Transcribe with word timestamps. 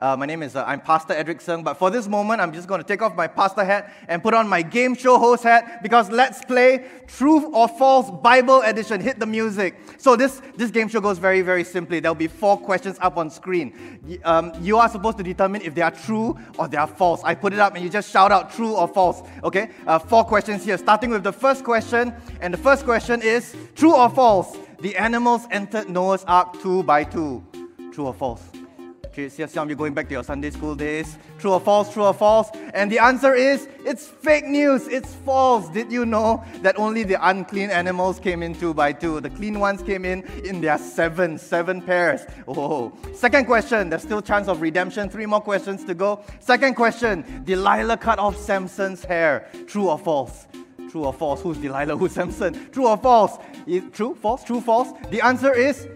Uh, 0.00 0.16
my 0.16 0.24
name 0.24 0.42
is, 0.42 0.56
uh, 0.56 0.64
I'm 0.66 0.80
Pastor 0.80 1.12
Edric 1.12 1.42
Sng, 1.42 1.62
but 1.62 1.74
for 1.74 1.90
this 1.90 2.08
moment, 2.08 2.40
I'm 2.40 2.54
just 2.54 2.66
going 2.66 2.80
to 2.80 2.86
take 2.88 3.02
off 3.02 3.14
my 3.14 3.26
pastor 3.26 3.62
hat 3.62 3.92
and 4.08 4.22
put 4.22 4.32
on 4.32 4.48
my 4.48 4.62
game 4.62 4.94
show 4.94 5.18
host 5.18 5.42
hat 5.42 5.82
because 5.82 6.10
let's 6.10 6.42
play 6.42 6.86
Truth 7.06 7.44
or 7.52 7.68
False 7.68 8.10
Bible 8.22 8.62
Edition. 8.62 9.02
Hit 9.02 9.18
the 9.18 9.26
music. 9.26 9.78
So 9.98 10.16
this, 10.16 10.40
this 10.56 10.70
game 10.70 10.88
show 10.88 11.02
goes 11.02 11.18
very, 11.18 11.42
very 11.42 11.64
simply. 11.64 12.00
There'll 12.00 12.14
be 12.14 12.28
four 12.28 12.56
questions 12.56 12.96
up 13.02 13.18
on 13.18 13.28
screen. 13.28 13.98
Um, 14.24 14.52
you 14.62 14.78
are 14.78 14.88
supposed 14.88 15.18
to 15.18 15.22
determine 15.22 15.60
if 15.60 15.74
they 15.74 15.82
are 15.82 15.90
true 15.90 16.34
or 16.56 16.66
they 16.66 16.78
are 16.78 16.86
false. 16.86 17.22
I 17.22 17.34
put 17.34 17.52
it 17.52 17.58
up 17.58 17.74
and 17.74 17.84
you 17.84 17.90
just 17.90 18.10
shout 18.10 18.32
out 18.32 18.54
true 18.54 18.74
or 18.74 18.88
false. 18.88 19.22
Okay? 19.44 19.68
Uh, 19.86 19.98
four 19.98 20.24
questions 20.24 20.64
here, 20.64 20.78
starting 20.78 21.10
with 21.10 21.24
the 21.24 21.32
first 21.32 21.62
question. 21.62 22.14
And 22.40 22.54
the 22.54 22.58
first 22.58 22.86
question 22.86 23.20
is 23.20 23.54
true 23.74 23.94
or 23.94 24.08
false? 24.08 24.56
The 24.80 24.96
animals 24.96 25.42
entered 25.50 25.90
Noah's 25.90 26.24
ark 26.24 26.58
two 26.62 26.84
by 26.84 27.04
two. 27.04 27.44
True 27.92 28.06
or 28.06 28.14
false? 28.14 28.49
Some 29.12 29.68
you're 29.68 29.76
going 29.76 29.92
back 29.92 30.06
to 30.06 30.12
your 30.12 30.22
Sunday 30.22 30.50
school 30.50 30.76
days. 30.76 31.18
True 31.38 31.52
or 31.52 31.60
false? 31.60 31.92
True 31.92 32.04
or 32.04 32.14
false? 32.14 32.48
And 32.74 32.92
the 32.92 33.00
answer 33.00 33.34
is 33.34 33.68
it's 33.84 34.06
fake 34.06 34.46
news. 34.46 34.86
It's 34.86 35.14
false. 35.14 35.68
Did 35.68 35.90
you 35.90 36.06
know 36.06 36.44
that 36.62 36.78
only 36.78 37.02
the 37.02 37.18
unclean 37.28 37.70
animals 37.70 38.20
came 38.20 38.40
in 38.42 38.54
two 38.54 38.72
by 38.72 38.92
two? 38.92 39.20
The 39.20 39.30
clean 39.30 39.58
ones 39.58 39.82
came 39.82 40.04
in 40.04 40.22
in 40.44 40.60
their 40.60 40.78
seven, 40.78 41.38
seven 41.38 41.82
pairs. 41.82 42.20
Oh. 42.46 42.92
Second 43.12 43.46
question. 43.46 43.90
There's 43.90 44.02
still 44.02 44.22
chance 44.22 44.46
of 44.46 44.60
redemption. 44.60 45.10
Three 45.10 45.26
more 45.26 45.40
questions 45.40 45.84
to 45.84 45.94
go. 45.94 46.22
Second 46.38 46.74
question. 46.76 47.42
Delilah 47.44 47.96
cut 47.96 48.20
off 48.20 48.36
Samson's 48.36 49.04
hair. 49.04 49.48
True 49.66 49.88
or 49.88 49.98
false? 49.98 50.46
True 50.88 51.04
or 51.04 51.12
false? 51.12 51.42
Who's 51.42 51.58
Delilah? 51.58 51.96
Who's 51.96 52.12
Samson? 52.12 52.70
True 52.70 52.86
or 52.86 52.96
false? 52.96 53.38
Is, 53.66 53.82
True, 53.92 54.14
false, 54.14 54.44
true, 54.44 54.60
false? 54.60 54.88
The 55.10 55.20
answer 55.20 55.54
is 55.54 55.86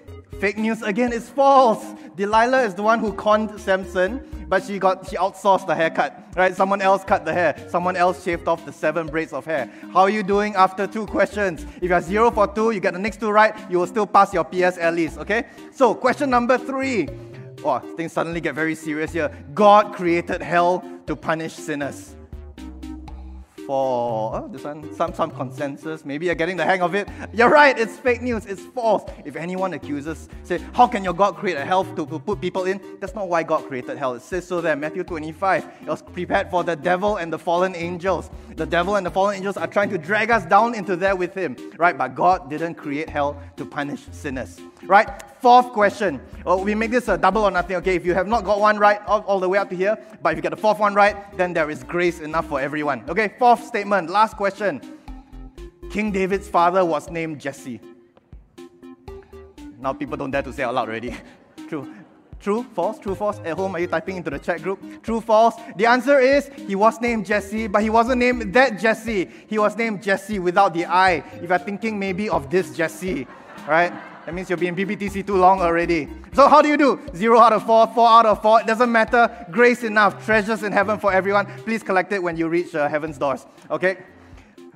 Fake 0.41 0.59
news 0.59 0.83
again, 0.83 1.13
it's 1.13 1.29
false. 1.29 1.85
Delilah 2.17 2.63
is 2.63 2.75
the 2.75 2.83
one 2.83 2.99
who 2.99 3.13
conned 3.13 3.59
Samson, 3.61 4.21
but 4.49 4.65
she 4.65 4.79
got 4.79 5.09
she 5.09 5.17
outsourced 5.17 5.67
the 5.67 5.75
haircut. 5.75 6.21
Right? 6.37 6.55
Someone 6.55 6.83
else 6.83 7.05
cut 7.05 7.25
the 7.25 7.33
hair. 7.33 7.57
Someone 7.69 7.97
else 7.97 8.23
shaved 8.25 8.49
off 8.49 8.65
the 8.67 8.73
seven 8.73 9.07
braids 9.07 9.33
of 9.33 9.45
hair. 9.45 9.71
How 9.93 10.01
are 10.01 10.11
you 10.11 10.23
doing 10.23 10.55
after 10.57 10.87
two 10.87 11.07
questions? 11.07 11.65
If 11.81 11.91
you're 11.91 12.01
zero 12.01 12.31
for 12.31 12.47
two, 12.47 12.73
you 12.73 12.81
get 12.81 12.93
the 12.93 12.99
next 12.99 13.21
two 13.21 13.31
right, 13.31 13.55
you 13.71 13.79
will 13.79 13.87
still 13.87 14.07
pass 14.07 14.35
your 14.35 14.45
PSLEs. 14.45 15.19
Okay? 15.19 15.47
So 15.73 15.95
question 15.95 16.31
number 16.31 16.59
three. 16.59 17.09
Oh, 17.65 17.79
things 17.97 18.13
suddenly 18.13 18.41
get 18.41 18.55
very 18.55 18.75
serious 18.75 19.13
here. 19.13 19.31
God 19.55 19.95
created 19.95 20.43
hell 20.43 20.85
to 21.07 21.17
punish 21.17 21.55
sinners 21.55 22.15
for 23.67 24.37
oh, 24.37 24.49
this 24.49 24.65
one, 24.65 24.95
some, 24.95 25.15
some 25.15 25.31
consensus. 25.31 26.05
Maybe 26.05 26.27
you're 26.27 26.35
getting 26.35 26.57
the 26.57 26.65
hang 26.65 26.83
of 26.83 26.95
it. 26.95 27.09
You're 27.33 27.51
right, 27.51 27.79
it's 27.79 27.97
fake 27.97 28.23
news, 28.23 28.47
it's 28.47 28.63
false. 28.63 29.05
If 29.25 29.37
anyone 29.37 29.73
accuses, 29.73 30.29
say, 30.43 30.59
How 30.73 30.87
can 30.87 31.05
your 31.05 31.15
God 31.15 31.37
create 31.37 31.57
a 31.57 31.65
hell 31.65 31.85
to, 31.85 32.07
to 32.07 32.19
put 32.19 32.41
people 32.41 32.65
in? 32.65 32.81
That's 33.01 33.15
not 33.15 33.29
why 33.29 33.43
God 33.43 33.67
created 33.67 33.99
hell. 33.99 34.15
It 34.15 34.23
says 34.23 34.47
so 34.47 34.61
there, 34.61 34.77
Matthew 34.77 35.05
25. 35.05 35.65
It 35.83 35.89
was 35.89 36.03
prepared 36.03 36.51
for 36.51 36.65
the 36.65 36.77
devil 36.77 37.17
and 37.17 37.33
the 37.33 37.39
fallen 37.39 37.75
angels. 37.75 38.31
The 38.57 38.67
devil 38.67 38.97
and 38.97 39.05
the 39.05 39.11
fallen 39.11 39.37
angels 39.37 39.57
are 39.57 39.67
trying 39.67 39.91
to 39.91 39.99
drag 39.99 40.31
us 40.31 40.45
down 40.47 40.75
into 40.75 40.97
there 40.97 41.17
with 41.17 41.35
him, 41.35 41.57
right? 41.77 41.97
But 41.97 42.15
God 42.15 42.49
didn't 42.51 42.75
create 42.75 43.09
hell 43.09 43.41
to 43.57 43.65
punish 43.65 44.07
sinners, 44.13 44.61
right? 44.87 45.09
Fourth 45.41 45.73
question. 45.73 46.21
Oh, 46.47 46.63
we 46.63 46.75
make 46.75 46.91
this 46.91 47.09
a 47.09 47.19
double 47.19 47.43
or 47.43 47.51
nothing, 47.51 47.77
okay? 47.77 47.95
If 47.97 48.07
you 48.07 48.15
have 48.15 48.27
not 48.27 48.45
got 48.45 48.61
one 48.61 48.79
right 48.79 49.01
all, 49.07 49.21
all 49.23 49.41
the 49.41 49.49
way 49.49 49.59
up 49.59 49.71
to 49.71 49.77
here, 49.77 49.99
but 50.23 50.31
if 50.33 50.37
you 50.37 50.43
get 50.43 50.51
the 50.51 50.57
fourth 50.57 50.79
one 50.79 50.95
right, 50.95 51.37
then 51.37 51.53
there 51.53 51.71
is 51.71 51.83
grace 51.83 52.21
enough 52.21 52.49
for 52.49 52.61
everyone. 52.61 53.05
Okay, 53.09 53.35
fourth 53.39 53.65
statement, 53.65 54.11
last 54.11 54.37
question. 54.37 54.81
King 55.91 56.11
David's 56.13 56.49
father 56.49 56.85
was 56.85 57.11
named 57.11 57.41
Jesse. 57.41 57.81
Now 59.79 59.93
people 59.93 60.17
don't 60.17 60.31
dare 60.31 60.43
to 60.43 60.53
say 60.53 60.63
out 60.63 60.75
loud 60.75 60.89
already. 60.89 61.17
True. 61.69 61.95
True, 62.41 62.63
false, 62.75 62.99
true, 62.99 63.15
false. 63.15 63.39
At 63.43 63.57
home, 63.57 63.75
are 63.75 63.79
you 63.79 63.87
typing 63.87 64.19
into 64.19 64.29
the 64.29 64.39
chat 64.39 64.61
group? 64.61 65.03
True, 65.03 65.23
false. 65.23 65.55
The 65.77 65.87
answer 65.87 66.19
is 66.19 66.51
he 66.67 66.75
was 66.75 67.01
named 67.01 67.25
Jesse, 67.25 67.69
but 67.69 67.83
he 67.83 67.89
wasn't 67.89 68.19
named 68.19 68.53
that 68.53 68.79
Jesse. 68.79 69.31
He 69.47 69.59
was 69.59 69.75
named 69.79 70.03
Jesse 70.03 70.39
without 70.39 70.75
the 70.75 70.85
I. 70.85 71.25
If 71.41 71.49
you're 71.49 71.59
thinking 71.59 71.99
maybe 71.99 72.29
of 72.29 72.51
this 72.51 72.77
Jesse, 72.77 73.27
right? 73.67 73.95
That 74.25 74.33
means 74.33 74.49
you've 74.49 74.61
been 74.61 74.75
BBTC 74.75 75.27
too 75.27 75.37
long 75.37 75.61
already. 75.61 76.09
So 76.33 76.49
how 76.49 76.63
do 76.63 76.69
you 76.69 76.79
do? 76.79 76.99
Zero 77.15 77.39
out 77.39 77.53
of 77.53 77.67
four, 77.67 77.87
four 77.89 78.09
out 78.09 78.25
of 78.25 78.41
four. 78.41 78.61
It 78.61 78.67
doesn't 78.67 78.91
matter. 78.91 79.47
Grace 79.51 79.83
enough. 79.83 80.25
Treasures 80.25 80.63
in 80.63 80.73
heaven 80.73 80.99
for 80.99 81.13
everyone. 81.13 81.45
Please 81.65 81.83
collect 81.83 82.11
it 82.13 82.23
when 82.23 82.35
you 82.35 82.49
reach 82.49 82.75
uh, 82.75 82.89
heaven's 82.89 83.19
doors. 83.19 83.45
Okay? 83.71 83.99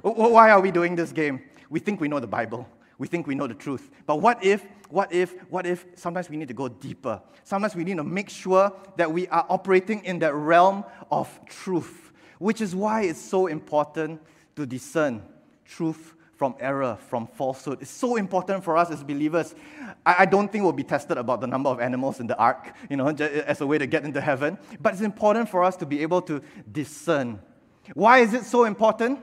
Why 0.03 0.51
are 0.51 0.61
we 0.61 0.71
doing 0.71 0.97
this 0.97 1.13
game? 1.13 1.41
We 1.71 1.81
think 1.81 1.99
we 1.99 2.09
know 2.09 2.21
the 2.21 2.27
Bible. 2.27 2.69
We 2.99 3.07
think 3.07 3.27
we 3.27 3.35
know 3.35 3.47
the 3.47 3.55
truth. 3.55 3.91
But 4.05 4.17
what 4.17 4.45
if, 4.45 4.67
what 4.91 5.13
if, 5.15 5.35
what 5.51 5.67
if 5.67 5.87
sometimes 5.95 6.29
we 6.29 6.37
need 6.37 6.49
to 6.49 6.55
go 6.55 6.69
deeper? 6.69 7.23
Sometimes 7.45 7.75
we 7.75 7.85
need 7.85 7.97
to 7.97 8.05
make 8.05 8.29
sure 8.29 8.71
that 8.97 9.11
we 9.11 9.29
are 9.29 9.47
operating 9.49 10.05
in 10.05 10.19
that 10.19 10.35
realm 10.35 10.85
of 11.11 11.41
truth, 11.47 12.13
which 12.39 12.61
is 12.61 12.77
why 12.77 13.03
it's 13.03 13.21
so 13.21 13.47
important 13.47 14.21
to 14.57 14.67
discern 14.67 15.23
truth 15.65 16.17
from 16.39 16.55
error, 16.61 16.97
from 17.09 17.27
falsehood. 17.27 17.83
It's 17.83 17.91
so 17.91 18.15
important 18.15 18.63
for 18.63 18.77
us 18.77 18.93
as 18.93 19.03
believers. 19.03 19.57
I, 20.07 20.17
I, 20.21 20.25
don't 20.25 20.51
think 20.51 20.63
we'll 20.63 20.73
be 20.73 20.85
tested 20.85 21.19
about 21.19 21.41
the 21.41 21.49
number 21.49 21.69
of 21.69 21.81
animals 21.81 22.21
in 22.21 22.29
the 22.29 22.37
ark, 22.37 22.75
you 22.89 22.97
know, 22.97 23.09
as 23.09 23.61
a 23.61 23.67
way 23.67 23.77
to 23.77 23.89
get 23.89 24.05
into 24.05 24.21
heaven. 24.21 24.57
But 24.81 24.93
it's 24.93 25.03
important 25.03 25.49
for 25.49 25.65
us 25.65 25.75
to 25.79 25.87
be 25.87 26.01
able 26.01 26.23
to 26.23 26.41
discern. 26.71 27.41
Why 27.95 28.21
is 28.21 28.35
it 28.35 28.45
so 28.45 28.67
important? 28.67 29.19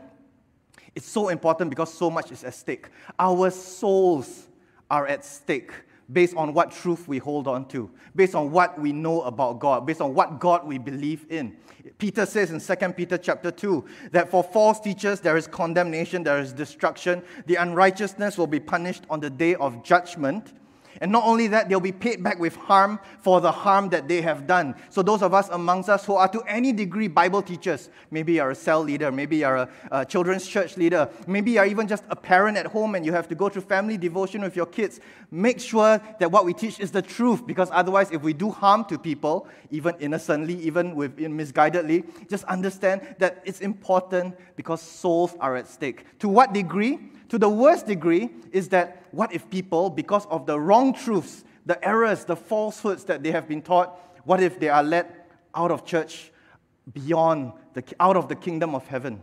It's 0.93 1.07
so 1.07 1.29
important 1.29 1.69
because 1.69 1.93
so 1.93 2.09
much 2.09 2.33
is 2.33 2.43
at 2.43 2.53
stake. 2.53 2.89
Our 3.17 3.49
souls 3.49 4.47
are 4.91 5.07
at 5.07 5.23
stake 5.23 5.71
based 6.11 6.35
on 6.35 6.53
what 6.53 6.71
truth 6.71 7.07
we 7.07 7.17
hold 7.17 7.47
on 7.47 7.67
to, 7.69 7.89
based 8.15 8.35
on 8.35 8.51
what 8.51 8.79
we 8.79 8.91
know 8.91 9.21
about 9.23 9.59
God, 9.59 9.85
based 9.85 10.01
on 10.01 10.13
what 10.13 10.39
God 10.39 10.65
we 10.65 10.77
believe 10.77 11.25
in. 11.29 11.55
Peter 11.97 12.25
says 12.25 12.51
in 12.51 12.59
2 12.59 12.93
Peter 12.93 13.17
chapter 13.17 13.51
2 13.51 13.85
that 14.11 14.29
for 14.29 14.43
false 14.43 14.79
teachers 14.79 15.19
there 15.19 15.37
is 15.37 15.47
condemnation, 15.47 16.23
there 16.23 16.39
is 16.39 16.53
destruction. 16.53 17.23
The 17.45 17.55
unrighteousness 17.55 18.37
will 18.37 18.47
be 18.47 18.59
punished 18.59 19.03
on 19.09 19.19
the 19.19 19.29
day 19.29 19.55
of 19.55 19.83
judgment. 19.83 20.53
And 21.01 21.11
not 21.11 21.23
only 21.25 21.47
that, 21.47 21.69
they'll 21.69 21.79
be 21.79 21.91
paid 21.91 22.23
back 22.23 22.39
with 22.39 22.55
harm 22.55 22.99
for 23.19 23.41
the 23.41 23.51
harm 23.51 23.89
that 23.89 24.07
they 24.07 24.21
have 24.21 24.47
done. 24.47 24.75
So, 24.89 25.01
those 25.01 25.21
of 25.21 25.33
us 25.33 25.49
amongst 25.49 25.89
us 25.89 26.05
who 26.05 26.15
are 26.15 26.27
to 26.29 26.41
any 26.41 26.71
degree 26.71 27.07
Bible 27.07 27.41
teachers, 27.41 27.89
maybe 28.11 28.33
you're 28.33 28.51
a 28.51 28.55
cell 28.55 28.81
leader, 28.81 29.11
maybe 29.11 29.37
you're 29.37 29.55
a, 29.55 29.69
a 29.91 30.05
children's 30.05 30.47
church 30.47 30.77
leader, 30.77 31.09
maybe 31.27 31.51
you're 31.51 31.65
even 31.65 31.87
just 31.87 32.03
a 32.09 32.15
parent 32.15 32.57
at 32.57 32.67
home 32.67 32.95
and 32.95 33.05
you 33.05 33.11
have 33.11 33.27
to 33.27 33.35
go 33.35 33.49
through 33.49 33.63
family 33.63 33.97
devotion 33.97 34.41
with 34.41 34.55
your 34.55 34.65
kids, 34.65 34.99
make 35.31 35.59
sure 35.59 36.01
that 36.19 36.31
what 36.31 36.45
we 36.45 36.53
teach 36.53 36.79
is 36.79 36.91
the 36.91 37.01
truth 37.01 37.45
because 37.45 37.69
otherwise, 37.71 38.11
if 38.11 38.21
we 38.21 38.33
do 38.33 38.49
harm 38.49 38.85
to 38.85 38.97
people, 38.97 39.47
even 39.71 39.95
innocently, 39.99 40.55
even 40.55 40.95
with, 40.95 41.17
misguidedly, 41.17 42.03
just 42.29 42.43
understand 42.45 43.01
that 43.19 43.41
it's 43.45 43.61
important 43.61 44.35
because 44.55 44.81
souls 44.81 45.35
are 45.39 45.55
at 45.55 45.67
stake. 45.67 46.05
To 46.19 46.29
what 46.29 46.53
degree? 46.53 46.99
To 47.29 47.37
the 47.37 47.49
worst 47.49 47.87
degree 47.87 48.29
is 48.51 48.69
that 48.69 49.03
what 49.11 49.33
if 49.33 49.49
people, 49.49 49.89
because 49.89 50.25
of 50.27 50.45
the 50.45 50.59
wrong 50.59 50.93
truths, 50.93 51.43
the 51.65 51.83
errors, 51.85 52.25
the 52.25 52.35
falsehoods 52.35 53.03
that 53.05 53.23
they 53.23 53.31
have 53.31 53.47
been 53.47 53.61
taught, 53.61 53.99
what 54.25 54.41
if 54.41 54.59
they 54.59 54.69
are 54.69 54.83
led 54.83 55.07
out 55.53 55.71
of 55.71 55.85
church, 55.85 56.31
beyond 56.93 57.53
the, 57.73 57.83
out 57.99 58.15
of 58.15 58.27
the 58.27 58.35
kingdom 58.35 58.75
of 58.75 58.85
heaven? 58.87 59.21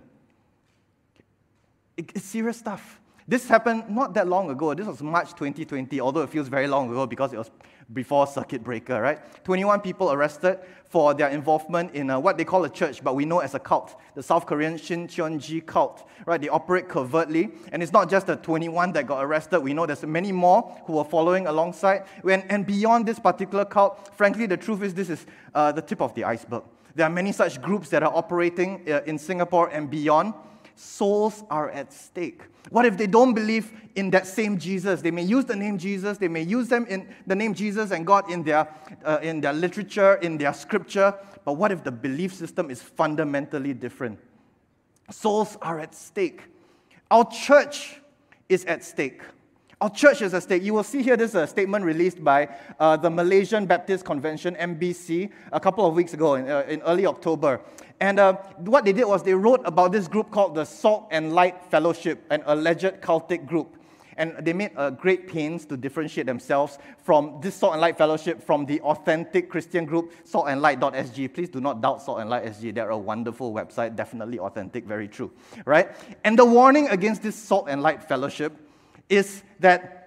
It's 1.97 2.25
serious 2.25 2.57
stuff. 2.57 3.01
This 3.29 3.47
happened 3.49 3.85
not 3.89 4.15
that 4.15 4.27
long 4.27 4.51
ago. 4.51 4.75
This 4.75 4.87
was 4.87 5.01
March 5.03 5.31
2020, 5.31 6.01
although 6.01 6.23
it 6.23 6.31
feels 6.31 6.49
very 6.49 6.67
long 6.67 6.91
ago 6.91 7.07
because 7.07 7.33
it 7.33 7.39
was 7.39 7.51
before 7.93 8.27
circuit 8.27 8.63
breaker, 8.63 9.01
right? 9.01 9.19
21 9.45 9.81
people 9.81 10.13
arrested 10.13 10.59
for 10.89 11.15
their 11.15 11.29
involvement 11.29 11.95
in 11.95 12.11
uh, 12.11 12.19
what 12.21 12.37
they 12.37 12.45
call 12.45 12.65
a 12.65 12.69
church, 12.69 13.03
but 13.03 13.15
we 13.15 13.25
know 13.25 13.39
as 13.39 13.55
a 13.55 13.59
cult, 13.59 13.99
the 14.15 14.23
South 14.23 14.45
Korean 14.45 14.75
Shincheonji 14.75 15.65
cult, 15.65 16.07
right? 16.27 16.41
They 16.41 16.49
operate 16.49 16.89
covertly, 16.89 17.51
and 17.73 17.83
it's 17.83 17.93
not 17.93 18.11
just 18.11 18.27
the 18.27 18.37
21 18.37 18.93
that 18.93 19.07
got 19.07 19.25
arrested. 19.25 19.61
We 19.61 19.73
know 19.73 19.87
there's 19.87 20.05
many 20.05 20.33
more 20.33 20.71
who 20.85 20.99
are 20.99 21.05
following 21.05 21.47
alongside. 21.47 22.05
And, 22.29 22.45
and 22.51 22.67
beyond 22.67 23.07
this 23.07 23.19
particular 23.19 23.65
cult, 23.65 24.15
frankly, 24.15 24.47
the 24.47 24.59
truth 24.59 24.83
is 24.83 24.93
this 24.93 25.09
is 25.09 25.25
uh, 25.55 25.73
the 25.73 25.83
tip 25.83 26.03
of 26.03 26.15
the 26.15 26.25
iceberg. 26.25 26.65
There 26.95 27.07
are 27.07 27.11
many 27.11 27.33
such 27.33 27.63
groups 27.63 27.89
that 27.89 28.03
are 28.03 28.15
operating 28.15 28.83
uh, 28.87 29.01
in 29.07 29.19
Singapore 29.19 29.69
and 29.69 29.91
beyond 29.91 30.35
souls 30.75 31.45
are 31.51 31.71
at 31.71 31.93
stake. 31.93 32.43
What 32.71 32.87
if 32.87 32.97
they 32.97 33.07
don't 33.07 33.35
believe 33.35 33.73
in 33.97 34.11
that 34.11 34.27
same 34.27 34.59
Jesus? 34.59 35.03
They 35.03 35.11
may 35.11 35.23
use 35.23 35.45
the 35.45 35.57
name 35.57 35.79
Jesus, 35.79 36.19
they 36.19 36.29
may 36.29 36.43
use 36.43 36.69
them 36.69 36.87
in 36.87 37.09
the 37.27 37.35
name 37.35 37.55
Jesus 37.55 37.91
and 37.91 38.07
God 38.07 38.31
in 38.31 38.43
their, 38.43 38.69
uh, 39.05 39.19
in 39.23 39.41
their 39.41 39.53
literature, 39.53 40.15
in 40.17 40.39
their 40.39 40.55
scripture, 40.55 41.15
but 41.45 41.55
what 41.55 41.73
if 41.73 41.83
the 41.83 41.93
belief 41.93 42.35
system 42.35 42.71
is 42.71 42.81
fundamentally 42.81 43.75
different? 43.75 44.19
Souls 45.11 45.57
are 45.61 45.81
at 45.81 45.95
stake. 45.95 46.43
Our 47.11 47.29
church 47.31 48.01
is 48.49 48.65
at 48.65 48.85
stake. 48.85 49.23
Our 49.81 49.91
church 49.91 50.23
is 50.23 50.33
at 50.33 50.45
stake. 50.45 50.63
You 50.63 50.75
will 50.75 50.85
see 50.85 51.03
here 51.03 51.17
this 51.17 51.31
is 51.31 51.35
a 51.35 51.47
statement 51.47 51.85
released 51.85 52.23
by 52.23 52.49
uh, 52.79 52.97
the 52.97 53.11
Malaysian 53.11 53.67
Baptist 53.67 54.05
Convention, 54.05 54.55
MBC, 54.55 55.31
a 55.53 55.59
couple 55.59 55.85
of 55.85 55.95
weeks 55.95 56.15
ago 56.15 56.37
in, 56.37 56.49
uh, 56.49 56.65
in 56.69 56.81
early 56.83 57.05
October. 57.05 57.61
And 58.03 58.19
uh, 58.19 58.33
what 58.57 58.85
they 58.85 58.93
did 58.93 59.05
was 59.05 59.23
they 59.23 59.33
wrote 59.33 59.61
about 59.65 59.93
this 59.93 60.09
group 60.09 60.33
called 60.33 60.57
the 60.57 60.65
Salt 60.65 61.07
and 61.13 61.33
Light 61.33 61.63
Fellowship, 61.71 62.27
an 62.31 62.43
alleged 62.47 63.01
cultic 63.01 63.47
group. 63.47 63.77
And 64.17 64.35
they 64.45 64.53
made 64.53 64.73
a 64.77 64.91
great 64.91 65.29
pains 65.29 65.65
to 65.67 65.77
differentiate 65.77 66.27
themselves 66.27 66.79
from 67.05 67.39
this 67.41 67.55
Salt 67.55 67.75
and 67.75 67.81
Light 67.81 67.97
Fellowship 67.97 68.43
from 68.43 68.67
the 68.67 68.81
authentic 68.81 69.49
Christian 69.49 69.85
group, 69.85 70.13
saltandlight.sg. 70.27 71.33
Please 71.33 71.49
do 71.49 71.61
not 71.61 71.81
doubt 71.81 72.03
Salt 72.03 72.19
and 72.19 72.29
Light 72.29 72.45
SG. 72.45 72.75
They're 72.75 72.91
a 72.91 72.99
wonderful 72.99 73.55
website, 73.55 73.95
definitely 73.95 74.41
authentic, 74.41 74.85
very 74.85 75.07
true. 75.07 75.31
Right? 75.65 75.89
And 76.25 76.37
the 76.37 76.45
warning 76.45 76.89
against 76.89 77.23
this 77.23 77.37
Salt 77.37 77.69
and 77.69 77.83
Light 77.83 78.03
Fellowship 78.03 78.53
is 79.09 79.45
that 79.61 80.02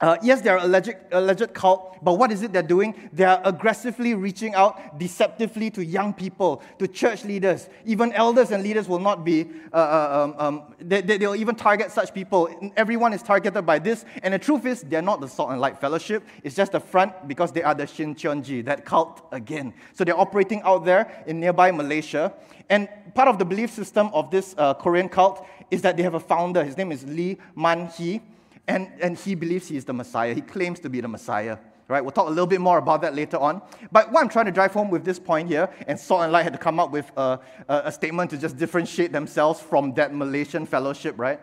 uh, 0.00 0.16
yes, 0.22 0.40
they're 0.42 0.58
alleged, 0.58 0.94
alleged 1.10 1.52
cult, 1.54 1.96
but 2.02 2.14
what 2.14 2.30
is 2.30 2.42
it 2.42 2.52
they're 2.52 2.62
doing? 2.62 2.94
They 3.12 3.24
are 3.24 3.40
aggressively 3.44 4.14
reaching 4.14 4.54
out 4.54 4.96
deceptively 4.96 5.70
to 5.72 5.84
young 5.84 6.14
people, 6.14 6.62
to 6.78 6.86
church 6.86 7.24
leaders. 7.24 7.68
Even 7.84 8.12
elders 8.12 8.52
and 8.52 8.62
leaders 8.62 8.88
will 8.88 9.00
not 9.00 9.24
be, 9.24 9.48
uh, 9.72 9.76
uh 9.76 10.24
um, 10.24 10.34
um, 10.38 10.74
they, 10.78 11.00
they, 11.00 11.18
will 11.18 11.34
even 11.34 11.56
target 11.56 11.90
such 11.90 12.14
people. 12.14 12.48
Everyone 12.76 13.12
is 13.12 13.24
targeted 13.24 13.66
by 13.66 13.80
this. 13.80 14.04
And 14.22 14.32
the 14.32 14.38
truth 14.38 14.66
is, 14.66 14.82
they're 14.82 15.02
not 15.02 15.20
the 15.20 15.28
Salt 15.28 15.50
and 15.50 15.60
Light 15.60 15.80
Fellowship. 15.80 16.22
It's 16.44 16.54
just 16.54 16.72
the 16.72 16.80
front 16.80 17.26
because 17.26 17.50
they 17.50 17.64
are 17.64 17.74
the 17.74 17.84
Shincheonji, 17.84 18.64
that 18.66 18.84
cult 18.84 19.26
again. 19.32 19.74
So 19.94 20.04
they're 20.04 20.18
operating 20.18 20.62
out 20.62 20.84
there 20.84 21.24
in 21.26 21.40
nearby 21.40 21.72
Malaysia. 21.72 22.32
And 22.70 22.88
part 23.14 23.26
of 23.26 23.40
the 23.40 23.44
belief 23.44 23.70
system 23.70 24.10
of 24.12 24.30
this 24.30 24.54
uh, 24.58 24.74
Korean 24.74 25.08
cult 25.08 25.44
is 25.72 25.82
that 25.82 25.96
they 25.96 26.04
have 26.04 26.14
a 26.14 26.20
founder. 26.20 26.62
His 26.62 26.76
name 26.76 26.92
is 26.92 27.04
Lee 27.04 27.38
Man 27.56 27.88
Hee 27.88 28.20
and, 28.68 28.92
and 29.00 29.18
he 29.18 29.34
believes 29.34 29.66
he 29.66 29.76
is 29.76 29.86
the 29.86 29.94
Messiah. 29.94 30.34
He 30.34 30.42
claims 30.42 30.78
to 30.80 30.90
be 30.90 31.00
the 31.00 31.08
Messiah. 31.08 31.56
Right? 31.88 32.02
We'll 32.02 32.12
talk 32.12 32.26
a 32.26 32.30
little 32.30 32.46
bit 32.46 32.60
more 32.60 32.76
about 32.76 33.00
that 33.00 33.14
later 33.14 33.38
on. 33.38 33.62
But 33.90 34.12
what 34.12 34.20
I'm 34.20 34.28
trying 34.28 34.44
to 34.44 34.52
drive 34.52 34.74
home 34.74 34.90
with 34.90 35.06
this 35.06 35.18
point 35.18 35.48
here, 35.48 35.70
and 35.86 35.98
Salt 35.98 36.22
and 36.22 36.30
Light 36.30 36.42
had 36.42 36.52
to 36.52 36.58
come 36.58 36.78
up 36.78 36.90
with 36.90 37.10
a, 37.16 37.40
a, 37.66 37.90
statement 37.90 38.30
to 38.30 38.36
just 38.36 38.58
differentiate 38.58 39.10
themselves 39.10 39.58
from 39.58 39.94
that 39.94 40.14
Malaysian 40.14 40.66
fellowship, 40.66 41.14
right? 41.18 41.40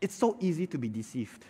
It's 0.00 0.16
so 0.16 0.36
easy 0.40 0.66
to 0.66 0.78
be 0.78 0.88
deceived. 0.88 1.44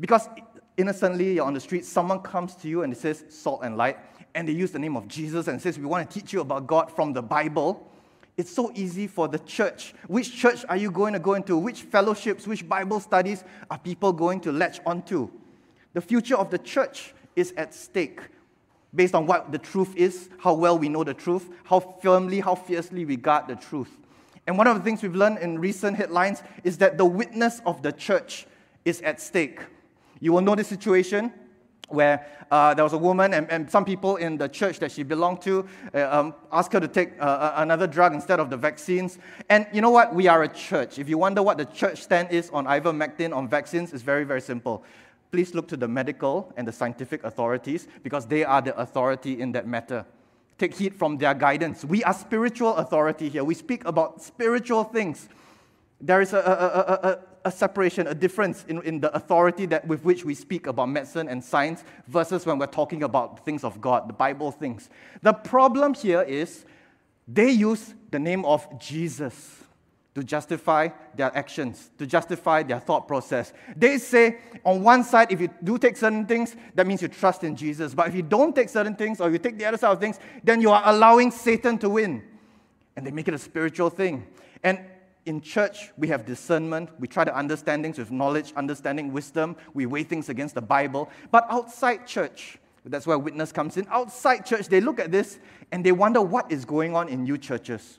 Because 0.00 0.28
innocently, 0.76 1.34
you're 1.34 1.46
on 1.46 1.54
the 1.54 1.60
street, 1.60 1.84
someone 1.84 2.18
comes 2.18 2.56
to 2.56 2.68
you 2.68 2.82
and 2.82 2.92
it 2.92 2.98
says 2.98 3.24
salt 3.28 3.60
and 3.62 3.76
light, 3.76 3.98
and 4.34 4.48
they 4.48 4.52
use 4.52 4.72
the 4.72 4.80
name 4.80 4.96
of 4.96 5.06
Jesus 5.06 5.46
and 5.46 5.62
says, 5.62 5.78
We 5.78 5.86
want 5.86 6.10
to 6.10 6.20
teach 6.20 6.32
you 6.32 6.40
about 6.40 6.66
God 6.66 6.90
from 6.90 7.12
the 7.12 7.22
Bible. 7.22 7.91
It's 8.36 8.50
so 8.50 8.72
easy 8.74 9.06
for 9.06 9.28
the 9.28 9.38
church. 9.38 9.94
Which 10.06 10.34
church 10.34 10.64
are 10.68 10.76
you 10.76 10.90
going 10.90 11.12
to 11.12 11.18
go 11.18 11.34
into? 11.34 11.56
Which 11.56 11.82
fellowships, 11.82 12.46
which 12.46 12.66
Bible 12.66 13.00
studies 13.00 13.44
are 13.70 13.78
people 13.78 14.12
going 14.12 14.40
to 14.40 14.52
latch 14.52 14.80
onto? 14.86 15.30
The 15.92 16.00
future 16.00 16.36
of 16.36 16.50
the 16.50 16.58
church 16.58 17.14
is 17.36 17.52
at 17.56 17.74
stake 17.74 18.20
based 18.94 19.14
on 19.14 19.26
what 19.26 19.52
the 19.52 19.58
truth 19.58 19.96
is, 19.96 20.28
how 20.38 20.54
well 20.54 20.78
we 20.78 20.88
know 20.88 21.04
the 21.04 21.14
truth, 21.14 21.48
how 21.64 21.80
firmly, 21.80 22.40
how 22.40 22.54
fiercely 22.54 23.04
we 23.04 23.16
guard 23.16 23.48
the 23.48 23.56
truth. 23.56 23.98
And 24.46 24.58
one 24.58 24.66
of 24.66 24.76
the 24.76 24.82
things 24.82 25.02
we've 25.02 25.14
learned 25.14 25.38
in 25.38 25.58
recent 25.58 25.96
headlines 25.96 26.42
is 26.64 26.78
that 26.78 26.98
the 26.98 27.04
witness 27.04 27.60
of 27.64 27.82
the 27.82 27.92
church 27.92 28.46
is 28.84 29.00
at 29.02 29.20
stake. 29.20 29.60
You 30.20 30.32
will 30.32 30.40
know 30.40 30.54
the 30.54 30.64
situation 30.64 31.32
where 31.92 32.26
uh, 32.50 32.74
there 32.74 32.84
was 32.84 32.92
a 32.92 32.98
woman 32.98 33.32
and, 33.34 33.50
and, 33.50 33.70
some 33.70 33.84
people 33.84 34.16
in 34.16 34.36
the 34.36 34.48
church 34.48 34.78
that 34.78 34.92
she 34.92 35.02
belonged 35.02 35.40
to 35.40 35.66
uh, 35.94 36.06
um, 36.10 36.34
asked 36.52 36.72
her 36.72 36.80
to 36.80 36.88
take 36.88 37.12
uh, 37.18 37.24
uh, 37.24 37.54
another 37.56 37.86
drug 37.86 38.12
instead 38.12 38.38
of 38.38 38.50
the 38.50 38.56
vaccines. 38.56 39.18
And 39.48 39.66
you 39.72 39.80
know 39.80 39.90
what? 39.90 40.14
We 40.14 40.28
are 40.28 40.42
a 40.42 40.48
church. 40.48 40.98
If 40.98 41.08
you 41.08 41.16
wonder 41.16 41.42
what 41.42 41.56
the 41.56 41.64
church 41.64 42.02
stand 42.02 42.30
is 42.30 42.50
on 42.50 42.66
ivermectin, 42.66 43.34
on 43.34 43.48
vaccines, 43.48 43.94
it's 43.94 44.02
very, 44.02 44.24
very 44.24 44.42
simple. 44.42 44.84
Please 45.30 45.54
look 45.54 45.66
to 45.68 45.78
the 45.78 45.88
medical 45.88 46.52
and 46.58 46.68
the 46.68 46.72
scientific 46.72 47.24
authorities 47.24 47.88
because 48.02 48.26
they 48.26 48.44
are 48.44 48.60
the 48.60 48.78
authority 48.78 49.40
in 49.40 49.52
that 49.52 49.66
matter. 49.66 50.04
Take 50.58 50.74
heed 50.74 50.94
from 50.94 51.16
their 51.16 51.32
guidance. 51.32 51.86
We 51.86 52.04
are 52.04 52.12
spiritual 52.12 52.76
authority 52.76 53.30
here. 53.30 53.42
We 53.42 53.54
speak 53.54 53.86
about 53.86 54.22
spiritual 54.22 54.84
things. 54.84 55.28
There 56.02 56.20
is 56.20 56.34
a, 56.34 56.38
a, 56.38 57.08
a, 57.08 57.12
a 57.12 57.18
separation, 57.50 58.06
a 58.06 58.14
difference 58.14 58.64
in, 58.68 58.82
in 58.82 59.00
the 59.00 59.14
authority 59.14 59.66
that, 59.66 59.86
with 59.86 60.04
which 60.04 60.24
we 60.24 60.34
speak 60.34 60.66
about 60.66 60.88
medicine 60.88 61.28
and 61.28 61.42
science 61.42 61.84
versus 62.08 62.46
when 62.46 62.58
we're 62.58 62.66
talking 62.66 63.02
about 63.02 63.44
things 63.44 63.64
of 63.64 63.80
God, 63.80 64.08
the 64.08 64.12
Bible 64.12 64.50
things. 64.50 64.90
The 65.22 65.32
problem 65.32 65.94
here 65.94 66.22
is 66.22 66.64
they 67.26 67.50
use 67.50 67.94
the 68.10 68.18
name 68.18 68.44
of 68.44 68.66
Jesus 68.78 69.62
to 70.14 70.22
justify 70.22 70.88
their 71.16 71.34
actions, 71.36 71.90
to 71.98 72.06
justify 72.06 72.62
their 72.62 72.80
thought 72.80 73.08
process. 73.08 73.52
They 73.74 73.96
say, 73.96 74.38
on 74.64 74.82
one 74.82 75.04
side, 75.04 75.32
if 75.32 75.40
you 75.40 75.48
do 75.64 75.78
take 75.78 75.96
certain 75.96 76.26
things, 76.26 76.54
that 76.74 76.86
means 76.86 77.00
you 77.00 77.08
trust 77.08 77.44
in 77.44 77.56
Jesus. 77.56 77.94
But 77.94 78.08
if 78.08 78.14
you 78.14 78.22
don't 78.22 78.54
take 78.54 78.68
certain 78.68 78.94
things 78.94 79.20
or 79.20 79.30
you 79.30 79.38
take 79.38 79.58
the 79.58 79.64
other 79.64 79.78
side 79.78 79.92
of 79.92 80.00
things, 80.00 80.18
then 80.44 80.60
you 80.60 80.70
are 80.70 80.82
allowing 80.84 81.30
Satan 81.30 81.78
to 81.78 81.88
win. 81.88 82.22
And 82.94 83.06
they 83.06 83.10
make 83.10 83.26
it 83.26 83.32
a 83.34 83.38
spiritual 83.38 83.88
thing. 83.88 84.26
And 84.62 84.80
in 85.26 85.40
church, 85.40 85.92
we 85.96 86.08
have 86.08 86.26
discernment. 86.26 86.90
We 86.98 87.06
try 87.06 87.24
to 87.24 87.34
understand 87.34 87.84
things 87.84 87.98
with 87.98 88.10
knowledge, 88.10 88.52
understanding, 88.56 89.12
wisdom. 89.12 89.56
We 89.74 89.86
weigh 89.86 90.04
things 90.04 90.28
against 90.28 90.54
the 90.54 90.62
Bible. 90.62 91.10
But 91.30 91.46
outside 91.48 92.06
church, 92.06 92.58
that's 92.84 93.06
where 93.06 93.18
witness 93.18 93.52
comes 93.52 93.76
in. 93.76 93.86
Outside 93.90 94.44
church, 94.44 94.68
they 94.68 94.80
look 94.80 94.98
at 94.98 95.12
this 95.12 95.38
and 95.70 95.84
they 95.84 95.92
wonder 95.92 96.20
what 96.20 96.50
is 96.50 96.64
going 96.64 96.96
on 96.96 97.08
in 97.08 97.26
you 97.26 97.38
churches. 97.38 97.98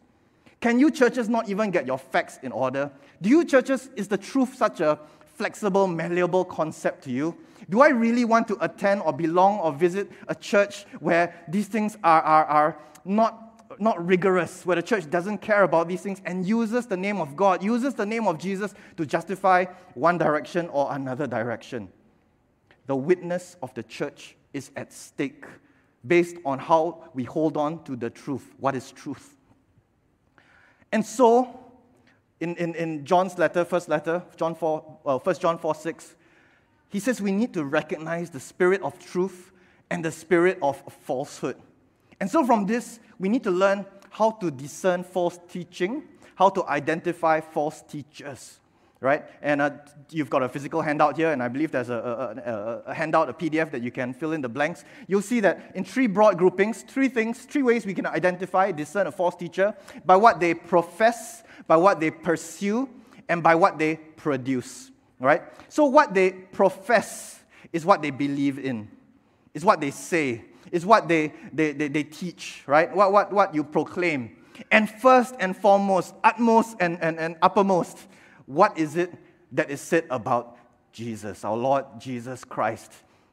Can 0.59 0.79
you 0.79 0.91
churches 0.91 1.29
not 1.29 1.49
even 1.49 1.71
get 1.71 1.87
your 1.87 1.97
facts 1.97 2.39
in 2.43 2.51
order? 2.51 2.91
Do 3.21 3.29
you 3.29 3.45
churches, 3.45 3.89
is 3.95 4.07
the 4.07 4.17
truth 4.17 4.55
such 4.55 4.79
a 4.79 4.99
flexible, 5.35 5.87
malleable 5.87 6.45
concept 6.45 7.03
to 7.05 7.11
you? 7.11 7.35
Do 7.69 7.81
I 7.81 7.89
really 7.89 8.25
want 8.25 8.47
to 8.49 8.57
attend 8.63 9.01
or 9.01 9.13
belong 9.13 9.59
or 9.59 9.71
visit 9.71 10.11
a 10.27 10.35
church 10.35 10.85
where 10.99 11.33
these 11.47 11.67
things 11.67 11.97
are, 12.03 12.21
are, 12.21 12.45
are 12.45 12.77
not 13.05 13.42
not 13.79 14.05
rigorous, 14.05 14.65
where 14.65 14.75
the 14.75 14.81
church 14.81 15.09
doesn't 15.09 15.39
care 15.39 15.63
about 15.63 15.87
these 15.87 16.01
things 16.01 16.21
and 16.25 16.45
uses 16.45 16.85
the 16.85 16.97
name 16.97 17.19
of 17.19 17.35
God, 17.35 17.63
uses 17.63 17.93
the 17.93 18.05
name 18.05 18.27
of 18.27 18.37
Jesus 18.37 18.73
to 18.97 19.05
justify 19.05 19.65
one 19.93 20.17
direction 20.17 20.69
or 20.69 20.93
another 20.93 21.27
direction. 21.27 21.89
The 22.87 22.95
witness 22.95 23.55
of 23.61 23.73
the 23.73 23.83
church 23.83 24.35
is 24.53 24.71
at 24.75 24.91
stake 24.91 25.45
based 26.05 26.37
on 26.45 26.59
how 26.59 27.09
we 27.13 27.23
hold 27.23 27.57
on 27.57 27.83
to 27.85 27.95
the 27.95 28.09
truth. 28.09 28.53
What 28.57 28.75
is 28.75 28.91
truth? 28.91 29.37
And 30.91 31.05
so, 31.05 31.71
in, 32.39 32.55
in, 32.57 32.75
in 32.75 33.05
John's 33.05 33.37
letter, 33.37 33.63
first 33.65 33.87
letter, 33.89 34.23
John 34.35 34.53
4, 34.53 34.79
uh, 34.79 34.93
well, 35.03 35.19
1 35.19 35.35
John 35.39 35.57
4 35.57 35.75
6, 35.75 36.15
he 36.89 36.99
says 36.99 37.21
we 37.21 37.31
need 37.31 37.53
to 37.53 37.63
recognize 37.63 38.29
the 38.29 38.39
spirit 38.39 38.81
of 38.81 38.99
truth 38.99 39.51
and 39.89 40.03
the 40.03 40.11
spirit 40.11 40.59
of 40.61 40.81
falsehood. 41.05 41.55
And 42.23 42.31
so, 42.31 42.45
from 42.45 42.65
this, 42.65 43.01
we 43.19 43.27
need 43.27 43.43
to 43.43 43.51
learn 43.51 43.85
how 44.09 44.31
to 44.31 44.49
discern 44.49 45.03
false 45.03 45.37
teaching, 45.49 46.03
how 46.35 46.47
to 46.51 46.65
identify 46.67 47.41
false 47.41 47.81
teachers, 47.81 48.61
right? 49.01 49.25
And 49.41 49.61
uh, 49.61 49.71
you've 50.09 50.29
got 50.29 50.41
a 50.41 50.47
physical 50.47 50.81
handout 50.81 51.17
here, 51.17 51.33
and 51.33 51.43
I 51.43 51.49
believe 51.49 51.71
there's 51.71 51.89
a, 51.89 51.95
a, 52.45 52.49
a, 52.49 52.91
a, 52.91 52.93
handout, 52.93 53.27
a 53.27 53.33
PDF 53.33 53.71
that 53.71 53.81
you 53.81 53.91
can 53.91 54.13
fill 54.13 54.31
in 54.31 54.39
the 54.39 54.47
blanks. 54.47 54.85
You'll 55.05 55.21
see 55.21 55.41
that 55.41 55.73
in 55.75 55.83
three 55.83 56.07
broad 56.07 56.37
groupings, 56.37 56.83
three 56.83 57.09
things, 57.09 57.41
three 57.41 57.61
ways 57.61 57.85
we 57.85 57.93
can 57.93 58.05
identify, 58.05 58.71
discern 58.71 59.07
a 59.07 59.11
false 59.11 59.35
teacher 59.35 59.75
by 60.05 60.15
what 60.15 60.39
they 60.39 60.53
profess, 60.53 61.43
by 61.67 61.75
what 61.75 61.99
they 61.99 62.09
pursue, 62.09 62.89
and 63.27 63.43
by 63.43 63.53
what 63.53 63.77
they 63.77 63.97
produce, 63.97 64.91
right? 65.19 65.41
So, 65.67 65.83
what 65.87 66.13
they 66.13 66.31
profess 66.31 67.43
is 67.73 67.85
what 67.85 68.01
they 68.01 68.11
believe 68.11 68.59
in, 68.59 68.87
is 69.53 69.65
what 69.65 69.81
they 69.81 69.91
say, 69.91 70.45
is 70.71 70.85
what 70.85 71.07
they, 71.07 71.33
they, 71.51 71.71
they, 71.71 71.87
they 71.87 72.03
teach, 72.03 72.63
right? 72.65 72.93
What, 72.95 73.11
what, 73.11 73.33
what 73.33 73.55
you 73.55 73.63
proclaim. 73.63 74.37
And 74.71 74.89
first 74.89 75.35
and 75.39 75.55
foremost, 75.55 76.13
utmost 76.23 76.77
and, 76.79 77.01
and, 77.01 77.19
and 77.19 77.35
uppermost, 77.41 77.97
what 78.45 78.77
is 78.77 78.95
it 78.95 79.13
that 79.51 79.69
is 79.69 79.81
said 79.81 80.05
about 80.09 80.57
Jesus, 80.91 81.43
our 81.43 81.57
Lord 81.57 81.85
Jesus 81.99 82.43
Christ? 82.43 82.91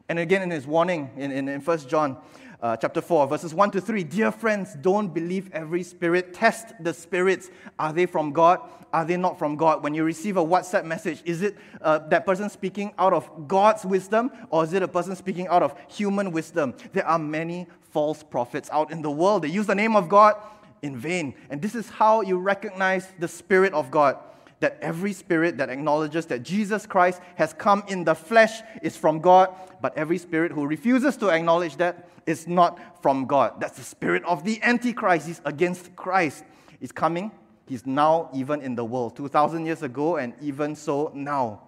And 0.08 0.18
again, 0.18 0.42
in 0.42 0.50
his 0.50 0.66
warning 0.66 1.10
in, 1.16 1.30
in, 1.30 1.49
in 1.49 1.60
1 1.60 1.78
John, 1.88 2.16
uh, 2.62 2.76
chapter 2.76 3.00
4, 3.00 3.26
verses 3.26 3.55
1 3.55 3.71
to 3.73 3.81
3. 3.81 4.05
Dear 4.05 4.31
friends, 4.31 4.75
don't 4.75 5.12
believe 5.12 5.50
every 5.52 5.83
spirit. 5.83 6.35
Test 6.35 6.75
the 6.81 6.93
spirits. 6.93 7.50
Are 7.79 7.93
they 7.93 8.07
from 8.07 8.33
God? 8.33 8.61
Are 8.93 9.05
they 9.05 9.17
not 9.17 9.38
from 9.38 9.57
God? 9.57 9.83
When 9.83 9.95
you 9.95 10.05
receive 10.05 10.37
a 10.37 10.45
WhatsApp 10.45 10.85
message, 10.85 11.23
is 11.25 11.43
it 11.43 11.57
uh, 11.81 11.99
that 12.09 12.26
person 12.26 12.50
speaking 12.50 12.93
out 12.99 13.12
of 13.12 13.49
God's 13.49 13.85
wisdom 13.85 14.31
or 14.50 14.64
is 14.64 14.73
it 14.73 14.83
a 14.83 14.88
person 14.88 15.17
speaking 15.17 15.49
out 15.49 15.62
of 15.62 15.75
human 15.88 16.33
wisdom? 16.33 16.75
There 16.93 17.07
are 17.07 17.19
many 17.19 17.67
false 17.93 18.23
prophets 18.23 18.69
out 18.73 18.90
in 18.90 19.02
the 19.02 19.11
world. 19.11 19.43
They 19.43 19.49
use 19.49 19.67
the 19.67 19.75
name 19.75 19.97
of 19.97 20.09
God 20.09 20.37
in 20.83 20.97
vain. 20.97 21.35
And 21.50 21.62
this 21.62 21.75
is 21.75 21.88
how 21.88 22.21
you 22.23 22.38
recognize 22.38 23.07
the 23.19 23.29
Spirit 23.29 23.73
of 23.75 23.90
God 23.90 24.19
that 24.61 24.79
every 24.81 25.12
spirit 25.12 25.57
that 25.57 25.71
acknowledges 25.71 26.26
that 26.26 26.43
Jesus 26.43 26.87
Christ 26.87 27.21
has 27.37 27.52
come 27.52 27.83
in 27.88 28.05
the 28.05 28.14
flesh 28.14 28.61
is 28.83 28.97
from 28.97 29.21
God, 29.21 29.55
but 29.81 29.97
every 29.97 30.19
spirit 30.19 30.52
who 30.52 30.67
refuses 30.67 31.17
to 31.19 31.31
acknowledge 31.31 31.76
that 31.76 32.09
is 32.26 32.47
not 32.47 33.02
from 33.02 33.26
God. 33.26 33.61
That's 33.61 33.76
the 33.76 33.85
spirit 33.85 34.23
of 34.25 34.45
the 34.45 34.62
Antichrist. 34.62 35.26
He's 35.26 35.40
against 35.45 35.97
Christ. 35.97 36.45
He's 36.79 36.93
coming. 36.93 37.33
He's 37.67 37.87
now 37.87 38.31
even 38.35 38.61
in 38.62 38.75
the 38.75 38.85
world, 38.85 39.17
2,000 39.17 39.64
years 39.64 39.83
ago, 39.83 40.17
and 40.17 40.35
even 40.40 40.76
so 40.76 41.11
now. 41.14 41.62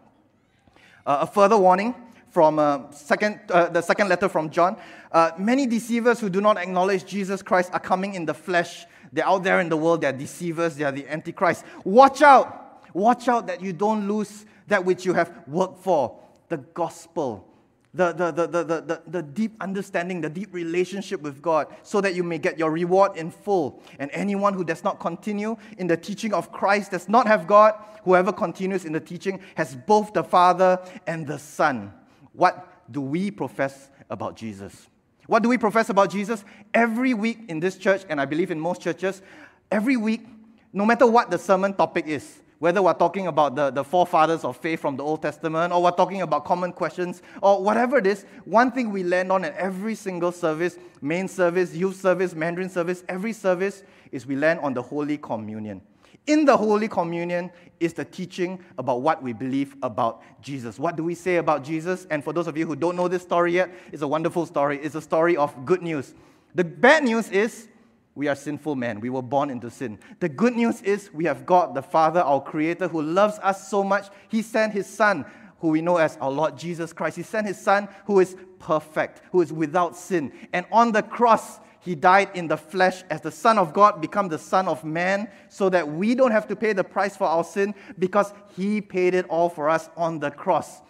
Uh, 1.07 1.19
a 1.23 1.27
further 1.27 1.57
warning 1.57 1.95
from 2.31 2.59
uh, 2.59 2.91
second, 2.91 3.41
uh, 3.51 3.69
the 3.69 3.81
second 3.81 4.09
letter 4.09 4.29
from 4.29 4.51
John. 4.51 4.77
Uh, 5.11 5.31
many 5.39 5.67
deceivers 5.67 6.19
who 6.21 6.29
do 6.29 6.41
not 6.41 6.57
acknowledge 6.57 7.05
Jesus 7.05 7.43
Christ 7.43 7.71
are 7.73 7.81
coming 7.81 8.15
in 8.15 8.25
the 8.27 8.35
flesh. 8.35 8.87
They're 9.13 9.27
out 9.27 9.45
there 9.45 9.61
in 9.61 9.69
the 9.69 9.77
world, 9.77 10.01
they're 10.01 10.13
deceivers, 10.13 10.77
they 10.77 10.85
are 10.85 10.93
the 10.93 11.07
Antichrist. 11.07 11.65
Watch 11.85 12.23
out! 12.23 12.62
Watch 12.95 13.29
out 13.29 13.47
that 13.47 13.61
you 13.61 13.73
don't 13.73 14.09
lose 14.09 14.45
that 14.69 14.85
which 14.85 15.05
you 15.05 15.15
have 15.15 15.33
worked 15.47 15.83
for, 15.83 16.19
the 16.49 16.59
gospel, 16.59 17.49
the, 17.95 18.13
the, 18.13 18.31
the, 18.31 18.47
the, 18.47 18.65
the, 18.65 19.03
the, 19.07 19.23
deep 19.23 19.55
understanding, 19.61 20.21
the 20.23 20.31
deep 20.31 20.55
relationship 20.55 21.21
with 21.21 21.43
God, 21.43 21.67
so 21.83 22.01
that 22.01 22.15
you 22.15 22.23
may 22.23 22.39
get 22.39 22.59
your 22.59 22.71
reward 22.71 23.17
in 23.17 23.31
full. 23.31 23.83
And 23.99 24.11
anyone 24.13 24.55
who 24.55 24.65
does 24.65 24.83
not 24.83 24.99
continue 24.99 25.57
in 25.77 25.87
the 25.87 25.97
teaching 25.97 26.33
of 26.33 26.53
Christ 26.53 26.93
does 26.93 27.09
not 27.09 27.27
have 27.27 27.47
God. 27.47 27.75
Whoever 28.05 28.33
continues 28.33 28.85
in 28.87 28.93
the 28.93 29.01
teaching 29.01 29.41
has 29.57 29.75
both 29.75 30.15
the 30.15 30.25
Father 30.25 30.81
and 31.07 31.27
the 31.27 31.39
Son. 31.39 31.93
What 32.33 32.91
do 32.91 33.03
we 33.03 33.31
profess 33.31 33.91
about 34.09 34.37
Jesus? 34.37 34.89
What 35.27 35.43
do 35.43 35.49
we 35.49 35.59
profess 35.59 35.91
about 35.91 36.11
Jesus? 36.11 36.45
Every 36.73 37.15
week 37.15 37.41
in 37.49 37.61
this 37.61 37.77
church, 37.77 38.05
and 38.09 38.21
I 38.21 38.25
believe 38.25 38.51
in 38.51 38.59
most 38.59 38.81
churches, 38.81 39.23
every 39.71 39.97
week, 39.97 40.27
no 40.73 40.87
matter 40.87 41.07
what 41.07 41.31
the 41.31 41.39
sermon 41.39 41.75
topic 41.75 42.07
is, 42.07 42.41
whether 42.63 42.81
we're 42.81 42.95
talking 42.95 43.27
about 43.27 43.57
the, 43.57 43.73
the 43.73 43.83
forefathers 43.83 44.45
of 44.45 44.57
faith 44.57 44.79
from 44.79 44.97
the 44.97 45.03
Old 45.03 45.21
Testament, 45.21 45.73
or 45.73 45.83
we're 45.83 45.91
talking 45.91 46.23
about 46.23 46.45
common 46.45 46.73
questions, 46.73 47.21
or 47.43 47.61
whatever 47.61 47.99
it 47.99 48.07
is, 48.07 48.25
one 48.45 48.71
thing 48.71 48.93
we 48.93 49.03
land 49.03 49.33
on 49.33 49.45
at 49.45 49.53
every 49.57 49.97
single 49.97 50.31
service 50.31 50.79
main 51.01 51.27
service, 51.27 51.75
youth 51.75 52.01
service, 52.01 52.37
Mandarin 52.37 52.69
service 52.69 53.03
every 53.09 53.33
service 53.33 53.83
is 54.13 54.29
we 54.29 54.37
land 54.37 54.61
on 54.61 54.75
the 54.75 54.81
Holy 54.81 55.19
Communion. 55.19 55.83
In 56.29 56.45
the 56.45 56.57
Holy 56.57 56.87
Communion 56.87 57.51
is 57.81 57.95
the 57.95 58.05
teaching 58.05 58.61
about 58.79 59.03
what 59.03 59.21
we 59.21 59.33
believe 59.33 59.75
about 59.83 60.23
Jesus. 60.41 60.79
What 60.79 60.95
do 60.95 61.03
we 61.03 61.17
say 61.17 61.39
about 61.39 61.65
Jesus? 61.65 62.07
And 62.11 62.23
for 62.23 62.33
those 62.33 62.47
of 62.47 62.57
you 62.57 62.65
who 62.65 62.77
don't 62.77 62.95
know 62.95 63.09
this 63.09 63.23
story 63.23 63.55
yet, 63.55 63.75
it's 63.91 64.03
a 64.03 64.09
wonderful 64.09 64.47
story. 64.47 64.79
It's 64.81 64.95
a 64.95 65.03
story 65.03 65.37
of 65.37 65.65
good 65.65 65.83
news. 65.83 66.15
The 66.55 66.63
bad 66.63 67.03
news 67.03 67.29
is 67.29 67.67
we 68.15 68.29
are 68.29 68.35
sinful 68.35 68.75
men. 68.77 69.01
We 69.01 69.11
were 69.11 69.23
born 69.23 69.51
into 69.51 69.71
sin. 69.71 69.99
The 70.21 70.29
good 70.29 70.55
news 70.55 70.83
is 70.83 71.11
we 71.13 71.25
have 71.25 71.47
God, 71.47 71.75
the 71.75 71.83
Father, 71.83 72.21
our 72.21 72.43
Creator, 72.43 72.89
who 72.89 73.01
loves 73.01 73.39
us 73.39 73.69
so 73.69 73.83
much. 73.83 74.09
He 74.29 74.43
sent 74.43 74.73
His 74.73 74.87
Son, 74.87 75.25
who 75.61 75.69
we 75.69 75.81
know 75.81 75.97
as 75.97 76.19
our 76.21 76.31
Lord 76.31 76.59
Jesus 76.59 76.93
Christ. 76.93 77.17
He 77.17 77.23
sent 77.23 77.47
His 77.47 77.59
Son, 77.59 77.89
who 78.07 78.21
is 78.21 78.37
perfect, 78.59 79.23
who 79.33 79.41
is 79.41 79.53
without 79.53 79.97
sin. 79.97 80.33
And 80.53 80.67
on 80.71 80.93
the 80.93 81.03
cross, 81.03 81.59
He 81.81 81.95
died 81.95 82.31
in 82.35 82.49
the 82.49 82.59
flesh 82.59 83.03
as 83.09 83.23
the 83.23 83.31
Son 83.31 83.59
of 83.59 83.73
God, 83.73 84.03
become 84.03 84.29
the 84.29 84.39
Son 84.39 84.69
of 84.69 84.85
Man, 84.85 85.31
so 85.49 85.71
that 85.71 85.89
we 85.91 86.15
don't 86.15 86.33
have 86.33 86.49
to 86.49 86.57
pay 86.57 86.75
the 86.75 86.85
price 86.85 87.17
for 87.17 87.27
our 87.27 87.45
sin 87.45 87.75
because 87.99 88.35
He 88.57 88.83
paid 88.83 89.15
it 89.15 89.25
all 89.31 89.49
for 89.49 89.71
us 89.71 89.89
on 89.97 90.19
the 90.19 90.31
cross. 90.31 90.83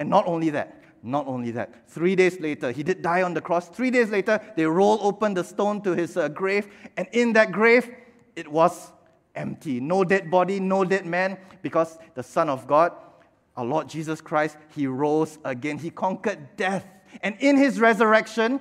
And 0.00 0.10
not 0.10 0.26
only 0.26 0.50
that, 0.50 0.82
not 1.02 1.26
only 1.26 1.50
that, 1.52 1.88
three 1.88 2.16
days 2.16 2.40
later, 2.40 2.70
he 2.72 2.82
did 2.82 3.02
die 3.02 3.22
on 3.22 3.34
the 3.34 3.40
cross. 3.40 3.68
Three 3.68 3.90
days 3.90 4.10
later, 4.10 4.40
they 4.56 4.66
roll 4.66 4.98
open 5.02 5.34
the 5.34 5.44
stone 5.44 5.82
to 5.82 5.94
his 5.94 6.16
uh, 6.16 6.28
grave, 6.28 6.68
and 6.96 7.06
in 7.12 7.32
that 7.34 7.52
grave, 7.52 7.90
it 8.34 8.48
was 8.48 8.92
empty. 9.34 9.80
No 9.80 10.04
dead 10.04 10.30
body, 10.30 10.60
no 10.60 10.84
dead 10.84 11.06
man, 11.06 11.38
because 11.62 11.98
the 12.14 12.22
Son 12.22 12.48
of 12.48 12.66
God, 12.66 12.92
our 13.56 13.64
Lord 13.64 13.88
Jesus 13.88 14.20
Christ, 14.20 14.56
he 14.74 14.86
rose 14.86 15.38
again. 15.44 15.78
He 15.78 15.90
conquered 15.90 16.56
death. 16.56 16.86
And 17.22 17.36
in 17.40 17.56
his 17.56 17.80
resurrection, 17.80 18.60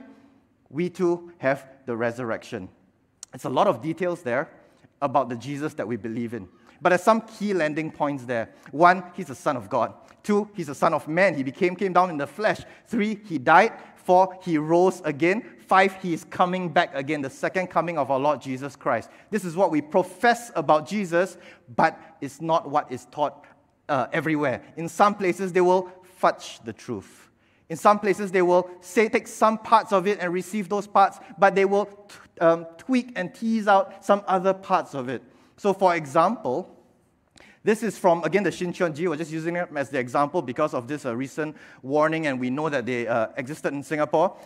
we 0.69 0.89
too 0.89 1.31
have 1.39 1.67
the 1.85 1.95
resurrection. 1.95 2.69
It's 3.33 3.45
a 3.45 3.49
lot 3.49 3.67
of 3.67 3.81
details 3.81 4.21
there 4.21 4.49
about 5.01 5.29
the 5.29 5.35
Jesus 5.35 5.73
that 5.73 5.87
we 5.87 5.97
believe 5.97 6.33
in. 6.33 6.47
But 6.81 6.89
there's 6.89 7.03
some 7.03 7.21
key 7.21 7.53
landing 7.53 7.91
points 7.91 8.23
there. 8.23 8.49
One, 8.71 9.03
he's 9.15 9.27
the 9.27 9.35
Son 9.35 9.57
of 9.57 9.69
God. 9.69 9.93
Two, 10.25 10.49
he's 10.55 10.67
the 10.67 10.75
Son 10.75 10.91
of 10.95 11.07
Man. 11.07 11.35
He 11.35 11.43
became, 11.43 11.75
came 11.75 11.93
down 11.93 12.09
in 12.09 12.17
the 12.17 12.25
flesh. 12.25 12.61
Three, 12.87 13.19
he 13.25 13.37
died. 13.37 13.73
Four, 13.95 14.37
he 14.41 14.57
rose 14.57 14.99
again. 15.05 15.43
Five, 15.59 16.01
he 16.01 16.13
is 16.13 16.23
coming 16.23 16.67
back 16.67 16.95
again, 16.95 17.21
the 17.21 17.29
second 17.29 17.67
coming 17.67 17.99
of 17.99 18.09
our 18.09 18.17
Lord 18.17 18.41
Jesus 18.41 18.75
Christ. 18.75 19.09
This 19.29 19.45
is 19.45 19.55
what 19.55 19.69
we 19.69 19.81
profess 19.81 20.51
about 20.55 20.87
Jesus, 20.87 21.37
but 21.75 21.99
it's 22.21 22.41
not 22.41 22.67
what 22.67 22.91
is 22.91 23.05
taught 23.11 23.45
uh, 23.87 24.07
everywhere. 24.11 24.63
In 24.77 24.89
some 24.89 25.13
places, 25.13 25.53
they 25.53 25.61
will 25.61 25.91
fudge 26.01 26.59
the 26.63 26.73
truth. 26.73 27.29
In 27.69 27.77
some 27.77 27.99
places, 27.99 28.31
they 28.31 28.41
will 28.41 28.67
say, 28.81 29.07
take 29.09 29.27
some 29.27 29.59
parts 29.59 29.93
of 29.93 30.07
it 30.07 30.19
and 30.19 30.33
receive 30.33 30.69
those 30.69 30.87
parts, 30.87 31.19
but 31.37 31.53
they 31.53 31.65
will 31.65 31.85
t- 31.85 32.15
um, 32.41 32.65
tweak 32.79 33.11
and 33.15 33.33
tease 33.33 33.67
out 33.67 34.03
some 34.03 34.23
other 34.27 34.55
parts 34.55 34.95
of 34.95 35.07
it. 35.07 35.21
So, 35.57 35.71
for 35.71 35.95
example, 35.95 36.74
this 37.65 37.81
is 37.81 37.97
from, 37.97 38.23
again, 38.23 38.43
the 38.43 38.51
Shincheonji. 38.51 39.09
We're 39.09 39.17
just 39.17 39.31
using 39.31 39.55
it 39.55 39.67
as 39.75 39.89
the 39.89 39.97
example 39.97 40.43
because 40.43 40.75
of 40.75 40.87
this 40.87 41.03
uh, 41.03 41.15
recent 41.15 41.57
warning, 41.81 42.27
and 42.27 42.39
we 42.39 42.51
know 42.51 42.69
that 42.69 42.85
they 42.85 43.07
uh, 43.07 43.29
existed 43.37 43.73
in 43.73 43.81
Singapore. 43.81 44.37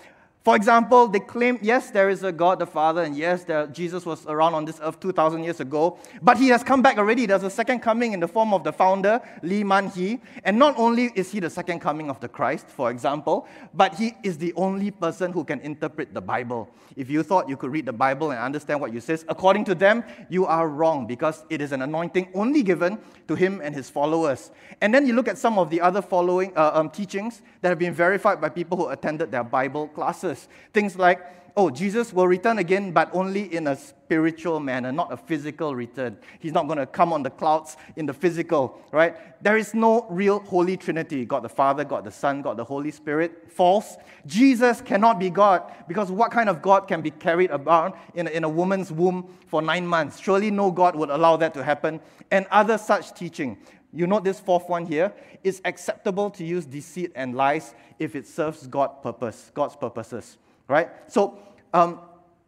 For 0.42 0.56
example, 0.56 1.10
they 1.10 1.20
claim, 1.20 1.60
yes, 1.62 1.92
there 1.92 2.10
is 2.10 2.24
a 2.24 2.32
God 2.32 2.60
the 2.60 2.66
Father, 2.66 3.04
and 3.04 3.14
yes, 3.16 3.44
there, 3.44 3.68
Jesus 3.68 4.06
was 4.06 4.26
around 4.26 4.54
on 4.54 4.64
this 4.64 4.80
earth 4.82 4.98
2,000 5.02 5.44
years 5.44 5.60
ago, 5.60 5.98
but 6.22 6.38
he 6.38 6.48
has 6.48 6.64
come 6.64 6.82
back 6.82 6.98
already. 6.98 7.26
There's 7.26 7.44
a 7.44 7.50
second 7.50 7.80
coming 7.80 8.14
in 8.14 8.22
the 8.22 8.28
form 8.28 8.54
of 8.54 8.64
the 8.64 8.72
founder, 8.72 9.20
Lee 9.44 9.66
Man 9.66 9.90
Hee. 9.90 10.22
And 10.46 10.58
not 10.58 10.76
only 10.78 11.12
is 11.14 11.30
he 11.30 11.42
the 11.42 11.50
second 11.50 11.82
coming 11.82 12.10
of 12.10 12.22
the 12.22 12.30
Christ, 12.30 12.68
for 12.70 12.90
example, 12.90 13.48
but 13.74 13.96
he 13.96 14.14
is 14.24 14.38
the 14.38 14.54
only 14.54 14.92
person 14.92 15.34
who 15.34 15.44
can 15.44 15.60
interpret 15.60 16.14
the 16.14 16.22
Bible. 16.22 16.70
If 16.96 17.10
you 17.10 17.22
thought 17.22 17.50
you 17.50 17.58
could 17.58 17.72
read 17.74 17.86
the 17.86 17.94
Bible 17.94 18.32
and 18.32 18.40
understand 18.40 18.80
what 18.80 18.94
you 18.94 19.02
says, 19.02 19.26
according 19.28 19.66
to 19.66 19.76
them, 19.76 20.06
you 20.30 20.46
are 20.46 20.70
wrong 20.70 21.06
because 21.06 21.44
it 21.50 21.60
is 21.60 21.74
an 21.74 21.82
anointing 21.82 22.30
only 22.34 22.64
given 22.64 22.98
to 23.28 23.36
him 23.36 23.60
and 23.62 23.76
his 23.76 23.90
followers. 23.90 24.52
And 24.80 24.94
then 24.94 25.06
you 25.06 25.14
look 25.14 25.28
at 25.28 25.38
some 25.38 25.60
of 25.60 25.70
the 25.70 25.82
other 25.82 26.02
following 26.02 26.54
uh, 26.56 26.72
um, 26.74 26.90
teachings 26.90 27.42
that 27.62 27.70
have 27.70 27.80
been 27.80 27.94
verified 27.94 28.40
by 28.40 28.48
people 28.48 28.78
who 28.78 28.88
attended 28.88 29.32
their 29.32 29.44
Bible 29.44 29.90
classes 29.90 30.29
promises. 30.30 30.48
Things 30.74 30.98
like, 30.98 31.20
oh, 31.58 31.70
Jesus 31.70 32.14
will 32.14 32.28
return 32.28 32.60
again, 32.60 32.92
but 32.92 33.10
only 33.14 33.54
in 33.54 33.68
a 33.68 33.76
spiritual 33.76 34.60
manner, 34.60 34.92
not 34.92 35.12
a 35.12 35.18
physical 35.18 35.76
return. 35.76 36.18
He's 36.40 36.54
not 36.54 36.68
going 36.68 36.78
to 36.78 36.86
come 36.86 37.12
on 37.12 37.24
the 37.24 37.30
clouds 37.30 37.76
in 37.96 38.06
the 38.06 38.14
physical, 38.14 38.80
right? 38.92 39.16
There 39.44 39.58
is 39.58 39.74
no 39.74 40.06
real 40.10 40.40
Holy 40.40 40.78
Trinity 40.78 41.26
God 41.26 41.42
the 41.42 41.50
Father, 41.50 41.84
God 41.84 42.06
the 42.06 42.12
Son, 42.12 42.42
God 42.42 42.58
the 42.58 42.64
Holy 42.64 42.92
Spirit. 42.92 43.52
False. 43.52 43.98
Jesus 44.26 44.80
cannot 44.82 45.20
be 45.20 45.30
God 45.30 45.64
because 45.88 46.12
what 46.12 46.32
kind 46.32 46.50
of 46.50 46.62
God 46.62 46.88
can 46.88 47.02
be 47.02 47.12
carried 47.12 47.52
about 47.52 47.98
in 48.14 48.28
a, 48.28 48.30
in 48.30 48.44
a 48.44 48.50
woman's 48.50 48.92
womb 48.92 49.28
for 49.48 49.62
nine 49.62 49.86
months? 49.86 50.20
Surely 50.20 50.52
no 50.52 50.72
God 50.72 50.96
would 50.96 51.10
allow 51.10 51.36
that 51.38 51.54
to 51.56 51.64
happen. 51.64 52.00
And 52.32 52.46
other 52.52 52.78
such 52.78 53.14
teaching. 53.16 53.58
You 53.92 54.06
note 54.06 54.24
this 54.24 54.40
fourth 54.40 54.70
one 54.70 54.86
here. 54.86 55.14
It's 55.44 55.62
acceptable 55.66 56.30
to 56.32 56.46
use 56.46 56.66
deceit 56.66 57.12
and 57.16 57.36
lies 57.36 57.74
if 57.98 58.16
it 58.16 58.28
serves 58.28 58.68
God 58.68 59.02
purpose, 59.02 59.52
God's 59.54 59.76
purposes, 59.76 60.38
right? 60.68 60.90
So 61.08 61.40
um, 61.74 62.00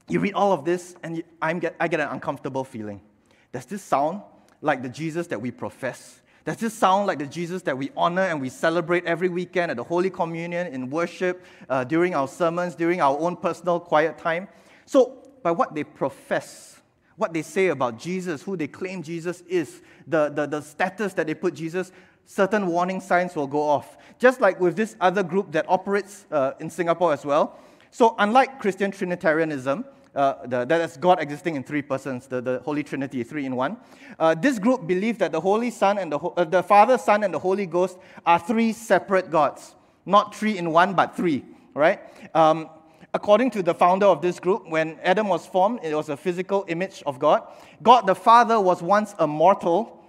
you 0.07 0.19
read 0.19 0.33
all 0.33 0.51
of 0.51 0.65
this, 0.65 0.95
and 1.03 1.17
you, 1.17 1.24
get, 1.60 1.75
I 1.79 1.88
get 1.88 2.00
an 2.00 2.10
uncomfortable 2.10 2.63
feeling. 2.63 3.01
Does 3.51 3.65
this 3.65 3.81
sound 3.81 4.21
like 4.62 4.81
the 4.81 4.89
Jesus 4.89 5.27
that 5.27 5.41
we 5.41 5.51
profess? 5.51 6.21
Does 6.43 6.57
this 6.57 6.74
sound 6.74 7.07
like 7.07 7.19
the 7.19 7.27
Jesus 7.27 7.62
that 7.63 7.77
we 7.77 7.91
honor 7.95 8.24
and 8.24 8.41
we 8.41 8.50
celebrate 8.50 9.05
every 9.05 9.29
weekend 9.29 9.71
at 9.71 9.77
the 9.77 9.83
Holy 9.83 10.10
Communion, 10.10 10.67
in 10.67 10.89
worship, 10.89 11.43
uh, 11.69 11.83
during 11.83 12.15
our 12.15 12.27
sermons, 12.27 12.75
during 12.75 13.00
our 13.00 13.17
own 13.19 13.36
personal 13.36 13.79
quiet 13.79 14.17
time? 14.17 14.48
So, 14.86 15.17
by 15.43 15.51
what 15.51 15.74
they 15.74 15.83
profess, 15.83 16.80
what 17.15 17.33
they 17.33 17.41
say 17.41 17.67
about 17.67 17.99
Jesus, 17.99 18.41
who 18.41 18.57
they 18.57 18.67
claim 18.67 19.03
Jesus 19.03 19.41
is, 19.47 19.81
the, 20.07 20.29
the, 20.29 20.45
the 20.45 20.61
status 20.61 21.13
that 21.13 21.27
they 21.27 21.33
put 21.33 21.53
Jesus, 21.53 21.91
certain 22.25 22.67
warning 22.67 23.01
signs 23.01 23.35
will 23.35 23.47
go 23.47 23.61
off. 23.61 23.97
Just 24.19 24.41
like 24.41 24.59
with 24.59 24.75
this 24.75 24.95
other 25.01 25.23
group 25.23 25.51
that 25.51 25.65
operates 25.67 26.25
uh, 26.31 26.53
in 26.59 26.69
Singapore 26.69 27.13
as 27.13 27.25
well. 27.25 27.59
So, 27.91 28.15
unlike 28.19 28.59
Christian 28.59 28.91
Trinitarianism, 28.91 29.85
uh, 30.15 30.45
the, 30.45 30.65
that 30.65 30.81
is 30.81 30.97
God 30.97 31.21
existing 31.21 31.55
in 31.55 31.63
three 31.63 31.81
persons, 31.81 32.27
the, 32.27 32.41
the 32.41 32.59
Holy 32.59 32.83
Trinity, 32.83 33.23
three 33.23 33.45
in 33.45 33.55
one. 33.55 33.77
Uh, 34.19 34.35
this 34.35 34.59
group 34.59 34.85
believes 34.85 35.17
that 35.19 35.31
the 35.31 35.39
Holy 35.39 35.71
Son 35.71 35.97
and 35.97 36.11
the, 36.11 36.17
uh, 36.19 36.43
the 36.43 36.63
Father, 36.63 36.97
Son, 36.97 37.23
and 37.23 37.33
the 37.33 37.39
Holy 37.39 37.65
Ghost 37.65 37.97
are 38.25 38.39
three 38.39 38.73
separate 38.73 39.31
gods, 39.31 39.75
not 40.05 40.35
three 40.35 40.57
in 40.57 40.71
one, 40.71 40.93
but 40.93 41.15
three. 41.15 41.45
Right? 41.73 42.01
Um, 42.35 42.69
according 43.13 43.51
to 43.51 43.63
the 43.63 43.73
founder 43.73 44.05
of 44.05 44.21
this 44.21 44.39
group, 44.39 44.67
when 44.69 44.97
Adam 45.03 45.27
was 45.27 45.45
formed, 45.45 45.79
it 45.83 45.93
was 45.95 46.09
a 46.09 46.17
physical 46.17 46.65
image 46.67 47.03
of 47.05 47.19
God. 47.19 47.43
God 47.83 48.07
the 48.07 48.15
Father 48.15 48.59
was 48.59 48.81
once 48.81 49.15
a 49.19 49.27
mortal 49.27 49.99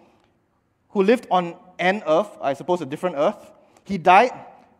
who 0.90 1.02
lived 1.02 1.26
on 1.30 1.56
an 1.78 2.02
earth, 2.06 2.30
I 2.40 2.52
suppose 2.54 2.80
a 2.80 2.87
different 2.87 3.16
earth. 3.16 3.50
He 3.85 3.99
died, 3.99 4.32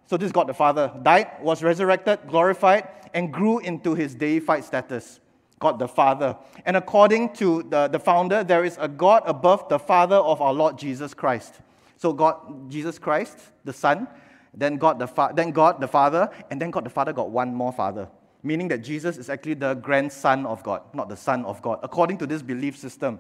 so 0.06 0.16
this 0.16 0.30
God 0.30 0.46
the 0.46 0.54
Father 0.54 0.92
died, 1.02 1.28
was 1.40 1.62
resurrected, 1.62 2.20
glorified, 2.28 2.88
and 3.14 3.32
grew 3.32 3.58
into 3.58 3.94
his 3.94 4.14
deified 4.14 4.64
status. 4.64 5.20
God 5.58 5.78
the 5.78 5.86
Father. 5.86 6.36
And 6.66 6.76
according 6.76 7.34
to 7.34 7.62
the, 7.62 7.86
the 7.86 7.98
founder, 8.00 8.42
there 8.42 8.64
is 8.64 8.76
a 8.80 8.88
God 8.88 9.22
above 9.26 9.68
the 9.68 9.78
Father 9.78 10.16
of 10.16 10.40
our 10.40 10.52
Lord 10.52 10.76
Jesus 10.76 11.14
Christ. 11.14 11.60
So 11.96 12.12
God, 12.12 12.68
Jesus 12.68 12.98
Christ, 12.98 13.38
the 13.64 13.72
Son, 13.72 14.08
then 14.54 14.76
God 14.76 14.99
the, 14.99 15.32
then 15.35 15.50
God 15.50 15.80
the 15.80 15.88
Father, 15.88 16.30
and 16.50 16.61
then 16.61 16.71
God 16.71 16.85
the 16.85 16.90
Father 16.90 17.12
got 17.12 17.30
one 17.30 17.54
more 17.54 17.73
Father, 17.73 18.09
meaning 18.42 18.68
that 18.68 18.78
Jesus 18.78 19.16
is 19.16 19.30
actually 19.30 19.54
the 19.54 19.75
grandson 19.75 20.44
of 20.47 20.62
God, 20.62 20.82
not 20.92 21.09
the 21.09 21.16
Son 21.16 21.44
of 21.44 21.62
God, 21.62 21.78
according 21.82 22.18
to 22.18 22.26
this 22.26 22.42
belief 22.42 22.76
system, 22.76 23.18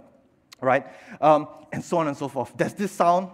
right? 0.60 0.86
Um, 1.20 1.48
and 1.72 1.82
so 1.82 1.98
on 1.98 2.08
and 2.08 2.16
so 2.16 2.28
forth. 2.28 2.56
Does 2.56 2.74
this 2.74 2.92
sound 2.92 3.30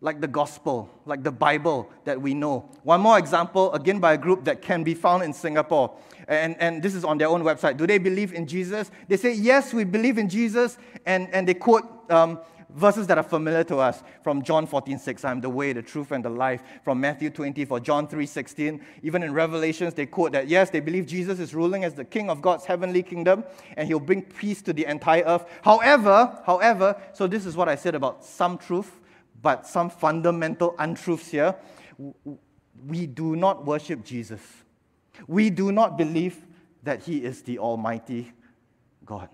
like 0.00 0.20
the 0.20 0.28
gospel, 0.28 0.88
like 1.06 1.24
the 1.24 1.32
Bible 1.32 1.90
that 2.04 2.20
we 2.20 2.34
know? 2.34 2.70
One 2.84 3.00
more 3.00 3.18
example, 3.18 3.72
again 3.72 3.98
by 3.98 4.12
a 4.12 4.18
group 4.18 4.44
that 4.44 4.62
can 4.62 4.84
be 4.84 4.94
found 4.94 5.24
in 5.24 5.32
Singapore, 5.32 5.96
and, 6.28 6.56
and 6.60 6.82
this 6.82 6.94
is 6.94 7.04
on 7.04 7.18
their 7.18 7.28
own 7.28 7.42
website. 7.42 7.76
Do 7.76 7.86
they 7.86 7.98
believe 7.98 8.32
in 8.32 8.46
Jesus? 8.46 8.90
They 9.08 9.16
say, 9.16 9.32
yes, 9.32 9.74
we 9.74 9.82
believe 9.82 10.18
in 10.18 10.28
Jesus, 10.28 10.78
and, 11.04 11.28
and 11.32 11.48
they 11.48 11.54
quote 11.54 11.84
um, 12.10 12.38
verses 12.70 13.06
that 13.06 13.18
are 13.18 13.24
familiar 13.24 13.64
to 13.64 13.78
us 13.78 14.02
from 14.22 14.42
John 14.42 14.66
14, 14.66 14.98
6, 14.98 15.24
I'm 15.24 15.40
the 15.40 15.48
way, 15.48 15.72
the 15.72 15.82
truth, 15.82 16.12
and 16.12 16.24
the 16.24 16.30
life. 16.30 16.62
From 16.84 17.00
Matthew 17.00 17.30
20, 17.30 17.64
for 17.64 17.80
John 17.80 18.06
3, 18.06 18.26
16. 18.26 18.80
Even 19.02 19.22
in 19.22 19.32
Revelations, 19.32 19.94
they 19.94 20.06
quote 20.06 20.32
that, 20.32 20.48
yes, 20.48 20.70
they 20.70 20.80
believe 20.80 21.06
Jesus 21.06 21.38
is 21.38 21.54
ruling 21.54 21.84
as 21.84 21.94
the 21.94 22.04
king 22.04 22.30
of 22.30 22.42
God's 22.42 22.64
heavenly 22.64 23.02
kingdom, 23.02 23.44
and 23.76 23.88
he'll 23.88 24.00
bring 24.00 24.22
peace 24.22 24.62
to 24.62 24.72
the 24.72 24.86
entire 24.86 25.22
earth. 25.24 25.44
However, 25.62 26.40
however, 26.44 27.00
so 27.12 27.26
this 27.26 27.46
is 27.46 27.56
what 27.56 27.68
I 27.68 27.74
said 27.74 27.94
about 27.94 28.24
some 28.24 28.58
truth, 28.58 29.00
but 29.40 29.66
some 29.66 29.88
fundamental 29.88 30.74
untruths 30.78 31.28
here. 31.28 31.54
We 32.86 33.06
do 33.06 33.34
not 33.34 33.64
worship 33.64 34.04
Jesus. 34.04 34.40
We 35.26 35.50
do 35.50 35.72
not 35.72 35.96
believe 35.96 36.44
that 36.82 37.02
he 37.02 37.24
is 37.24 37.42
the 37.42 37.58
Almighty 37.58 38.32
God. 39.04 39.28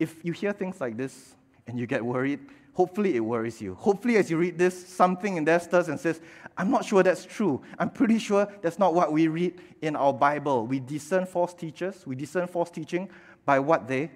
If 0.00 0.24
you 0.24 0.32
hear 0.32 0.52
things 0.52 0.80
like 0.80 0.96
this 0.96 1.36
and 1.68 1.78
you 1.78 1.86
get 1.86 2.04
worried, 2.04 2.40
hopefully 2.72 3.14
it 3.14 3.20
worries 3.20 3.60
you. 3.60 3.74
Hopefully, 3.74 4.16
as 4.16 4.30
you 4.30 4.38
read 4.38 4.58
this, 4.58 4.88
something 4.88 5.36
in 5.36 5.44
there 5.44 5.60
stirs 5.60 5.88
and 5.88 6.00
says, 6.00 6.20
I'm 6.56 6.70
not 6.70 6.84
sure 6.84 7.02
that's 7.02 7.24
true. 7.24 7.62
I'm 7.78 7.90
pretty 7.90 8.18
sure 8.18 8.48
that's 8.62 8.78
not 8.78 8.94
what 8.94 9.12
we 9.12 9.28
read 9.28 9.60
in 9.82 9.94
our 9.94 10.12
Bible. 10.12 10.66
We 10.66 10.80
discern 10.80 11.26
false 11.26 11.54
teachers, 11.54 12.06
we 12.06 12.16
discern 12.16 12.48
false 12.48 12.70
teaching 12.70 13.10
by 13.44 13.58
what 13.58 13.86
they 13.86 14.10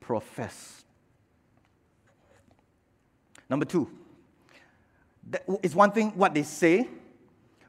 profess. 0.00 0.84
Number 3.48 3.66
two, 3.66 3.90
it's 5.62 5.74
one 5.74 5.92
thing 5.92 6.12
what 6.12 6.34
they 6.34 6.42
say, 6.42 6.88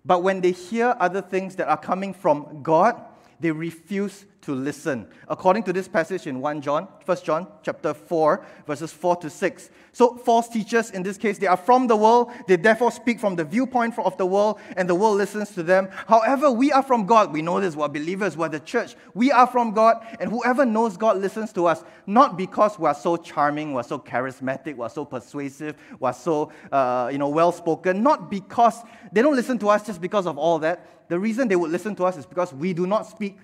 but 0.05 0.23
when 0.23 0.41
they 0.41 0.51
hear 0.51 0.95
other 0.99 1.21
things 1.21 1.55
that 1.57 1.67
are 1.67 1.77
coming 1.77 2.13
from 2.13 2.61
God, 2.63 2.99
they 3.39 3.51
refuse 3.51 4.25
to 4.41 4.53
listen. 4.53 5.07
According 5.27 5.63
to 5.63 5.73
this 5.73 5.87
passage 5.87 6.27
in 6.27 6.39
1 6.39 6.61
John, 6.61 6.87
1 7.05 7.17
John 7.23 7.47
chapter 7.63 7.93
4, 7.93 8.45
verses 8.65 8.93
4 8.93 9.17
to 9.17 9.29
6. 9.29 9.69
So 9.91 10.15
false 10.15 10.47
teachers 10.47 10.91
in 10.91 11.03
this 11.03 11.17
case, 11.17 11.37
they 11.37 11.47
are 11.47 11.57
from 11.57 11.87
the 11.87 11.95
world, 11.95 12.31
they 12.47 12.55
therefore 12.55 12.91
speak 12.91 13.19
from 13.19 13.35
the 13.35 13.43
viewpoint 13.43 13.97
of 13.97 14.15
the 14.17 14.25
world, 14.25 14.59
and 14.75 14.89
the 14.89 14.95
world 14.95 15.17
listens 15.17 15.51
to 15.51 15.63
them. 15.63 15.89
However, 16.07 16.51
we 16.51 16.71
are 16.71 16.83
from 16.83 17.05
God. 17.05 17.33
We 17.33 17.41
know 17.41 17.59
this, 17.59 17.75
we're 17.75 17.87
believers, 17.87 18.37
we're 18.37 18.49
the 18.49 18.59
church. 18.59 18.95
We 19.13 19.31
are 19.31 19.47
from 19.47 19.71
God, 19.71 20.05
and 20.19 20.29
whoever 20.29 20.65
knows 20.65 20.97
God 20.97 21.17
listens 21.17 21.51
to 21.53 21.65
us, 21.65 21.83
not 22.05 22.37
because 22.37 22.77
we're 22.77 22.93
so 22.93 23.17
charming, 23.17 23.73
we're 23.73 23.83
so 23.83 23.99
charismatic, 23.99 24.75
we're 24.75 24.89
so 24.89 25.03
persuasive, 25.03 25.75
we're 25.99 26.13
so 26.13 26.51
uh, 26.71 27.09
you 27.11 27.17
know, 27.17 27.29
well 27.29 27.51
spoken, 27.51 28.03
not 28.03 28.29
because 28.29 28.81
they 29.11 29.21
don't 29.21 29.35
listen 29.35 29.57
to 29.59 29.69
us 29.69 29.85
just 29.85 29.99
because 29.99 30.25
of 30.27 30.37
all 30.37 30.59
that. 30.59 31.07
The 31.09 31.17
reason 31.17 31.47
they 31.47 31.55
would 31.55 31.71
listen 31.71 31.95
to 31.95 32.05
us 32.05 32.17
is 32.17 32.25
because 32.25 32.53
we 32.53 32.73
do 32.73 32.85
not 32.85 33.07
speak 33.07 33.37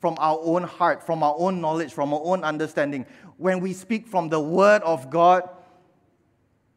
from 0.00 0.16
our 0.18 0.38
own 0.42 0.62
heart, 0.62 1.04
from 1.04 1.22
our 1.22 1.34
own 1.38 1.60
knowledge, 1.60 1.92
from 1.92 2.12
our 2.12 2.20
own 2.22 2.44
understanding. 2.44 3.06
When 3.36 3.60
we 3.60 3.72
speak 3.72 4.06
from 4.06 4.28
the 4.28 4.40
Word 4.40 4.82
of 4.82 5.10
God, 5.10 5.48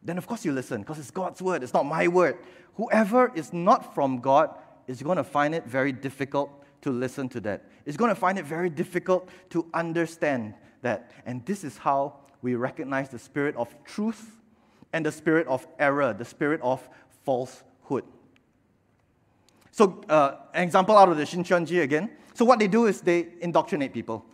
then 0.02 0.18
of 0.18 0.26
course 0.26 0.44
you 0.44 0.52
listen 0.52 0.80
because 0.82 0.98
it's 0.98 1.10
God's 1.10 1.40
Word, 1.40 1.62
it's 1.62 1.72
not 1.72 1.86
my 1.86 2.08
Word. 2.08 2.38
Whoever 2.74 3.30
is 3.34 3.52
not 3.52 3.94
from 3.94 4.20
God 4.20 4.50
is 4.86 5.02
going 5.02 5.18
to 5.18 5.24
find 5.24 5.54
it 5.54 5.66
very 5.66 5.92
difficult 5.92 6.50
to 6.82 6.90
listen 6.90 7.28
to 7.30 7.40
that. 7.40 7.64
It's 7.86 7.96
going 7.96 8.08
to 8.08 8.14
find 8.14 8.38
it 8.38 8.44
very 8.44 8.70
difficult 8.70 9.28
to 9.50 9.66
understand 9.72 10.54
that. 10.82 11.12
And 11.24 11.44
this 11.46 11.62
is 11.62 11.78
how 11.78 12.16
we 12.42 12.56
recognize 12.56 13.08
the 13.08 13.18
spirit 13.18 13.54
of 13.56 13.74
truth 13.84 14.40
and 14.92 15.06
the 15.06 15.12
spirit 15.12 15.46
of 15.46 15.66
error, 15.78 16.12
the 16.12 16.24
spirit 16.24 16.60
of 16.62 16.86
falsehood. 17.24 18.04
So, 19.72 20.04
uh, 20.08 20.36
an 20.54 20.62
example 20.62 20.96
out 20.96 21.08
of 21.08 21.16
the 21.16 21.24
Shincheonji 21.24 21.82
again. 21.82 22.10
So 22.34 22.44
what 22.44 22.58
they 22.58 22.68
do 22.68 22.86
is 22.86 23.00
they 23.00 23.28
indoctrinate 23.40 23.92
people, 23.92 24.24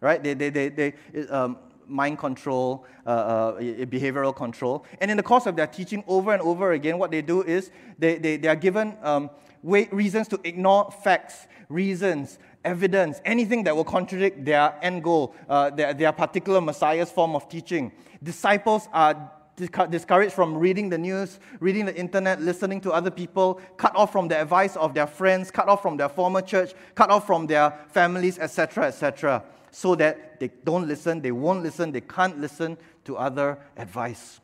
right? 0.00 0.22
They, 0.22 0.34
they, 0.34 0.50
they, 0.50 0.68
they 0.68 0.94
um, 1.28 1.56
mind 1.86 2.18
control, 2.18 2.84
uh, 3.06 3.10
uh, 3.10 3.60
behavioral 3.60 4.34
control. 4.34 4.84
And 5.00 5.10
in 5.10 5.16
the 5.16 5.22
course 5.22 5.46
of 5.46 5.56
their 5.56 5.68
teaching 5.68 6.02
over 6.06 6.32
and 6.32 6.42
over 6.42 6.72
again, 6.72 6.98
what 6.98 7.10
they 7.10 7.22
do 7.22 7.42
is 7.42 7.70
they, 7.98 8.18
they, 8.18 8.36
they 8.36 8.48
are 8.48 8.56
given 8.56 8.96
um, 9.02 9.30
way, 9.62 9.88
reasons 9.92 10.28
to 10.28 10.40
ignore 10.44 10.90
facts, 10.90 11.46
reasons, 11.68 12.38
evidence, 12.64 13.20
anything 13.24 13.64
that 13.64 13.74
will 13.74 13.84
contradict 13.84 14.44
their 14.44 14.74
end 14.82 15.04
goal, 15.04 15.34
uh, 15.48 15.70
their, 15.70 15.94
their 15.94 16.12
particular 16.12 16.60
Messiah's 16.60 17.10
form 17.10 17.36
of 17.36 17.48
teaching. 17.48 17.92
Disciples 18.22 18.88
are 18.92 19.30
discouraged 19.58 20.32
from 20.32 20.56
reading 20.56 20.88
the 20.88 20.98
news, 20.98 21.40
reading 21.60 21.84
the 21.84 21.96
internet, 21.96 22.40
listening 22.40 22.80
to 22.82 22.92
other 22.92 23.10
people, 23.10 23.60
cut 23.76 23.94
off 23.94 24.12
from 24.12 24.28
the 24.28 24.40
advice 24.40 24.76
of 24.76 24.94
their 24.94 25.06
friends, 25.06 25.50
cut 25.50 25.68
off 25.68 25.82
from 25.82 25.96
their 25.96 26.08
former 26.08 26.40
church, 26.40 26.72
cut 26.94 27.10
off 27.10 27.26
from 27.26 27.46
their 27.46 27.72
families, 27.88 28.38
etc., 28.38 28.86
etc., 28.86 29.44
so 29.70 29.94
that 29.94 30.40
they 30.40 30.50
don't 30.64 30.88
listen, 30.88 31.20
they 31.20 31.32
won't 31.32 31.62
listen, 31.62 31.92
they 31.92 32.00
can't 32.00 32.40
listen 32.40 32.78
to 33.04 33.16
other 33.16 33.58
advice. 33.76 34.40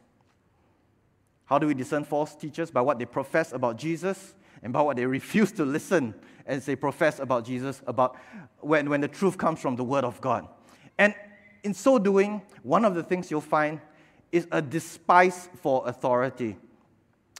How 1.46 1.58
do 1.58 1.66
we 1.66 1.74
discern 1.74 2.04
false 2.04 2.34
teachers? 2.34 2.70
By 2.70 2.80
what 2.80 2.98
they 2.98 3.04
profess 3.04 3.52
about 3.52 3.76
Jesus 3.76 4.34
and 4.62 4.72
by 4.72 4.82
what 4.82 4.96
they 4.96 5.06
refuse 5.06 5.52
to 5.52 5.64
listen 5.64 6.14
as 6.46 6.66
they 6.66 6.76
profess 6.76 7.20
about 7.20 7.44
Jesus, 7.44 7.82
about 7.86 8.16
when, 8.60 8.88
when 8.88 9.00
the 9.00 9.08
truth 9.08 9.38
comes 9.38 9.60
from 9.60 9.76
the 9.76 9.84
Word 9.84 10.04
of 10.04 10.20
God. 10.20 10.48
And 10.98 11.14
in 11.62 11.74
so 11.74 11.98
doing, 11.98 12.42
one 12.62 12.84
of 12.84 12.94
the 12.94 13.02
things 13.02 13.30
you'll 13.30 13.40
find 13.40 13.80
is 14.34 14.48
a 14.50 14.60
despise 14.60 15.48
for 15.62 15.86
authority. 15.86 16.56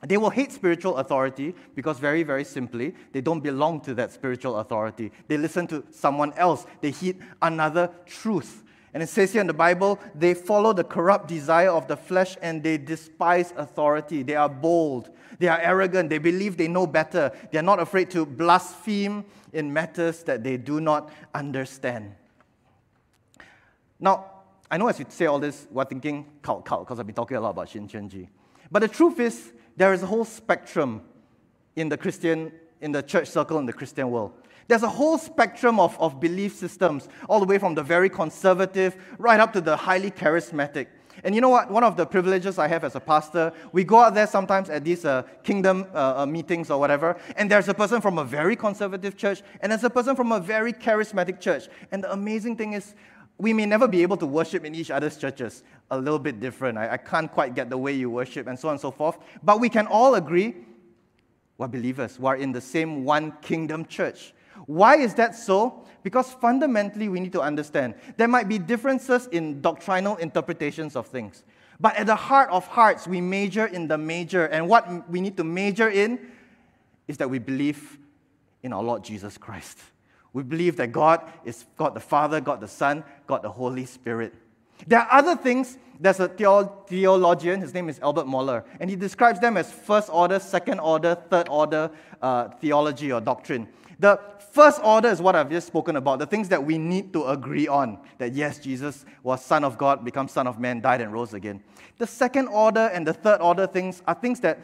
They 0.06 0.16
will 0.16 0.30
hate 0.30 0.52
spiritual 0.52 0.98
authority 0.98 1.54
because, 1.74 1.98
very, 1.98 2.22
very 2.22 2.44
simply, 2.44 2.94
they 3.12 3.20
don't 3.20 3.40
belong 3.40 3.80
to 3.80 3.94
that 3.94 4.12
spiritual 4.12 4.58
authority. 4.60 5.10
They 5.26 5.36
listen 5.36 5.66
to 5.68 5.82
someone 5.90 6.32
else, 6.34 6.66
they 6.80 6.92
heed 6.92 7.20
another 7.42 7.90
truth. 8.06 8.62
And 8.92 9.02
it 9.02 9.08
says 9.08 9.32
here 9.32 9.40
in 9.40 9.48
the 9.48 9.52
Bible, 9.52 9.98
they 10.14 10.34
follow 10.34 10.72
the 10.72 10.84
corrupt 10.84 11.26
desire 11.26 11.70
of 11.70 11.88
the 11.88 11.96
flesh 11.96 12.36
and 12.40 12.62
they 12.62 12.78
despise 12.78 13.52
authority. 13.56 14.22
They 14.22 14.36
are 14.36 14.48
bold, 14.48 15.10
they 15.40 15.48
are 15.48 15.58
arrogant, 15.58 16.10
they 16.10 16.18
believe 16.18 16.56
they 16.56 16.68
know 16.68 16.86
better. 16.86 17.32
They 17.50 17.58
are 17.58 17.62
not 17.62 17.80
afraid 17.80 18.08
to 18.10 18.24
blaspheme 18.24 19.24
in 19.52 19.72
matters 19.72 20.22
that 20.24 20.44
they 20.44 20.58
do 20.58 20.80
not 20.80 21.10
understand. 21.34 22.14
Now, 23.98 24.33
I 24.74 24.76
know 24.76 24.88
as 24.88 24.98
you 24.98 25.06
say 25.08 25.26
all 25.26 25.38
this, 25.38 25.68
we're 25.70 25.84
thinking 25.84 26.26
cult, 26.42 26.64
cult, 26.64 26.84
because 26.84 26.98
I've 26.98 27.06
been 27.06 27.14
talking 27.14 27.36
a 27.36 27.40
lot 27.40 27.50
about 27.50 27.68
Shincheonji. 27.68 28.26
But 28.72 28.80
the 28.80 28.88
truth 28.88 29.20
is, 29.20 29.52
there 29.76 29.92
is 29.92 30.02
a 30.02 30.06
whole 30.06 30.24
spectrum 30.24 31.02
in 31.76 31.88
the 31.88 31.96
Christian, 31.96 32.50
in 32.80 32.90
the 32.90 33.00
church 33.00 33.28
circle, 33.28 33.60
in 33.60 33.66
the 33.66 33.72
Christian 33.72 34.10
world. 34.10 34.32
There's 34.66 34.82
a 34.82 34.88
whole 34.88 35.16
spectrum 35.16 35.78
of, 35.78 35.96
of 36.00 36.18
belief 36.18 36.56
systems, 36.56 37.08
all 37.28 37.38
the 37.38 37.46
way 37.46 37.58
from 37.58 37.76
the 37.76 37.84
very 37.84 38.10
conservative 38.10 38.96
right 39.16 39.38
up 39.38 39.52
to 39.52 39.60
the 39.60 39.76
highly 39.76 40.10
charismatic. 40.10 40.88
And 41.22 41.36
you 41.36 41.40
know 41.40 41.50
what? 41.50 41.70
One 41.70 41.84
of 41.84 41.96
the 41.96 42.04
privileges 42.04 42.58
I 42.58 42.66
have 42.66 42.82
as 42.82 42.96
a 42.96 43.00
pastor, 43.00 43.52
we 43.70 43.84
go 43.84 44.00
out 44.00 44.14
there 44.14 44.26
sometimes 44.26 44.70
at 44.70 44.82
these 44.82 45.04
uh, 45.04 45.22
kingdom 45.44 45.86
uh, 45.94 46.14
uh, 46.16 46.26
meetings 46.26 46.68
or 46.68 46.80
whatever, 46.80 47.16
and 47.36 47.48
there's 47.48 47.68
a 47.68 47.74
person 47.74 48.00
from 48.00 48.18
a 48.18 48.24
very 48.24 48.56
conservative 48.56 49.16
church, 49.16 49.42
and 49.60 49.70
there's 49.70 49.84
a 49.84 49.90
person 49.90 50.16
from 50.16 50.32
a 50.32 50.40
very 50.40 50.72
charismatic 50.72 51.38
church. 51.38 51.68
And 51.92 52.02
the 52.02 52.12
amazing 52.12 52.56
thing 52.56 52.72
is, 52.72 52.96
we 53.38 53.52
may 53.52 53.66
never 53.66 53.88
be 53.88 54.02
able 54.02 54.16
to 54.18 54.26
worship 54.26 54.64
in 54.64 54.74
each 54.74 54.90
other's 54.90 55.16
churches. 55.16 55.62
A 55.90 55.98
little 55.98 56.18
bit 56.18 56.40
different. 56.40 56.78
I, 56.78 56.92
I 56.92 56.96
can't 56.96 57.30
quite 57.30 57.54
get 57.54 57.68
the 57.70 57.78
way 57.78 57.92
you 57.92 58.10
worship, 58.10 58.46
and 58.46 58.58
so 58.58 58.68
on 58.68 58.74
and 58.74 58.80
so 58.80 58.90
forth. 58.90 59.18
But 59.42 59.60
we 59.60 59.68
can 59.68 59.86
all 59.86 60.14
agree 60.14 60.54
we're 61.56 61.68
believers. 61.68 62.18
We're 62.18 62.36
in 62.36 62.52
the 62.52 62.60
same 62.60 63.04
one 63.04 63.32
kingdom 63.40 63.84
church. 63.86 64.34
Why 64.66 64.96
is 64.96 65.14
that 65.14 65.36
so? 65.36 65.84
Because 66.02 66.32
fundamentally, 66.32 67.08
we 67.08 67.20
need 67.20 67.32
to 67.32 67.40
understand 67.40 67.94
there 68.16 68.28
might 68.28 68.48
be 68.48 68.58
differences 68.58 69.26
in 69.28 69.60
doctrinal 69.60 70.16
interpretations 70.16 70.96
of 70.96 71.06
things. 71.06 71.44
But 71.80 71.96
at 71.96 72.06
the 72.06 72.16
heart 72.16 72.50
of 72.50 72.66
hearts, 72.66 73.06
we 73.06 73.20
major 73.20 73.66
in 73.66 73.88
the 73.88 73.98
major. 73.98 74.46
And 74.46 74.68
what 74.68 75.08
we 75.10 75.20
need 75.20 75.36
to 75.36 75.44
major 75.44 75.88
in 75.88 76.18
is 77.08 77.16
that 77.18 77.28
we 77.28 77.38
believe 77.38 77.98
in 78.62 78.72
our 78.72 78.82
Lord 78.82 79.04
Jesus 79.04 79.38
Christ. 79.38 79.78
We 80.34 80.42
believe 80.42 80.76
that 80.76 80.92
God 80.92 81.22
is 81.44 81.64
God 81.78 81.94
the 81.94 82.00
Father, 82.00 82.40
God 82.40 82.60
the 82.60 82.68
Son, 82.68 83.04
God 83.26 83.42
the 83.42 83.50
Holy 83.50 83.86
Spirit. 83.86 84.34
There 84.86 84.98
are 84.98 85.08
other 85.10 85.36
things. 85.36 85.78
There's 85.98 86.18
a 86.18 86.26
theologian, 86.28 87.60
his 87.60 87.72
name 87.72 87.88
is 87.88 88.00
Albert 88.00 88.26
Mohler, 88.26 88.64
and 88.80 88.90
he 88.90 88.96
describes 88.96 89.38
them 89.38 89.56
as 89.56 89.70
first 89.70 90.10
order, 90.12 90.40
second 90.40 90.80
order, 90.80 91.14
third 91.14 91.48
order 91.48 91.88
uh, 92.20 92.48
theology 92.48 93.12
or 93.12 93.20
doctrine. 93.20 93.68
The 94.00 94.20
first 94.52 94.80
order 94.82 95.08
is 95.08 95.22
what 95.22 95.36
I've 95.36 95.48
just 95.48 95.68
spoken 95.68 95.94
about, 95.94 96.18
the 96.18 96.26
things 96.26 96.48
that 96.48 96.62
we 96.62 96.78
need 96.78 97.12
to 97.12 97.26
agree 97.26 97.68
on. 97.68 98.00
That 98.18 98.32
yes, 98.32 98.58
Jesus 98.58 99.04
was 99.22 99.44
Son 99.44 99.62
of 99.62 99.78
God, 99.78 100.04
become 100.04 100.26
Son 100.26 100.48
of 100.48 100.58
Man, 100.58 100.80
died 100.80 101.00
and 101.00 101.12
rose 101.12 101.32
again. 101.32 101.62
The 101.98 102.08
second 102.08 102.48
order 102.48 102.90
and 102.92 103.06
the 103.06 103.12
third 103.12 103.40
order 103.40 103.68
things 103.68 104.02
are 104.08 104.14
things 104.14 104.40
that 104.40 104.58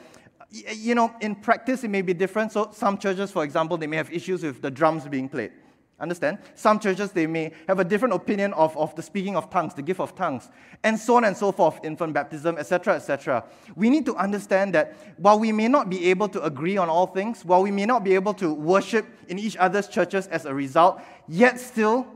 you 0.51 0.95
know, 0.95 1.15
in 1.21 1.37
practice, 1.37 1.85
it 1.85 1.91
may 1.91 2.03
be 2.03 2.13
different. 2.13 2.51
So, 2.53 2.71
some 2.73 2.99
churches, 2.99 3.31
for 3.31 3.45
example, 3.45 3.77
they 3.77 3.87
may 3.87 3.97
have 3.97 4.13
issues 4.13 4.43
with 4.43 4.61
the 4.61 4.71
drums 4.71 5.07
being 5.07 5.29
played. 5.29 5.53
Understand? 6.01 6.39
Some 6.55 6.81
churches, 6.81 7.13
they 7.13 7.27
may 7.27 7.53
have 7.69 7.79
a 7.79 7.85
different 7.85 8.15
opinion 8.15 8.53
of, 8.55 8.77
of 8.77 8.95
the 8.97 9.03
speaking 9.03 9.37
of 9.37 9.51
tongues, 9.51 9.75
the 9.75 9.83
gift 9.83 10.01
of 10.01 10.15
tongues, 10.15 10.49
and 10.83 10.99
so 10.99 11.17
on 11.17 11.25
and 11.25 11.37
so 11.37 11.53
forth, 11.53 11.79
infant 11.85 12.15
baptism, 12.15 12.57
etc., 12.57 12.95
etc. 12.95 13.45
We 13.77 13.91
need 13.91 14.07
to 14.07 14.17
understand 14.17 14.75
that 14.75 14.97
while 15.19 15.39
we 15.39 15.53
may 15.53 15.69
not 15.69 15.91
be 15.91 16.07
able 16.07 16.29
to 16.31 16.43
agree 16.43 16.77
on 16.77 16.89
all 16.89 17.07
things, 17.07 17.45
while 17.45 17.63
we 17.63 17.71
may 17.71 17.85
not 17.85 18.03
be 18.03 18.15
able 18.15 18.35
to 18.35 18.53
worship 18.55 19.07
in 19.29 19.39
each 19.39 19.57
other's 19.59 19.89
churches 19.89 20.27
as 20.29 20.47
a 20.47 20.55
result, 20.55 21.01
yet 21.29 21.61
still, 21.61 22.07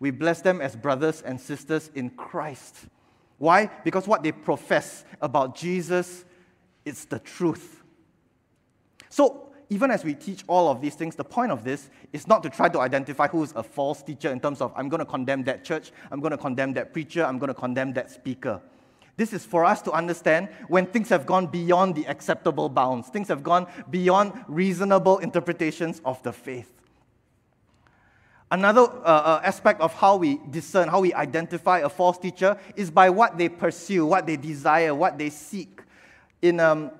we 0.00 0.10
bless 0.10 0.40
them 0.40 0.60
as 0.60 0.74
brothers 0.74 1.22
and 1.22 1.40
sisters 1.40 1.90
in 1.94 2.10
Christ. 2.10 2.74
Why? 3.38 3.70
Because 3.84 4.08
what 4.08 4.22
they 4.22 4.32
profess 4.32 5.04
about 5.20 5.54
Jesus 5.54 6.24
is 6.84 7.04
the 7.04 7.18
truth. 7.18 7.82
So, 9.08 9.49
even 9.70 9.92
as 9.92 10.04
we 10.04 10.14
teach 10.14 10.42
all 10.48 10.68
of 10.68 10.80
these 10.80 10.96
things, 10.96 11.14
the 11.14 11.24
point 11.24 11.52
of 11.52 11.62
this 11.62 11.90
is 12.12 12.26
not 12.26 12.42
to 12.42 12.50
try 12.50 12.68
to 12.68 12.80
identify 12.80 13.28
who 13.28 13.42
is 13.44 13.52
a 13.54 13.62
false 13.62 14.02
teacher 14.02 14.30
in 14.30 14.40
terms 14.40 14.60
of, 14.60 14.72
I'm 14.76 14.88
going 14.88 14.98
to 14.98 15.06
condemn 15.06 15.44
that 15.44 15.64
church, 15.64 15.92
I'm 16.10 16.20
going 16.20 16.32
to 16.32 16.38
condemn 16.38 16.74
that 16.74 16.92
preacher, 16.92 17.24
I'm 17.24 17.38
going 17.38 17.48
to 17.48 17.54
condemn 17.54 17.92
that 17.94 18.10
speaker. 18.10 18.60
This 19.16 19.32
is 19.32 19.44
for 19.44 19.64
us 19.64 19.80
to 19.82 19.92
understand 19.92 20.48
when 20.66 20.86
things 20.86 21.08
have 21.10 21.24
gone 21.24 21.46
beyond 21.46 21.94
the 21.94 22.04
acceptable 22.06 22.68
bounds, 22.68 23.08
things 23.08 23.28
have 23.28 23.44
gone 23.44 23.68
beyond 23.90 24.32
reasonable 24.48 25.18
interpretations 25.18 26.00
of 26.04 26.20
the 26.24 26.32
faith. 26.32 26.72
Another 28.50 28.80
uh, 28.80 29.04
uh, 29.04 29.40
aspect 29.44 29.80
of 29.80 29.94
how 29.94 30.16
we 30.16 30.40
discern, 30.50 30.88
how 30.88 31.00
we 31.00 31.14
identify 31.14 31.78
a 31.78 31.88
false 31.88 32.18
teacher 32.18 32.58
is 32.74 32.90
by 32.90 33.08
what 33.08 33.38
they 33.38 33.48
pursue, 33.48 34.04
what 34.04 34.26
they 34.26 34.36
desire, 34.36 34.92
what 34.92 35.16
they 35.16 35.30
seek. 35.30 35.82
In 36.42 36.58
um, 36.58 36.90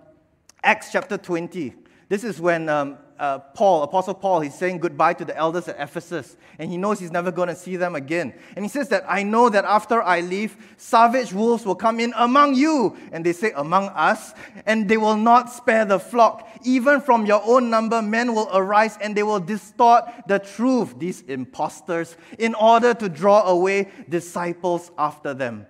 Acts 0.62 0.92
chapter 0.92 1.18
20, 1.18 1.74
this 2.10 2.24
is 2.24 2.40
when 2.40 2.68
um, 2.68 2.98
uh, 3.20 3.38
Paul, 3.38 3.84
Apostle 3.84 4.14
Paul, 4.14 4.40
he's 4.40 4.56
saying 4.56 4.80
goodbye 4.80 5.14
to 5.14 5.24
the 5.24 5.36
elders 5.36 5.68
at 5.68 5.76
Ephesus, 5.78 6.36
and 6.58 6.68
he 6.68 6.76
knows 6.76 6.98
he's 6.98 7.12
never 7.12 7.30
going 7.30 7.46
to 7.48 7.54
see 7.54 7.76
them 7.76 7.94
again. 7.94 8.34
And 8.56 8.64
he 8.64 8.68
says 8.68 8.88
that 8.88 9.04
I 9.06 9.22
know 9.22 9.48
that 9.48 9.64
after 9.64 10.02
I 10.02 10.20
leave, 10.20 10.56
savage 10.76 11.32
wolves 11.32 11.64
will 11.64 11.76
come 11.76 12.00
in 12.00 12.12
among 12.16 12.56
you, 12.56 12.96
and 13.12 13.24
they 13.24 13.32
say 13.32 13.52
among 13.54 13.90
us, 13.90 14.34
and 14.66 14.88
they 14.88 14.96
will 14.96 15.16
not 15.16 15.52
spare 15.52 15.84
the 15.84 16.00
flock. 16.00 16.48
Even 16.64 17.00
from 17.00 17.26
your 17.26 17.42
own 17.44 17.70
number, 17.70 18.02
men 18.02 18.34
will 18.34 18.48
arise 18.52 18.98
and 19.00 19.16
they 19.16 19.22
will 19.22 19.38
distort 19.38 20.02
the 20.26 20.40
truth, 20.40 20.98
these 20.98 21.20
impostors, 21.22 22.16
in 22.40 22.56
order 22.56 22.92
to 22.92 23.08
draw 23.08 23.44
away 23.44 23.88
disciples 24.08 24.90
after 24.98 25.32
them. 25.32 25.64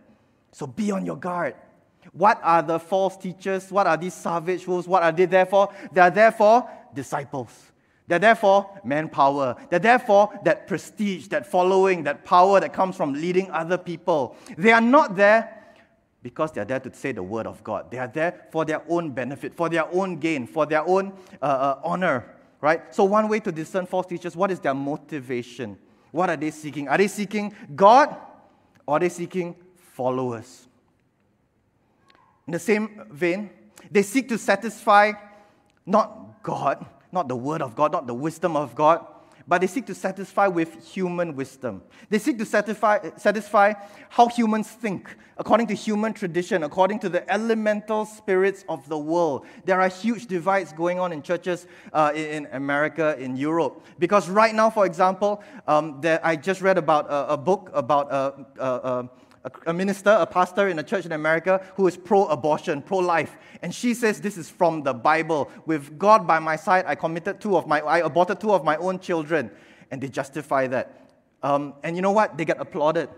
So 0.52 0.66
be 0.66 0.90
on 0.90 1.04
your 1.04 1.16
guard. 1.16 1.54
What 2.12 2.40
are 2.42 2.62
the 2.62 2.78
false 2.78 3.16
teachers? 3.16 3.70
What 3.70 3.86
are 3.86 3.96
these 3.96 4.14
savage 4.14 4.66
wolves? 4.66 4.88
What 4.88 5.02
are 5.02 5.12
they 5.12 5.26
there 5.26 5.46
for? 5.46 5.72
They 5.92 6.00
are 6.00 6.10
there 6.10 6.32
for 6.32 6.68
disciples. 6.94 7.70
They're 8.10 8.18
there 8.18 8.34
for 8.34 8.68
manpower. 8.82 9.54
They're 9.70 9.78
there 9.78 10.00
for 10.00 10.36
that 10.44 10.66
prestige, 10.66 11.28
that 11.28 11.46
following, 11.46 12.02
that 12.04 12.24
power 12.24 12.58
that 12.58 12.72
comes 12.72 12.96
from 12.96 13.12
leading 13.12 13.48
other 13.52 13.78
people. 13.78 14.36
They 14.58 14.72
are 14.72 14.80
not 14.80 15.14
there 15.14 15.60
because 16.20 16.50
they're 16.50 16.64
there 16.64 16.80
to 16.80 16.92
say 16.92 17.12
the 17.12 17.22
word 17.22 17.46
of 17.46 17.62
God. 17.62 17.88
They 17.90 17.98
are 17.98 18.08
there 18.08 18.48
for 18.50 18.64
their 18.64 18.82
own 18.88 19.10
benefit, 19.10 19.54
for 19.54 19.68
their 19.68 19.86
own 19.94 20.16
gain, 20.16 20.48
for 20.48 20.66
their 20.66 20.86
own 20.86 21.12
uh, 21.40 21.44
uh, 21.44 21.80
honor, 21.84 22.34
right? 22.60 22.92
So, 22.92 23.04
one 23.04 23.28
way 23.28 23.38
to 23.40 23.52
discern 23.52 23.86
false 23.86 24.06
teachers, 24.06 24.34
what 24.34 24.50
is 24.50 24.58
their 24.58 24.74
motivation? 24.74 25.78
What 26.10 26.30
are 26.30 26.36
they 26.36 26.50
seeking? 26.50 26.88
Are 26.88 26.98
they 26.98 27.06
seeking 27.06 27.54
God 27.76 28.16
or 28.86 28.96
are 28.96 29.00
they 29.00 29.08
seeking 29.08 29.54
followers? 29.76 30.66
In 32.46 32.52
the 32.52 32.58
same 32.58 33.02
vein, 33.10 33.50
they 33.90 34.02
seek 34.02 34.28
to 34.28 34.38
satisfy 34.38 35.12
not 35.86 36.42
God, 36.42 36.84
not 37.12 37.28
the 37.28 37.36
Word 37.36 37.62
of 37.62 37.74
God, 37.74 37.92
not 37.92 38.06
the 38.06 38.14
wisdom 38.14 38.56
of 38.56 38.74
God, 38.74 39.06
but 39.50 39.60
they 39.60 39.66
seek 39.66 39.86
to 39.86 39.94
satisfy 39.96 40.46
with 40.46 40.86
human 40.86 41.34
wisdom. 41.34 41.82
They 42.08 42.20
seek 42.20 42.38
to 42.38 42.44
satisfy, 42.44 43.10
satisfy 43.16 43.74
how 44.08 44.28
humans 44.28 44.68
think, 44.68 45.16
according 45.38 45.66
to 45.68 45.74
human 45.74 46.12
tradition, 46.12 46.62
according 46.62 47.00
to 47.00 47.08
the 47.08 47.28
elemental 47.28 48.04
spirits 48.04 48.64
of 48.68 48.88
the 48.88 48.96
world. 48.96 49.44
There 49.64 49.80
are 49.80 49.88
huge 49.88 50.26
divides 50.26 50.72
going 50.72 51.00
on 51.00 51.12
in 51.12 51.20
churches 51.20 51.66
uh, 51.92 52.12
in 52.14 52.46
America, 52.52 53.16
in 53.18 53.36
Europe. 53.36 53.84
Because 53.98 54.28
right 54.28 54.54
now, 54.54 54.70
for 54.70 54.86
example, 54.86 55.42
um, 55.66 56.00
there, 56.00 56.24
I 56.24 56.36
just 56.36 56.60
read 56.60 56.78
about 56.78 57.06
a, 57.10 57.32
a 57.32 57.36
book 57.36 57.70
about 57.74 58.12
a, 58.12 58.46
a, 58.58 58.64
a, 58.64 59.10
minister, 59.72 60.10
a 60.10 60.26
pastor 60.26 60.68
in 60.68 60.78
a 60.78 60.82
church 60.82 61.06
in 61.06 61.12
America 61.12 61.64
who 61.76 61.86
is 61.86 61.96
pro 61.96 62.26
abortion, 62.26 62.82
pro 62.82 62.98
life. 62.98 63.36
And 63.62 63.74
she 63.74 63.94
says 63.94 64.20
this 64.20 64.36
is 64.36 64.50
from 64.50 64.82
the 64.82 64.92
Bible. 64.92 65.50
With 65.66 65.98
God 65.98 66.26
by 66.26 66.38
my 66.38 66.56
side, 66.56 66.84
I 66.86 66.94
committed 66.94 67.40
two 67.40 67.56
of 67.56 67.66
my, 67.66 67.80
I 67.80 67.98
aborted 67.98 68.40
two 68.40 68.52
of 68.52 68.64
my 68.64 68.76
own 68.76 68.98
children. 68.98 69.50
And 69.90 70.00
they 70.00 70.08
justify 70.08 70.66
that. 70.68 71.10
Um, 71.42 71.74
and 71.82 71.96
you 71.96 72.02
know 72.02 72.12
what? 72.12 72.36
They 72.36 72.44
get 72.44 72.60
applauded. 72.60 73.08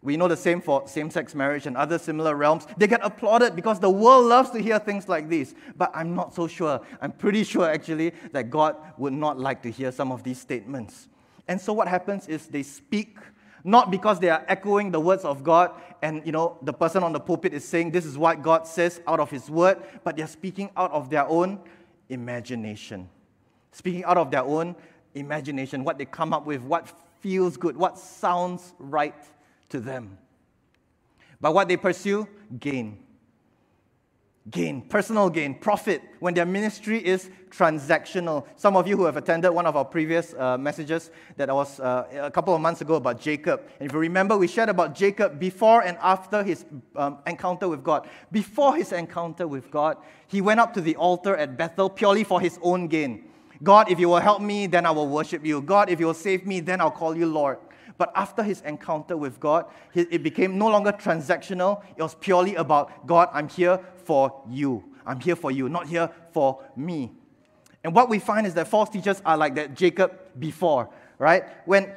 We 0.00 0.16
know 0.16 0.28
the 0.28 0.36
same 0.36 0.60
for 0.60 0.86
same 0.86 1.10
sex 1.10 1.34
marriage 1.34 1.66
and 1.66 1.76
other 1.76 1.98
similar 1.98 2.36
realms. 2.36 2.66
They 2.76 2.86
get 2.86 3.00
applauded 3.02 3.56
because 3.56 3.80
the 3.80 3.90
world 3.90 4.26
loves 4.26 4.50
to 4.50 4.62
hear 4.62 4.78
things 4.78 5.08
like 5.08 5.28
these. 5.28 5.54
But 5.76 5.90
I'm 5.92 6.14
not 6.14 6.34
so 6.34 6.46
sure. 6.46 6.80
I'm 7.00 7.10
pretty 7.10 7.42
sure, 7.42 7.68
actually, 7.68 8.12
that 8.30 8.48
God 8.48 8.76
would 8.96 9.12
not 9.12 9.40
like 9.40 9.60
to 9.62 9.70
hear 9.70 9.90
some 9.90 10.12
of 10.12 10.22
these 10.22 10.40
statements. 10.40 11.08
And 11.48 11.60
so 11.60 11.72
what 11.72 11.88
happens 11.88 12.28
is 12.28 12.46
they 12.46 12.62
speak 12.62 13.18
not 13.68 13.90
because 13.90 14.18
they 14.18 14.30
are 14.30 14.44
echoing 14.48 14.90
the 14.90 14.98
words 14.98 15.24
of 15.24 15.44
God 15.44 15.72
and 16.00 16.24
you 16.24 16.32
know 16.32 16.56
the 16.62 16.72
person 16.72 17.02
on 17.02 17.12
the 17.12 17.20
pulpit 17.20 17.52
is 17.52 17.66
saying 17.66 17.90
this 17.90 18.06
is 18.06 18.16
what 18.16 18.40
God 18.42 18.66
says 18.66 19.00
out 19.06 19.20
of 19.20 19.30
his 19.30 19.50
word, 19.50 19.82
but 20.04 20.16
they're 20.16 20.26
speaking 20.26 20.70
out 20.76 20.90
of 20.90 21.10
their 21.10 21.26
own 21.26 21.60
imagination. 22.08 23.08
Speaking 23.72 24.04
out 24.04 24.16
of 24.16 24.30
their 24.30 24.42
own 24.42 24.74
imagination, 25.14 25.84
what 25.84 25.98
they 25.98 26.06
come 26.06 26.32
up 26.32 26.46
with, 26.46 26.62
what 26.62 26.88
feels 27.20 27.56
good, 27.58 27.76
what 27.76 27.98
sounds 27.98 28.72
right 28.78 29.14
to 29.68 29.80
them. 29.80 30.16
But 31.40 31.52
what 31.52 31.68
they 31.68 31.76
pursue, 31.76 32.26
gain 32.58 32.98
gain, 34.50 34.82
personal 34.82 35.28
gain, 35.28 35.54
profit, 35.54 36.02
when 36.20 36.34
their 36.34 36.46
ministry 36.46 37.04
is 37.04 37.30
transactional. 37.50 38.46
Some 38.56 38.76
of 38.76 38.86
you 38.86 38.96
who 38.96 39.04
have 39.04 39.16
attended 39.16 39.52
one 39.52 39.66
of 39.66 39.76
our 39.76 39.84
previous 39.84 40.34
uh, 40.34 40.56
messages 40.58 41.10
that 41.36 41.52
was 41.52 41.80
uh, 41.80 42.06
a 42.12 42.30
couple 42.30 42.54
of 42.54 42.60
months 42.60 42.80
ago 42.80 42.94
about 42.94 43.20
Jacob. 43.20 43.62
And 43.80 43.88
if 43.88 43.92
you 43.92 43.98
remember, 43.98 44.36
we 44.36 44.46
shared 44.46 44.68
about 44.68 44.94
Jacob 44.94 45.38
before 45.38 45.82
and 45.82 45.98
after 46.00 46.42
his 46.42 46.64
um, 46.96 47.18
encounter 47.26 47.68
with 47.68 47.82
God. 47.82 48.08
Before 48.30 48.76
his 48.76 48.92
encounter 48.92 49.46
with 49.46 49.70
God, 49.70 49.96
he 50.26 50.40
went 50.40 50.60
up 50.60 50.74
to 50.74 50.80
the 50.80 50.96
altar 50.96 51.36
at 51.36 51.56
Bethel 51.56 51.90
purely 51.90 52.24
for 52.24 52.40
his 52.40 52.58
own 52.62 52.88
gain. 52.88 53.24
God, 53.62 53.90
if 53.90 53.98
you 53.98 54.08
will 54.08 54.20
help 54.20 54.40
me, 54.40 54.66
then 54.66 54.86
I 54.86 54.90
will 54.92 55.08
worship 55.08 55.44
you. 55.44 55.60
God, 55.60 55.90
if 55.90 55.98
you 55.98 56.06
will 56.06 56.14
save 56.14 56.46
me, 56.46 56.60
then 56.60 56.80
I'll 56.80 56.92
call 56.92 57.16
you 57.16 57.26
Lord. 57.26 57.58
But 57.98 58.12
after 58.14 58.42
his 58.42 58.60
encounter 58.62 59.16
with 59.16 59.40
God, 59.40 59.66
it 59.92 60.22
became 60.22 60.56
no 60.56 60.68
longer 60.68 60.92
transactional. 60.92 61.82
It 61.96 62.02
was 62.02 62.14
purely 62.14 62.54
about 62.54 63.06
God, 63.06 63.28
I'm 63.32 63.48
here 63.48 63.80
for 64.04 64.42
you. 64.48 64.84
I'm 65.04 65.20
here 65.20 65.36
for 65.36 65.50
you, 65.50 65.68
not 65.68 65.88
here 65.88 66.10
for 66.32 66.62
me. 66.76 67.12
And 67.82 67.94
what 67.94 68.08
we 68.08 68.18
find 68.18 68.46
is 68.46 68.54
that 68.54 68.68
false 68.68 68.88
teachers 68.88 69.20
are 69.24 69.36
like 69.36 69.54
that 69.56 69.74
Jacob 69.74 70.12
before, 70.38 70.90
right? 71.18 71.44
When 71.66 71.92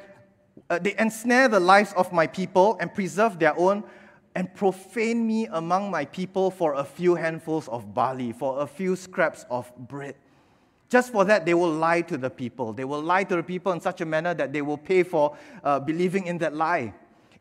uh, 0.68 0.78
they 0.78 0.94
ensnare 0.98 1.48
the 1.48 1.60
lives 1.60 1.92
of 1.96 2.12
my 2.12 2.26
people 2.26 2.76
and 2.80 2.92
preserve 2.92 3.38
their 3.38 3.56
own 3.58 3.84
and 4.34 4.52
profane 4.54 5.26
me 5.26 5.46
among 5.46 5.90
my 5.90 6.04
people 6.06 6.50
for 6.50 6.74
a 6.74 6.84
few 6.84 7.14
handfuls 7.14 7.68
of 7.68 7.94
barley, 7.94 8.32
for 8.32 8.62
a 8.62 8.66
few 8.66 8.96
scraps 8.96 9.44
of 9.50 9.70
bread. 9.76 10.14
Just 10.92 11.10
for 11.10 11.24
that, 11.24 11.46
they 11.46 11.54
will 11.54 11.70
lie 11.70 12.02
to 12.02 12.18
the 12.18 12.28
people. 12.28 12.74
They 12.74 12.84
will 12.84 13.00
lie 13.00 13.24
to 13.24 13.36
the 13.36 13.42
people 13.42 13.72
in 13.72 13.80
such 13.80 14.02
a 14.02 14.04
manner 14.04 14.34
that 14.34 14.52
they 14.52 14.60
will 14.60 14.76
pay 14.76 15.02
for 15.02 15.34
uh, 15.64 15.80
believing 15.80 16.26
in 16.26 16.36
that 16.36 16.54
lie. 16.54 16.92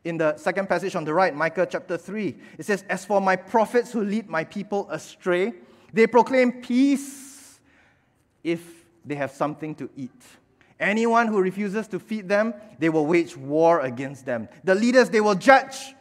In 0.06 0.16
the 0.16 0.38
second 0.38 0.70
passage 0.70 0.96
on 0.96 1.04
the 1.04 1.14
right, 1.14 1.36
Micah 1.36 1.68
chapter 1.70 1.98
3, 1.98 2.34
it 2.58 2.66
says, 2.66 2.86
As 2.88 3.04
for 3.04 3.20
my 3.20 3.36
prophets 3.36 3.92
who 3.92 4.06
lead 4.06 4.30
my 4.30 4.46
people 4.46 4.90
astray, 4.90 5.52
they 5.92 6.08
proclaim 6.08 6.62
peace 6.62 7.60
if 8.42 8.86
they 9.06 9.16
have 9.16 9.32
something 9.32 9.76
to 9.76 9.90
eat. 9.98 10.24
Anyone 10.80 11.28
who 11.28 11.42
refuses 11.42 11.90
to 11.90 12.00
feed 12.00 12.30
them, 12.30 12.54
they 12.80 12.88
will 12.88 13.06
wage 13.06 13.36
war 13.36 13.82
against 13.82 14.26
them. 14.26 14.48
The 14.64 14.76
leaders, 14.76 15.10
they 15.10 15.20
will 15.20 15.36
judge 15.36 15.94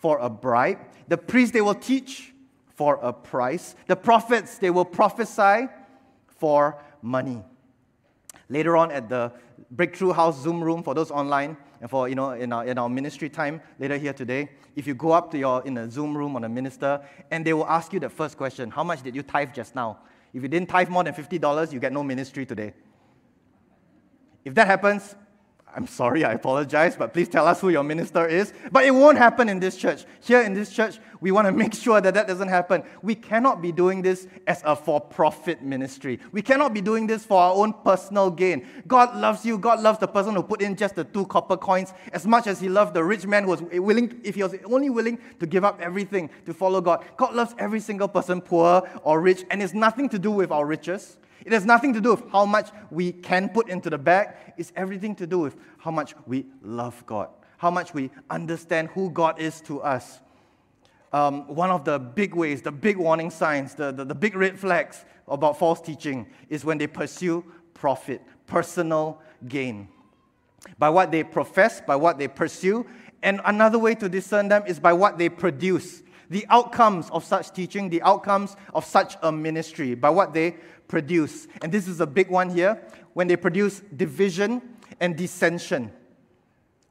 for 0.00 0.16
a 0.16 0.30
bribe. 0.30 0.78
The 1.08 1.18
priests, 1.18 1.52
they 1.52 1.60
will 1.60 1.74
teach 1.74 2.32
for 2.74 2.98
a 3.02 3.12
price. 3.12 3.74
The 3.86 3.96
prophets, 3.96 4.56
they 4.56 4.70
will 4.70 4.86
prophesy 4.86 5.68
for 6.40 6.82
money. 7.02 7.44
Later 8.48 8.76
on 8.76 8.90
at 8.90 9.08
the 9.08 9.32
Breakthrough 9.70 10.12
House 10.12 10.42
Zoom 10.42 10.64
room 10.64 10.82
for 10.82 10.94
those 10.94 11.12
online 11.12 11.56
and 11.80 11.88
for 11.88 12.08
you 12.08 12.16
know 12.16 12.32
in 12.32 12.52
our, 12.52 12.66
in 12.66 12.78
our 12.78 12.88
ministry 12.88 13.28
time 13.28 13.60
later 13.78 13.96
here 13.96 14.12
today, 14.12 14.48
if 14.74 14.86
you 14.86 14.94
go 14.94 15.12
up 15.12 15.30
to 15.30 15.38
your 15.38 15.62
in 15.64 15.76
a 15.78 15.88
Zoom 15.88 16.16
room 16.16 16.34
on 16.34 16.42
a 16.44 16.48
minister 16.48 17.00
and 17.30 17.44
they 17.44 17.52
will 17.52 17.66
ask 17.66 17.92
you 17.92 18.00
the 18.00 18.08
first 18.08 18.36
question, 18.36 18.70
how 18.70 18.82
much 18.82 19.02
did 19.02 19.14
you 19.14 19.22
tithe 19.22 19.54
just 19.54 19.76
now? 19.76 19.98
If 20.32 20.42
you 20.42 20.48
didn't 20.48 20.68
tithe 20.68 20.88
more 20.88 21.04
than 21.04 21.14
$50, 21.14 21.72
you 21.72 21.78
get 21.78 21.92
no 21.92 22.02
ministry 22.02 22.46
today. 22.46 22.72
If 24.44 24.54
that 24.54 24.66
happens, 24.66 25.14
I'm 25.74 25.86
sorry, 25.86 26.24
I 26.24 26.32
apologize, 26.32 26.96
but 26.96 27.12
please 27.12 27.28
tell 27.28 27.46
us 27.46 27.60
who 27.60 27.68
your 27.68 27.82
minister 27.82 28.26
is. 28.26 28.52
But 28.72 28.84
it 28.84 28.90
won't 28.90 29.18
happen 29.18 29.48
in 29.48 29.60
this 29.60 29.76
church. 29.76 30.04
Here 30.20 30.42
in 30.42 30.52
this 30.52 30.70
church, 30.70 30.98
we 31.20 31.30
want 31.30 31.46
to 31.46 31.52
make 31.64 31.74
sure 31.74 32.00
that 32.00 32.14
that 32.14 32.26
doesn't 32.26 32.48
happen. 32.48 32.82
We 33.02 33.14
cannot 33.14 33.62
be 33.62 33.70
doing 33.72 34.02
this 34.02 34.26
as 34.46 34.62
a 34.64 34.74
for 34.74 35.00
profit 35.00 35.62
ministry. 35.62 36.18
We 36.32 36.42
cannot 36.42 36.74
be 36.74 36.80
doing 36.80 37.06
this 37.06 37.24
for 37.24 37.40
our 37.40 37.54
own 37.54 37.74
personal 37.84 38.30
gain. 38.30 38.66
God 38.86 39.16
loves 39.16 39.44
you. 39.44 39.58
God 39.58 39.80
loves 39.80 39.98
the 39.98 40.08
person 40.08 40.34
who 40.34 40.42
put 40.42 40.62
in 40.62 40.76
just 40.76 40.96
the 40.96 41.04
two 41.04 41.26
copper 41.26 41.56
coins 41.56 41.92
as 42.12 42.26
much 42.26 42.46
as 42.46 42.60
he 42.60 42.68
loved 42.68 42.94
the 42.94 43.04
rich 43.04 43.26
man 43.26 43.44
who 43.44 43.50
was 43.50 43.62
willing, 43.62 44.20
if 44.24 44.34
he 44.34 44.42
was 44.42 44.54
only 44.64 44.90
willing 44.90 45.18
to 45.38 45.46
give 45.46 45.64
up 45.64 45.80
everything 45.80 46.30
to 46.46 46.54
follow 46.54 46.80
God. 46.80 47.04
God 47.16 47.34
loves 47.34 47.54
every 47.58 47.80
single 47.80 48.08
person, 48.08 48.40
poor 48.40 48.88
or 49.02 49.20
rich, 49.20 49.44
and 49.50 49.62
it's 49.62 49.74
nothing 49.74 50.08
to 50.08 50.18
do 50.18 50.30
with 50.30 50.50
our 50.50 50.66
riches. 50.66 51.18
It 51.44 51.52
has 51.52 51.64
nothing 51.64 51.92
to 51.94 52.00
do 52.00 52.10
with 52.14 52.30
how 52.30 52.44
much 52.44 52.70
we 52.90 53.12
can 53.12 53.48
put 53.48 53.68
into 53.68 53.90
the 53.90 53.98
bag. 53.98 54.34
It's 54.56 54.72
everything 54.76 55.14
to 55.16 55.26
do 55.26 55.38
with 55.38 55.56
how 55.78 55.90
much 55.90 56.14
we 56.26 56.46
love 56.62 57.04
God, 57.06 57.28
how 57.58 57.70
much 57.70 57.94
we 57.94 58.10
understand 58.28 58.88
who 58.88 59.10
God 59.10 59.40
is 59.40 59.60
to 59.62 59.80
us. 59.80 60.20
um, 61.12 61.46
one 61.48 61.70
of 61.70 61.84
the 61.84 61.98
big 61.98 62.34
ways, 62.34 62.62
the 62.62 62.72
big 62.72 62.96
warning 62.96 63.30
signs, 63.30 63.74
the, 63.74 63.90
the, 63.92 64.04
the 64.04 64.14
big 64.14 64.36
red 64.36 64.58
flags 64.58 65.04
about 65.26 65.58
false 65.58 65.80
teaching 65.80 66.26
is 66.48 66.64
when 66.64 66.78
they 66.78 66.86
pursue 66.86 67.44
profit, 67.74 68.22
personal 68.46 69.20
gain. 69.48 69.88
By 70.78 70.90
what 70.90 71.10
they 71.10 71.24
profess, 71.24 71.80
by 71.80 71.96
what 71.96 72.18
they 72.18 72.28
pursue, 72.28 72.86
and 73.22 73.40
another 73.44 73.78
way 73.78 73.94
to 73.96 74.08
discern 74.08 74.48
them 74.48 74.62
is 74.66 74.78
by 74.78 74.92
what 74.92 75.18
they 75.18 75.28
produce. 75.28 76.02
The 76.30 76.46
outcomes 76.48 77.10
of 77.10 77.24
such 77.24 77.52
teaching, 77.52 77.90
the 77.90 78.02
outcomes 78.02 78.56
of 78.72 78.84
such 78.84 79.16
a 79.22 79.30
ministry, 79.30 79.94
by 79.94 80.10
what 80.10 80.32
they 80.32 80.56
produce. 80.88 81.48
And 81.60 81.70
this 81.70 81.88
is 81.88 82.00
a 82.00 82.06
big 82.06 82.30
one 82.30 82.50
here 82.50 82.80
when 83.12 83.26
they 83.26 83.36
produce 83.36 83.80
division 83.96 84.62
and 85.00 85.16
dissension. 85.16 85.90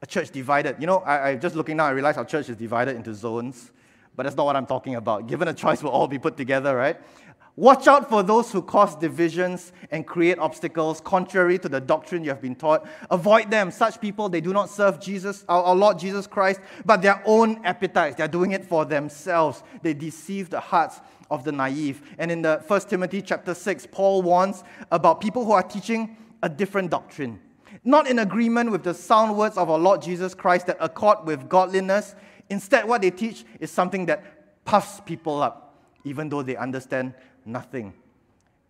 A 0.02 0.06
church 0.06 0.30
divided. 0.30 0.76
You 0.78 0.86
know, 0.86 0.98
I, 0.98 1.30
I 1.30 1.36
just 1.36 1.56
looking 1.56 1.76
now, 1.76 1.86
I 1.86 1.90
realize 1.90 2.16
our 2.16 2.24
church 2.24 2.48
is 2.48 2.56
divided 2.56 2.96
into 2.96 3.14
zones, 3.14 3.70
but 4.14 4.24
that's 4.24 4.36
not 4.36 4.46
what 4.46 4.56
I'm 4.56 4.66
talking 4.66 4.94
about. 4.94 5.26
Given 5.26 5.48
a 5.48 5.54
choice, 5.54 5.82
we'll 5.82 5.92
all 5.92 6.08
be 6.08 6.18
put 6.18 6.36
together, 6.36 6.76
right? 6.76 6.98
Watch 7.60 7.86
out 7.88 8.08
for 8.08 8.22
those 8.22 8.50
who 8.50 8.62
cause 8.62 8.96
divisions 8.96 9.74
and 9.90 10.06
create 10.06 10.38
obstacles 10.38 10.98
contrary 10.98 11.58
to 11.58 11.68
the 11.68 11.78
doctrine 11.78 12.24
you 12.24 12.30
have 12.30 12.40
been 12.40 12.54
taught. 12.54 12.88
Avoid 13.10 13.50
them. 13.50 13.70
Such 13.70 14.00
people, 14.00 14.30
they 14.30 14.40
do 14.40 14.54
not 14.54 14.70
serve 14.70 14.98
Jesus, 14.98 15.44
our, 15.46 15.74
Lord 15.74 15.98
Jesus 15.98 16.26
Christ, 16.26 16.58
but 16.86 17.02
their 17.02 17.22
own 17.26 17.62
appetites. 17.66 18.16
They're 18.16 18.28
doing 18.28 18.52
it 18.52 18.64
for 18.64 18.86
themselves. 18.86 19.62
They 19.82 19.92
deceive 19.92 20.48
the 20.48 20.58
hearts 20.58 21.02
of 21.30 21.44
the 21.44 21.52
naive. 21.52 22.00
And 22.16 22.30
in 22.30 22.40
the 22.40 22.64
1 22.66 22.80
Timothy 22.88 23.20
chapter 23.20 23.52
6, 23.52 23.88
Paul 23.92 24.22
warns 24.22 24.64
about 24.90 25.20
people 25.20 25.44
who 25.44 25.52
are 25.52 25.62
teaching 25.62 26.16
a 26.42 26.48
different 26.48 26.90
doctrine. 26.90 27.38
Not 27.84 28.08
in 28.08 28.20
agreement 28.20 28.70
with 28.70 28.84
the 28.84 28.94
sound 28.94 29.36
words 29.36 29.58
of 29.58 29.68
our 29.68 29.78
Lord 29.78 30.00
Jesus 30.00 30.34
Christ 30.34 30.66
that 30.68 30.78
accord 30.80 31.26
with 31.26 31.46
godliness. 31.46 32.14
Instead, 32.48 32.88
what 32.88 33.02
they 33.02 33.10
teach 33.10 33.44
is 33.58 33.70
something 33.70 34.06
that 34.06 34.64
puffs 34.64 35.02
people 35.04 35.42
up, 35.42 35.74
even 36.04 36.30
though 36.30 36.42
they 36.42 36.56
understand 36.56 37.12
nothing. 37.50 37.94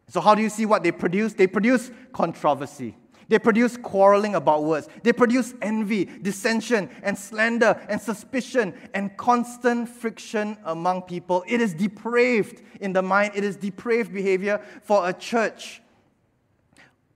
So, 0.08 0.20
how 0.20 0.34
do 0.34 0.42
you 0.42 0.48
see 0.48 0.66
what 0.66 0.82
they 0.82 0.92
produce? 0.92 1.34
They 1.34 1.46
produce 1.46 1.90
controversy. 2.12 2.96
They 3.30 3.38
produce 3.38 3.76
quarreling 3.76 4.34
about 4.34 4.64
words. 4.64 4.88
They 5.04 5.12
produce 5.12 5.54
envy, 5.62 6.06
dissension, 6.06 6.90
and 7.04 7.16
slander, 7.16 7.80
and 7.88 8.00
suspicion, 8.00 8.74
and 8.92 9.16
constant 9.16 9.88
friction 9.88 10.58
among 10.64 11.02
people. 11.02 11.44
It 11.46 11.60
is 11.60 11.72
depraved 11.72 12.60
in 12.80 12.92
the 12.92 13.02
mind, 13.02 13.32
it 13.36 13.44
is 13.44 13.56
depraved 13.56 14.12
behavior 14.12 14.60
for 14.82 15.08
a 15.08 15.12
church. 15.12 15.80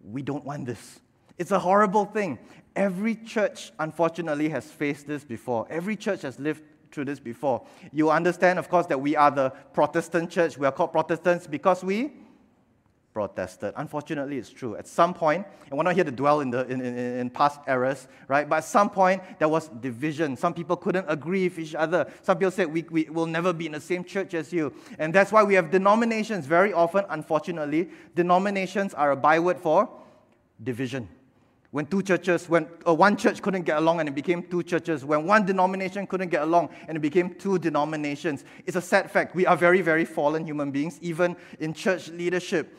We 0.05 0.23
don't 0.23 0.45
want 0.45 0.67
this. 0.67 1.01
It's 1.37 1.51
a 1.51 1.59
horrible 1.59 2.05
thing. 2.05 2.39
Every 2.77 3.17
church, 3.17 3.73
unfortunately, 3.81 4.51
has 4.51 4.71
faced 4.71 5.09
this 5.09 5.25
before. 5.25 5.67
Every 5.69 5.97
church 5.97 6.23
has 6.23 6.39
lived 6.39 6.63
through 6.95 7.07
this 7.07 7.21
before. 7.21 7.67
You 7.93 8.11
understand, 8.11 8.59
of 8.59 8.69
course, 8.69 8.87
that 8.87 9.01
we 9.01 9.17
are 9.17 9.31
the 9.31 9.51
Protestant 9.73 10.31
church. 10.31 10.57
We 10.57 10.67
are 10.67 10.73
called 10.73 10.93
Protestants 10.93 11.47
because 11.47 11.85
we 11.85 12.13
protested. 13.15 13.73
Unfortunately, 13.77 14.39
it's 14.39 14.51
true. 14.51 14.77
At 14.77 14.89
some 14.89 15.15
point, 15.15 15.47
and 15.71 15.79
we're 15.79 15.85
not 15.85 15.95
here 15.95 16.05
to 16.05 16.11
dwell 16.11 16.41
in, 16.41 16.51
the, 16.51 16.67
in, 16.67 16.81
in, 16.81 16.97
in, 16.97 17.31
past 17.31 17.61
errors, 17.69 18.09
right? 18.27 18.47
But 18.49 18.57
at 18.57 18.65
some 18.65 18.91
point, 18.91 19.23
there 19.39 19.49
was 19.49 19.69
division. 19.69 20.37
Some 20.37 20.53
people 20.53 20.77
couldn't 20.77 21.07
agree 21.09 21.45
with 21.49 21.61
each 21.61 21.77
other. 21.77 22.11
Some 22.23 22.39
people 22.39 22.51
said, 22.51 22.73
we, 22.73 22.83
we 22.91 23.05
will 23.05 23.27
never 23.27 23.53
be 23.53 23.67
in 23.67 23.73
the 23.73 23.81
same 23.81 24.03
church 24.03 24.35
as 24.35 24.53
you. 24.53 24.75
And 24.99 25.15
that's 25.15 25.31
why 25.31 25.45
we 25.45 25.55
have 25.55 25.71
denominations. 25.71 26.45
Very 26.47 26.73
often, 26.73 27.05
unfortunately, 27.09 27.89
denominations 28.17 28.95
are 28.95 29.13
a 29.13 29.17
byword 29.17 29.59
for 29.59 29.89
division. 30.63 31.09
When 31.75 31.87
two 31.87 32.05
churches, 32.05 32.49
when 32.49 32.69
uh, 32.87 32.95
one 32.95 33.17
church 33.17 33.43
couldn't 33.43 33.63
get 33.63 33.79
along 33.79 33.99
and 33.99 34.09
it 34.09 34.15
became 34.15 34.45
two 34.45 34.63
churches, 34.63 35.05
when 35.05 35.27
one 35.27 35.45
denomination 35.45 36.07
couldn't 36.07 36.29
get 36.29 36.43
along 36.43 36.69
and 36.87 36.97
it 36.97 37.01
became 37.01 37.35
two 37.35 37.59
denominations, 37.59 38.45
it's 38.65 38.77
a 38.77 38.81
sad 38.81 39.11
fact. 39.11 39.35
We 39.35 39.45
are 39.45 39.57
very, 39.57 39.81
very 39.81 40.05
fallen 40.05 40.47
human 40.47 40.71
beings, 40.71 41.01
even 41.03 41.35
in 41.59 41.75
church 41.75 42.11
leadership. 42.11 42.79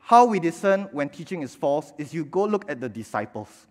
How 0.00 0.24
we 0.24 0.40
discern 0.40 0.88
when 0.90 1.08
teaching 1.08 1.42
is 1.42 1.54
false 1.54 1.92
is 1.98 2.12
you 2.12 2.24
go 2.24 2.42
look 2.42 2.68
at 2.68 2.80
the 2.80 2.88
disciples. 2.88 3.68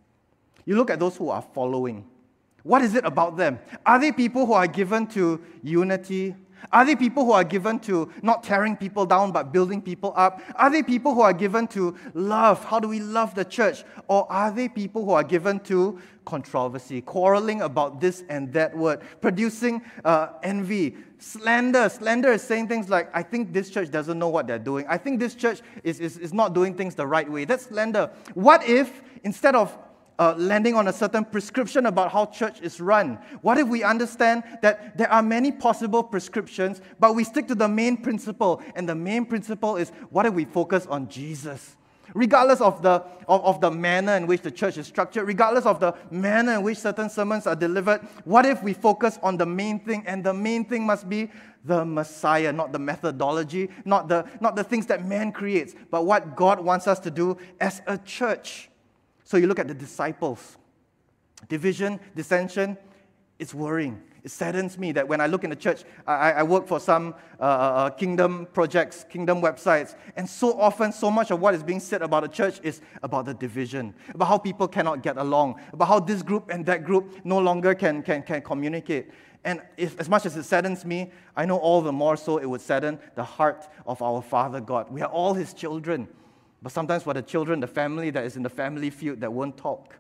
You 0.64 0.78
look 0.78 0.90
at 0.90 1.02
those 1.02 1.18
who 1.18 1.28
are 1.28 1.42
following. 1.42 2.08
What 2.64 2.82
is 2.82 2.96
it 2.96 3.04
about 3.04 3.36
them? 3.36 3.60
Are 3.86 4.00
they 4.00 4.14
people 4.14 4.46
who 4.46 4.54
are 4.54 4.68
given 4.68 5.06
to 5.08 5.42
unity, 5.62 6.34
are 6.72 6.86
they 6.86 6.96
people 6.96 7.26
who 7.26 7.32
are 7.32 7.44
given 7.44 7.80
to 7.80 8.12
not 8.22 8.44
tearing 8.44 8.76
people 8.76 9.06
down 9.06 9.32
but 9.32 9.52
building 9.52 9.82
people 9.82 10.14
up? 10.16 10.42
Are 10.56 10.70
they 10.70 10.84
people 10.84 11.14
who 11.14 11.22
are 11.22 11.34
given 11.34 11.68
to 11.70 11.96
love? 12.14 12.64
How 12.66 12.80
do 12.80 12.88
we 12.88 13.00
love 13.00 13.36
the 13.36 13.46
church? 13.46 13.84
Or 14.08 14.32
are 14.32 14.52
they 14.52 14.70
people 14.70 15.06
who 15.06 15.12
are 15.12 15.24
given 15.24 15.60
to 15.62 16.00
controversy, 16.26 17.02
quarreling 17.02 17.62
about 17.62 18.00
this 18.00 18.24
and 18.30 18.54
that 18.54 18.78
word, 18.78 19.02
producing 19.22 19.82
uh, 20.06 20.30
envy, 20.44 20.98
slander? 21.18 21.90
Slander 21.90 22.32
is 22.32 22.42
saying 22.42 22.68
things 22.68 22.90
like, 22.90 23.10
I 23.14 23.24
think 23.24 23.54
this 23.54 23.70
church 23.70 23.90
doesn't 23.90 24.20
know 24.20 24.30
what 24.30 24.48
they're 24.48 24.60
doing. 24.60 24.86
I 24.88 24.98
think 24.98 25.20
this 25.20 25.36
church 25.36 25.62
is, 25.84 26.00
is, 26.00 26.18
is 26.18 26.34
not 26.34 26.54
doing 26.54 26.76
things 26.76 26.96
the 26.96 27.08
right 27.08 27.30
way. 27.30 27.46
That's 27.46 27.66
slander. 27.66 28.12
What 28.34 28.68
if 28.68 29.02
instead 29.24 29.56
of 29.56 29.78
uh, 30.22 30.36
landing 30.38 30.76
on 30.76 30.88
a 30.88 30.94
certain 30.94 31.26
prescription 31.26 31.88
about 31.88 32.12
how 32.12 32.28
church 32.28 32.62
is 32.62 32.80
run? 32.80 33.18
What 33.42 33.58
if 33.58 33.68
we 33.68 33.82
understand 33.82 34.44
that 34.62 34.96
there 34.96 35.12
are 35.12 35.24
many 35.24 35.52
possible 35.52 36.04
prescriptions, 36.04 36.80
but 37.00 37.16
we 37.16 37.24
stick 37.24 37.48
to 37.48 37.56
the 37.56 37.68
main 37.68 37.98
principle? 37.98 38.62
And 38.76 38.88
the 38.88 38.94
main 38.94 39.26
principle 39.26 39.78
is 39.78 39.90
what 40.12 40.28
if 40.28 40.34
we 40.36 40.46
focus 40.46 40.86
on 40.86 41.10
Jesus? 41.10 41.76
Regardless 42.14 42.62
of 42.62 42.84
the, 42.84 43.04
of, 43.28 43.44
of 43.44 43.62
the 43.62 43.72
manner 43.72 44.16
in 44.16 44.28
which 44.28 44.42
the 44.42 44.52
church 44.52 44.78
is 44.78 44.86
structured, 44.86 45.26
regardless 45.26 45.66
of 45.66 45.80
the 45.80 45.96
manner 46.12 46.54
in 46.54 46.62
which 46.62 46.78
certain 46.78 47.10
sermons 47.10 47.48
are 47.48 47.56
delivered, 47.56 48.02
what 48.24 48.46
if 48.46 48.62
we 48.62 48.74
focus 48.74 49.18
on 49.24 49.38
the 49.38 49.46
main 49.48 49.80
thing? 49.80 50.04
And 50.06 50.24
the 50.24 50.36
main 50.36 50.66
thing 50.66 50.86
must 50.86 51.10
be 51.10 51.32
the 51.66 51.84
Messiah, 51.84 52.54
not 52.54 52.74
the 52.74 52.80
methodology, 52.80 53.70
not 53.86 54.08
the, 54.08 54.28
not 54.40 54.56
the 54.56 54.64
things 54.64 54.86
that 54.86 55.04
man 55.04 55.32
creates, 55.32 55.74
but 55.90 56.06
what 56.06 56.36
God 56.36 56.60
wants 56.60 56.86
us 56.86 57.00
to 57.00 57.10
do 57.10 57.38
as 57.60 57.82
a 57.88 57.98
church. 57.98 58.71
So 59.32 59.38
you 59.38 59.48
look 59.48 59.60
at 59.60 59.70
the 59.70 59.74
disciples. 59.74 60.58
Division, 61.48 62.02
dissension, 62.18 62.78
it's 63.40 63.54
worrying. 63.54 64.04
It 64.26 64.30
saddens 64.30 64.78
me 64.78 64.92
that 64.92 65.08
when 65.08 65.22
I 65.22 65.28
look 65.28 65.46
in 65.46 65.50
the 65.50 65.56
church, 65.56 65.86
I, 66.06 66.34
I 66.34 66.44
work 66.44 66.68
for 66.68 66.82
some 66.82 67.16
uh, 67.40 67.44
uh, 67.44 67.46
uh, 67.46 67.90
kingdom 67.92 68.46
projects, 68.52 69.06
kingdom 69.10 69.42
websites, 69.42 69.96
and 70.18 70.30
so 70.30 70.60
often, 70.60 70.92
so 70.92 71.10
much 71.10 71.32
of 71.32 71.40
what 71.40 71.56
is 71.56 71.64
being 71.64 71.80
said 71.80 72.02
about 72.02 72.24
the 72.24 72.28
church 72.28 72.60
is 72.62 72.82
about 73.04 73.24
the 73.24 73.34
division, 73.34 73.94
about 74.14 74.26
how 74.28 74.38
people 74.38 74.68
cannot 74.68 75.02
get 75.02 75.16
along, 75.16 75.62
about 75.72 75.88
how 75.88 76.02
this 76.02 76.22
group 76.22 76.50
and 76.50 76.66
that 76.66 76.84
group 76.84 77.16
no 77.24 77.40
longer 77.40 77.74
can, 77.74 78.04
can, 78.04 78.24
can 78.24 78.42
communicate. 78.42 79.12
And 79.46 79.62
if, 79.78 79.98
as 79.98 80.10
much 80.10 80.26
as 80.26 80.36
it 80.36 80.44
saddens 80.44 80.84
me, 80.84 81.10
I 81.38 81.46
know 81.46 81.58
all 81.58 81.80
the 81.80 81.94
more 81.94 82.18
so 82.18 82.38
it 82.38 82.48
would 82.48 82.60
sadden 82.60 83.00
the 83.16 83.24
heart 83.24 83.70
of 83.88 84.02
our 84.02 84.22
Father 84.22 84.60
God. 84.60 84.92
We 84.92 85.02
are 85.02 85.10
all 85.10 85.34
His 85.36 85.54
children. 85.54 86.10
But 86.62 86.72
sometimes 86.72 87.04
for 87.04 87.14
the 87.14 87.22
children, 87.22 87.60
the 87.60 87.68
family 87.68 88.12
that 88.12 88.24
is 88.24 88.36
in 88.36 88.44
the 88.44 88.50
family 88.50 88.90
feud 88.90 89.22
that 89.22 89.34
won't 89.34 89.58
talk. 89.58 89.96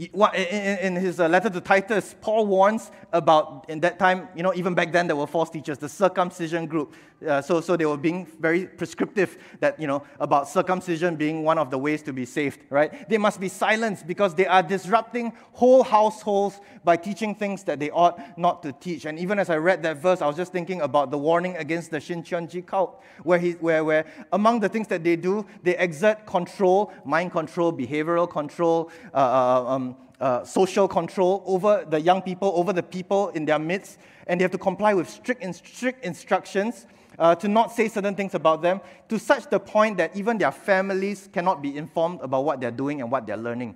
In 0.00 0.96
his 0.96 1.20
uh, 1.20 1.28
letter 1.28 1.50
to 1.50 1.60
Titus, 1.60 2.14
Paul 2.22 2.46
warns 2.46 2.90
about, 3.12 3.66
in 3.68 3.80
that 3.80 3.98
time, 3.98 4.28
you 4.34 4.42
know, 4.42 4.54
even 4.54 4.72
back 4.72 4.92
then 4.92 5.06
there 5.06 5.16
were 5.16 5.26
false 5.26 5.50
teachers, 5.50 5.76
the 5.76 5.90
circumcision 5.90 6.64
group. 6.64 6.94
Uh, 7.26 7.42
so, 7.42 7.60
so 7.60 7.76
they 7.76 7.84
were 7.84 7.98
being 7.98 8.26
very 8.40 8.64
prescriptive 8.64 9.36
that, 9.58 9.78
you 9.78 9.86
know, 9.86 10.02
about 10.18 10.48
circumcision 10.48 11.16
being 11.16 11.44
one 11.44 11.58
of 11.58 11.70
the 11.70 11.76
ways 11.76 12.02
to 12.02 12.14
be 12.14 12.24
saved, 12.24 12.60
right? 12.70 13.06
They 13.10 13.18
must 13.18 13.40
be 13.40 13.48
silenced 13.48 14.06
because 14.06 14.34
they 14.34 14.46
are 14.46 14.62
disrupting 14.62 15.34
whole 15.52 15.82
households 15.82 16.60
by 16.82 16.96
teaching 16.96 17.34
things 17.34 17.62
that 17.64 17.78
they 17.78 17.90
ought 17.90 18.38
not 18.38 18.62
to 18.62 18.72
teach. 18.72 19.04
And 19.04 19.18
even 19.18 19.38
as 19.38 19.50
I 19.50 19.56
read 19.56 19.82
that 19.82 19.98
verse, 19.98 20.22
I 20.22 20.26
was 20.26 20.36
just 20.36 20.50
thinking 20.50 20.80
about 20.80 21.10
the 21.10 21.18
warning 21.18 21.58
against 21.58 21.90
the 21.90 21.98
Shincheonji 21.98 22.64
cult, 22.64 23.02
where, 23.22 23.38
he, 23.38 23.52
where, 23.52 23.84
where 23.84 24.06
among 24.32 24.60
the 24.60 24.70
things 24.70 24.88
that 24.88 25.04
they 25.04 25.16
do, 25.16 25.44
they 25.62 25.76
exert 25.76 26.24
control, 26.24 26.90
mind 27.04 27.32
control, 27.32 27.70
behavioral 27.70 28.30
control, 28.30 28.90
uh, 29.12 29.18
uh 29.18 29.64
um, 29.68 29.89
uh, 30.20 30.44
social 30.44 30.86
control 30.86 31.42
over 31.46 31.86
the 31.88 32.00
young 32.00 32.20
people, 32.22 32.52
over 32.54 32.72
the 32.72 32.82
people 32.82 33.30
in 33.30 33.44
their 33.44 33.58
midst, 33.58 33.98
and 34.26 34.38
they 34.38 34.44
have 34.44 34.50
to 34.50 34.58
comply 34.58 34.94
with 34.94 35.08
strict, 35.08 35.42
strict 35.54 36.04
instructions 36.04 36.86
uh, 37.18 37.34
to 37.34 37.48
not 37.48 37.72
say 37.72 37.88
certain 37.88 38.14
things 38.14 38.34
about 38.34 38.62
them, 38.62 38.80
to 39.08 39.18
such 39.18 39.48
the 39.50 39.58
point 39.58 39.96
that 39.96 40.14
even 40.16 40.38
their 40.38 40.52
families 40.52 41.28
cannot 41.32 41.62
be 41.62 41.76
informed 41.76 42.20
about 42.20 42.44
what 42.44 42.60
they're 42.60 42.70
doing 42.70 43.00
and 43.00 43.10
what 43.10 43.26
they're 43.26 43.36
learning. 43.36 43.74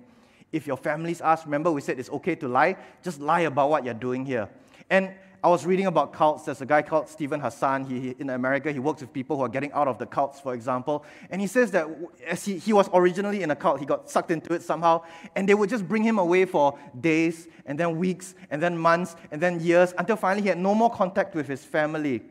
If 0.51 0.67
your 0.67 0.77
families 0.77 1.21
ask, 1.21 1.45
remember 1.45 1.71
we 1.71 1.81
said 1.81 1.99
it's 1.99 2.09
okay 2.09 2.35
to 2.35 2.47
lie, 2.47 2.77
just 3.03 3.19
lie 3.19 3.41
about 3.41 3.69
what 3.69 3.83
you're 3.83 3.93
doing 3.93 4.25
here. 4.25 4.49
And 4.89 5.11
I 5.45 5.47
was 5.47 5.63
reading 5.63 5.85
about 5.85 6.11
cults. 6.11 6.45
There's 6.45 6.61
a 6.61 6.65
guy 6.65 6.81
called 6.81 7.07
Steven 7.07 7.39
Hassan. 7.39 7.85
He, 7.85 8.15
in 8.17 8.31
America, 8.31 8.71
he 8.71 8.79
works 8.79 9.01
with 9.01 9.13
people 9.13 9.37
who 9.37 9.43
are 9.43 9.47
getting 9.47 9.71
out 9.73 9.87
of 9.87 9.99
the 9.99 10.07
cults, 10.07 10.39
for 10.39 10.55
example. 10.55 11.05
And 11.29 11.39
he 11.39 11.45
says 11.45 11.69
that 11.69 11.87
as 12.25 12.43
he, 12.43 12.57
he 12.57 12.73
was 12.73 12.89
originally 12.91 13.43
in 13.43 13.51
a 13.51 13.55
cult, 13.55 13.79
he 13.79 13.85
got 13.85 14.09
sucked 14.09 14.31
into 14.31 14.55
it 14.55 14.63
somehow, 14.63 15.03
and 15.35 15.47
they 15.47 15.53
would 15.53 15.69
just 15.69 15.87
bring 15.87 16.01
him 16.01 16.17
away 16.17 16.45
for 16.45 16.79
days, 16.99 17.47
and 17.67 17.79
then 17.79 17.99
weeks, 17.99 18.33
and 18.49 18.59
then 18.59 18.75
months, 18.75 19.17
and 19.29 19.39
then 19.39 19.59
years, 19.59 19.93
until 19.99 20.15
finally 20.15 20.41
he 20.41 20.47
had 20.47 20.57
no 20.57 20.73
more 20.73 20.89
contact 20.89 21.35
with 21.35 21.47
his 21.47 21.63
family. 21.63 22.23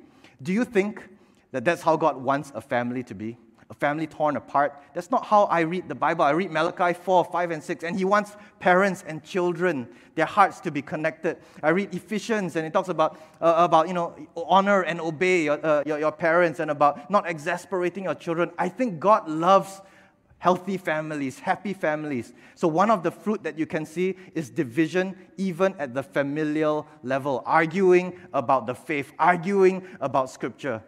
Do 0.42 0.52
you 0.52 0.64
think 0.64 1.08
that 1.52 1.64
that's 1.64 1.82
how 1.82 1.94
God 1.94 2.16
wants 2.16 2.50
a 2.52 2.60
family 2.60 3.04
to 3.04 3.14
be? 3.14 3.38
A 3.74 3.76
family 3.76 4.06
torn 4.06 4.36
apart. 4.36 4.80
That's 4.94 5.10
not 5.10 5.26
how 5.26 5.44
I 5.44 5.60
read 5.60 5.88
the 5.88 5.96
Bible. 5.96 6.24
I 6.24 6.30
read 6.30 6.52
Malachi 6.52 6.94
4, 6.94 7.24
5, 7.24 7.50
and 7.50 7.62
6, 7.62 7.82
and 7.82 7.96
he 7.96 8.04
wants 8.04 8.36
parents 8.60 9.02
and 9.06 9.22
children, 9.24 9.88
their 10.14 10.26
hearts 10.26 10.60
to 10.60 10.70
be 10.70 10.80
connected. 10.80 11.38
I 11.60 11.70
read 11.70 11.92
Ephesians, 11.92 12.54
and 12.54 12.64
it 12.64 12.72
talks 12.72 12.88
about, 12.88 13.18
uh, 13.40 13.54
about 13.56 13.88
you 13.88 13.94
know, 13.94 14.14
honor 14.36 14.82
and 14.82 15.00
obey 15.00 15.44
your, 15.44 15.64
uh, 15.66 15.82
your, 15.84 15.98
your 15.98 16.12
parents 16.12 16.60
and 16.60 16.70
about 16.70 17.10
not 17.10 17.28
exasperating 17.28 18.04
your 18.04 18.14
children. 18.14 18.52
I 18.58 18.68
think 18.68 19.00
God 19.00 19.28
loves 19.28 19.80
healthy 20.38 20.76
families, 20.76 21.40
happy 21.40 21.72
families. 21.72 22.32
So, 22.54 22.68
one 22.68 22.90
of 22.90 23.02
the 23.02 23.10
fruit 23.10 23.42
that 23.42 23.58
you 23.58 23.66
can 23.66 23.84
see 23.84 24.16
is 24.34 24.50
division, 24.50 25.16
even 25.36 25.74
at 25.80 25.94
the 25.94 26.02
familial 26.04 26.86
level, 27.02 27.42
arguing 27.44 28.20
about 28.32 28.66
the 28.66 28.74
faith, 28.74 29.12
arguing 29.18 29.84
about 30.00 30.30
scripture. 30.30 30.80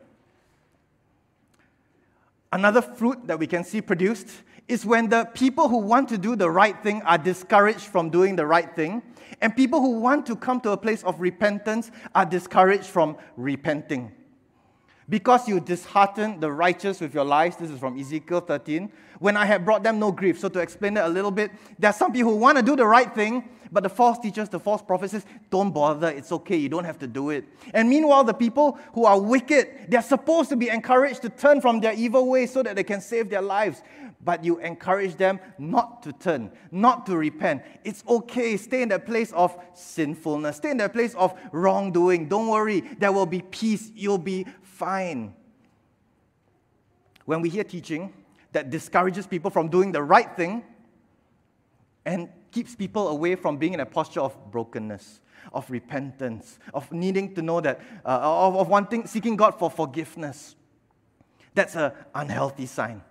Another 2.56 2.80
fruit 2.80 3.26
that 3.26 3.38
we 3.38 3.46
can 3.46 3.64
see 3.64 3.82
produced 3.82 4.28
is 4.66 4.86
when 4.86 5.10
the 5.10 5.26
people 5.34 5.68
who 5.68 5.76
want 5.76 6.08
to 6.08 6.16
do 6.16 6.34
the 6.34 6.50
right 6.50 6.82
thing 6.82 7.02
are 7.02 7.18
discouraged 7.18 7.82
from 7.82 8.08
doing 8.08 8.34
the 8.34 8.46
right 8.46 8.74
thing, 8.74 9.02
and 9.42 9.54
people 9.54 9.78
who 9.78 10.00
want 10.00 10.24
to 10.24 10.34
come 10.34 10.58
to 10.62 10.70
a 10.70 10.76
place 10.78 11.04
of 11.04 11.20
repentance 11.20 11.90
are 12.14 12.24
discouraged 12.24 12.86
from 12.86 13.18
repenting. 13.36 14.10
Because 15.08 15.46
you 15.46 15.60
disheartened 15.60 16.40
the 16.40 16.50
righteous 16.50 17.00
with 17.00 17.14
your 17.14 17.24
lies, 17.24 17.56
this 17.56 17.70
is 17.70 17.78
from 17.78 17.98
Ezekiel 17.98 18.40
13, 18.40 18.90
when 19.20 19.36
I 19.36 19.44
had 19.44 19.64
brought 19.64 19.84
them 19.84 20.00
no 20.00 20.10
grief. 20.10 20.38
So, 20.40 20.48
to 20.48 20.58
explain 20.58 20.94
that 20.94 21.06
a 21.06 21.08
little 21.08 21.30
bit, 21.30 21.52
there 21.78 21.90
are 21.90 21.94
some 21.94 22.12
people 22.12 22.32
who 22.32 22.38
want 22.38 22.58
to 22.58 22.62
do 22.62 22.74
the 22.74 22.86
right 22.86 23.14
thing, 23.14 23.48
but 23.70 23.82
the 23.82 23.88
false 23.88 24.18
teachers, 24.18 24.48
the 24.48 24.60
false 24.60 24.82
prophets 24.82 25.12
says, 25.12 25.24
don't 25.50 25.70
bother, 25.72 26.08
it's 26.08 26.32
okay, 26.32 26.56
you 26.56 26.68
don't 26.68 26.84
have 26.84 26.98
to 27.00 27.06
do 27.06 27.30
it. 27.30 27.44
And 27.72 27.88
meanwhile, 27.88 28.24
the 28.24 28.34
people 28.34 28.78
who 28.94 29.04
are 29.04 29.20
wicked, 29.20 29.86
they're 29.88 30.02
supposed 30.02 30.48
to 30.50 30.56
be 30.56 30.68
encouraged 30.68 31.22
to 31.22 31.28
turn 31.28 31.60
from 31.60 31.80
their 31.80 31.92
evil 31.92 32.28
ways 32.28 32.52
so 32.52 32.62
that 32.62 32.76
they 32.76 32.84
can 32.84 33.00
save 33.00 33.30
their 33.30 33.42
lives. 33.42 33.82
But 34.24 34.44
you 34.44 34.58
encourage 34.58 35.16
them 35.16 35.38
not 35.58 36.02
to 36.02 36.12
turn, 36.12 36.50
not 36.72 37.06
to 37.06 37.16
repent. 37.16 37.62
It's 37.84 38.02
okay, 38.08 38.56
stay 38.56 38.82
in 38.82 38.88
that 38.88 39.06
place 39.06 39.32
of 39.32 39.56
sinfulness, 39.74 40.56
stay 40.56 40.70
in 40.70 40.78
that 40.78 40.92
place 40.92 41.14
of 41.14 41.38
wrongdoing. 41.52 42.28
Don't 42.28 42.48
worry, 42.48 42.80
there 42.98 43.12
will 43.12 43.26
be 43.26 43.42
peace, 43.42 43.92
you'll 43.94 44.18
be 44.18 44.46
fine. 44.76 45.34
When 47.24 47.40
we 47.40 47.48
hear 47.48 47.64
teaching 47.64 48.12
that 48.52 48.70
discourages 48.70 49.26
people 49.26 49.50
from 49.50 49.68
doing 49.68 49.92
the 49.92 50.02
right 50.02 50.34
thing 50.36 50.64
and 52.04 52.28
keeps 52.52 52.74
people 52.74 53.08
away 53.08 53.34
from 53.34 53.56
being 53.56 53.74
in 53.74 53.80
a 53.80 53.86
posture 53.86 54.20
of 54.20 54.50
brokenness, 54.50 55.20
of 55.52 55.70
repentance, 55.70 56.58
of 56.72 56.90
needing 56.92 57.34
to 57.34 57.42
know 57.42 57.60
that, 57.60 57.80
uh, 58.04 58.18
of, 58.22 58.56
of 58.56 58.68
wanting, 58.68 59.06
seeking 59.06 59.36
God 59.36 59.58
for 59.58 59.70
forgiveness, 59.70 60.54
that's 61.54 61.74
an 61.74 61.92
unhealthy 62.14 62.66
sign. 62.66 63.02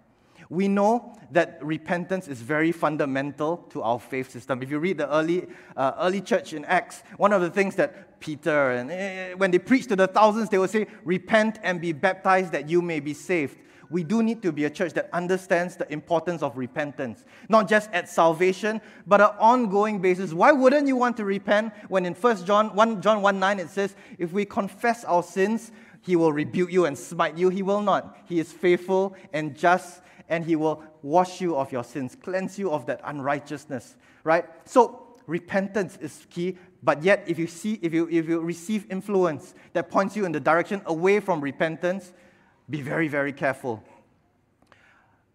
We 0.49 0.67
know 0.67 1.17
that 1.31 1.57
repentance 1.61 2.27
is 2.27 2.41
very 2.41 2.71
fundamental 2.71 3.57
to 3.71 3.81
our 3.81 3.99
faith 3.99 4.29
system. 4.29 4.61
If 4.61 4.69
you 4.69 4.77
read 4.77 4.99
the 4.99 5.11
early, 5.11 5.47
uh, 5.75 5.93
early 5.99 6.21
church 6.21 6.53
in 6.53 6.63
Acts, 6.65 7.01
one 7.17 7.33
of 7.33 7.41
the 7.41 7.49
things 7.49 7.75
that 7.75 8.14
Peter, 8.25 8.71
and 8.71 8.89
eh, 8.89 9.33
when 9.35 9.51
they 9.51 9.59
preach 9.59 9.85
to 9.85 9.95
the 9.95 10.07
thousands, 10.07 10.49
they 10.49 10.57
will 10.57 10.67
say, 10.67 10.87
Repent 11.03 11.59
and 11.61 11.79
be 11.79 11.91
baptized 11.91 12.51
that 12.53 12.67
you 12.67 12.81
may 12.81 12.99
be 12.99 13.13
saved. 13.13 13.55
We 13.91 14.03
do 14.03 14.23
need 14.23 14.41
to 14.41 14.51
be 14.51 14.65
a 14.65 14.69
church 14.69 14.93
that 14.93 15.11
understands 15.13 15.75
the 15.75 15.91
importance 15.93 16.41
of 16.41 16.57
repentance, 16.57 17.23
not 17.49 17.69
just 17.69 17.91
at 17.91 18.09
salvation, 18.09 18.81
but 19.05 19.21
an 19.21 19.29
ongoing 19.39 19.99
basis. 20.01 20.33
Why 20.33 20.51
wouldn't 20.51 20.87
you 20.87 20.95
want 20.95 21.17
to 21.17 21.25
repent 21.25 21.71
when 21.87 22.03
in 22.03 22.15
1 22.15 22.45
John 22.45 22.75
1 22.75 22.99
John 23.03 23.21
1 23.21 23.39
9 23.39 23.59
it 23.59 23.69
says, 23.69 23.95
If 24.17 24.33
we 24.33 24.43
confess 24.43 25.03
our 25.03 25.21
sins, 25.21 25.71
he 26.01 26.15
will 26.15 26.33
rebuke 26.33 26.71
you 26.71 26.85
and 26.85 26.97
smite 26.97 27.37
you. 27.37 27.49
He 27.49 27.61
will 27.61 27.81
not. 27.81 28.17
He 28.25 28.39
is 28.39 28.51
faithful 28.51 29.15
and 29.33 29.55
just 29.55 30.01
and 30.29 30.43
he 30.43 30.55
will 30.55 30.83
wash 31.03 31.41
you 31.41 31.55
of 31.55 31.71
your 31.71 31.83
sins, 31.83 32.17
cleanse 32.19 32.57
you 32.57 32.71
of 32.71 32.87
that 32.87 33.01
unrighteousness, 33.03 33.95
right? 34.23 34.45
So 34.67 35.19
repentance 35.27 35.97
is 36.01 36.25
key, 36.31 36.57
but 36.85 37.03
yet 37.03 37.23
if 37.27 37.39
you 37.39 37.47
see 37.47 37.79
if 37.81 37.93
you 37.93 38.07
if 38.09 38.29
you 38.29 38.39
receive 38.39 38.85
influence 38.89 39.53
that 39.73 39.89
points 39.89 40.15
you 40.15 40.25
in 40.25 40.31
the 40.31 40.39
direction 40.39 40.81
away 40.85 41.19
from 41.19 41.41
repentance, 41.41 42.13
be 42.69 42.81
very 42.81 43.07
very 43.07 43.33
careful. 43.33 43.83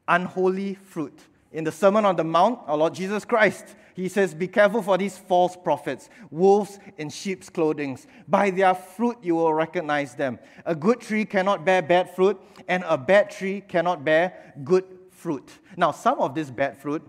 Unholy 0.09 0.75
fruit. 0.75 1.19
In 1.53 1.65
the 1.65 1.73
Sermon 1.73 2.05
on 2.05 2.15
the 2.15 2.25
Mount, 2.25 2.61
our 2.67 2.77
Lord 2.77 2.95
Jesus 2.95 3.25
Christ, 3.25 3.75
he 3.95 4.09
says, 4.09 4.35
Be 4.35 4.47
careful 4.47 4.83
for 4.83 4.97
these 4.97 5.19
false 5.19 5.57
prophets, 5.57 6.09
wolves 6.31 6.79
in 6.97 7.11
sheep's 7.11 7.49
clothing. 7.49 7.99
By 8.29 8.51
their 8.51 8.75
fruit 8.75 9.19
you 9.23 9.35
will 9.35 9.53
recognize 9.53 10.15
them. 10.15 10.39
A 10.65 10.75
good 10.75 11.01
tree 11.01 11.25
cannot 11.25 11.65
bear 11.65 11.83
bad 11.83 12.15
fruit, 12.15 12.41
and 12.69 12.85
a 12.87 12.97
bad 12.97 13.31
tree 13.31 13.63
cannot 13.63 14.05
bear 14.05 14.55
good 14.63 14.85
fruit. 15.11 15.51
Now, 15.77 15.91
some 15.91 16.21
of 16.21 16.35
this 16.35 16.51
bad 16.51 16.79
fruit 16.79 17.03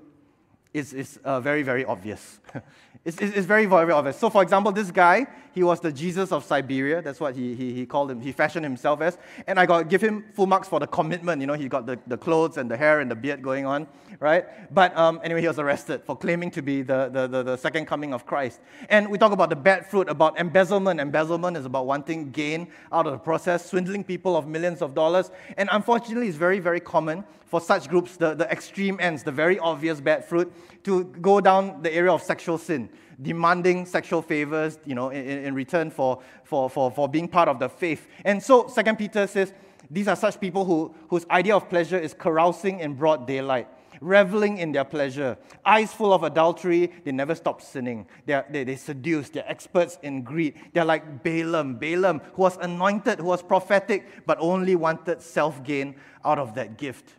is, 0.74 0.94
is 0.94 1.18
uh, 1.24 1.40
very, 1.40 1.64
very 1.64 1.86
obvious. 1.86 2.40
It's, 3.04 3.18
it's, 3.20 3.48
very, 3.48 3.66
very 3.66 3.92
obvious. 3.92 4.18
So, 4.18 4.30
for 4.30 4.44
example, 4.44 4.72
this 4.72 4.92
guy, 4.92 5.26
he 5.54 5.64
was 5.64 5.80
the 5.80 5.92
Jesus 5.92 6.32
of 6.32 6.44
Siberia. 6.44 7.02
That's 7.02 7.20
what 7.20 7.36
he, 7.36 7.54
he, 7.56 7.74
he 7.74 7.86
called 7.86 8.12
him. 8.12 8.22
He 8.22 8.32
fashioned 8.32 8.64
himself 8.64 9.02
as. 9.02 9.18
And 9.48 9.60
I 9.60 9.66
got 9.66 9.90
give 9.90 10.02
him 10.02 10.26
full 10.34 10.48
marks 10.48 10.68
for 10.68 10.80
the 10.80 10.88
commitment. 10.88 11.42
You 11.42 11.48
know, 11.48 11.54
he 11.54 11.68
got 11.68 11.86
the, 11.86 12.00
the 12.08 12.18
clothes 12.18 12.58
and 12.58 12.70
the 12.70 12.78
hair 12.78 13.00
and 13.00 13.12
the 13.12 13.16
beard 13.16 13.42
going 13.42 13.66
on, 13.66 13.88
right? 14.20 14.46
But 14.74 14.96
um, 14.98 15.20
anyway, 15.24 15.42
he 15.42 15.48
was 15.48 15.60
arrested 15.60 16.04
for 16.04 16.16
claiming 16.16 16.52
to 16.52 16.62
be 16.62 16.82
the, 16.82 17.10
the, 17.12 17.28
the, 17.28 17.44
the 17.44 17.58
second 17.58 17.86
coming 17.86 18.14
of 18.14 18.26
Christ. 18.26 18.60
And 18.90 19.10
we 19.10 19.18
talk 19.18 19.32
about 19.32 19.50
the 19.50 19.56
bad 19.56 19.86
fruit, 19.86 20.10
about 20.10 20.40
embezzlement. 20.40 21.00
Embezzlement 21.00 21.58
is 21.58 21.66
about 21.66 21.86
wanting 21.86 22.32
gain 22.32 22.68
out 22.92 23.06
of 23.06 23.14
the 23.14 23.20
process, 23.20 23.70
swindling 23.70 24.04
people 24.04 24.36
of 24.36 24.48
millions 24.48 24.82
of 24.82 24.94
dollars. 24.94 25.32
And 25.58 25.70
unfortunately, 25.72 26.28
it's 26.28 26.38
very, 26.38 26.60
very 26.60 26.80
common 26.80 27.24
for 27.52 27.60
such 27.60 27.90
groups, 27.90 28.16
the, 28.16 28.34
the 28.34 28.50
extreme 28.50 28.98
ends, 29.02 29.24
the 29.24 29.32
very 29.32 29.60
obvious 29.60 30.00
bad 30.00 30.24
fruit, 30.24 30.54
to 30.86 31.04
go 31.04 31.42
down 31.42 31.82
the 31.82 31.94
area 31.94 32.10
of 32.10 32.24
sexual 32.24 32.58
sin, 32.58 32.90
demanding 33.22 33.86
sexual 33.86 34.22
favors, 34.22 34.80
you 34.86 34.96
know, 34.96 35.10
in, 35.10 35.26
in 35.26 35.56
return 35.56 35.90
for, 35.90 36.22
for, 36.44 36.70
for, 36.70 36.92
for 36.92 37.08
being 37.10 37.28
part 37.28 37.50
of 37.50 37.60
the 37.60 37.70
faith. 37.70 38.08
And 38.26 38.42
so, 38.42 38.68
Second 38.68 38.98
Peter 38.98 39.28
says, 39.28 39.54
these 39.90 40.08
are 40.08 40.16
such 40.16 40.40
people 40.40 40.66
who, 40.66 40.94
whose 41.10 41.26
idea 41.30 41.56
of 41.56 41.70
pleasure 41.70 41.98
is 41.98 42.14
carousing 42.14 42.80
in 42.80 42.94
broad 42.94 43.28
daylight, 43.28 43.68
reveling 44.00 44.58
in 44.58 44.72
their 44.72 44.86
pleasure, 44.86 45.38
eyes 45.66 45.92
full 45.92 46.14
of 46.14 46.24
adultery, 46.24 46.92
they 47.04 47.12
never 47.12 47.36
stop 47.36 47.62
sinning. 47.62 48.08
They're, 48.26 48.46
they, 48.50 48.64
they 48.64 48.78
seduce, 48.78 49.30
they're 49.30 49.50
experts 49.50 49.98
in 50.02 50.24
greed. 50.24 50.56
They're 50.74 50.86
like 50.86 51.24
Balaam, 51.24 51.76
Balaam, 51.76 52.22
who 52.34 52.44
was 52.44 52.58
anointed, 52.58 53.20
who 53.20 53.26
was 53.26 53.44
prophetic, 53.44 54.26
but 54.26 54.38
only 54.40 54.76
wanted 54.76 55.22
self 55.22 55.62
gain 55.64 55.96
out 56.24 56.40
of 56.40 56.56
that 56.56 56.78
gift. 56.78 57.16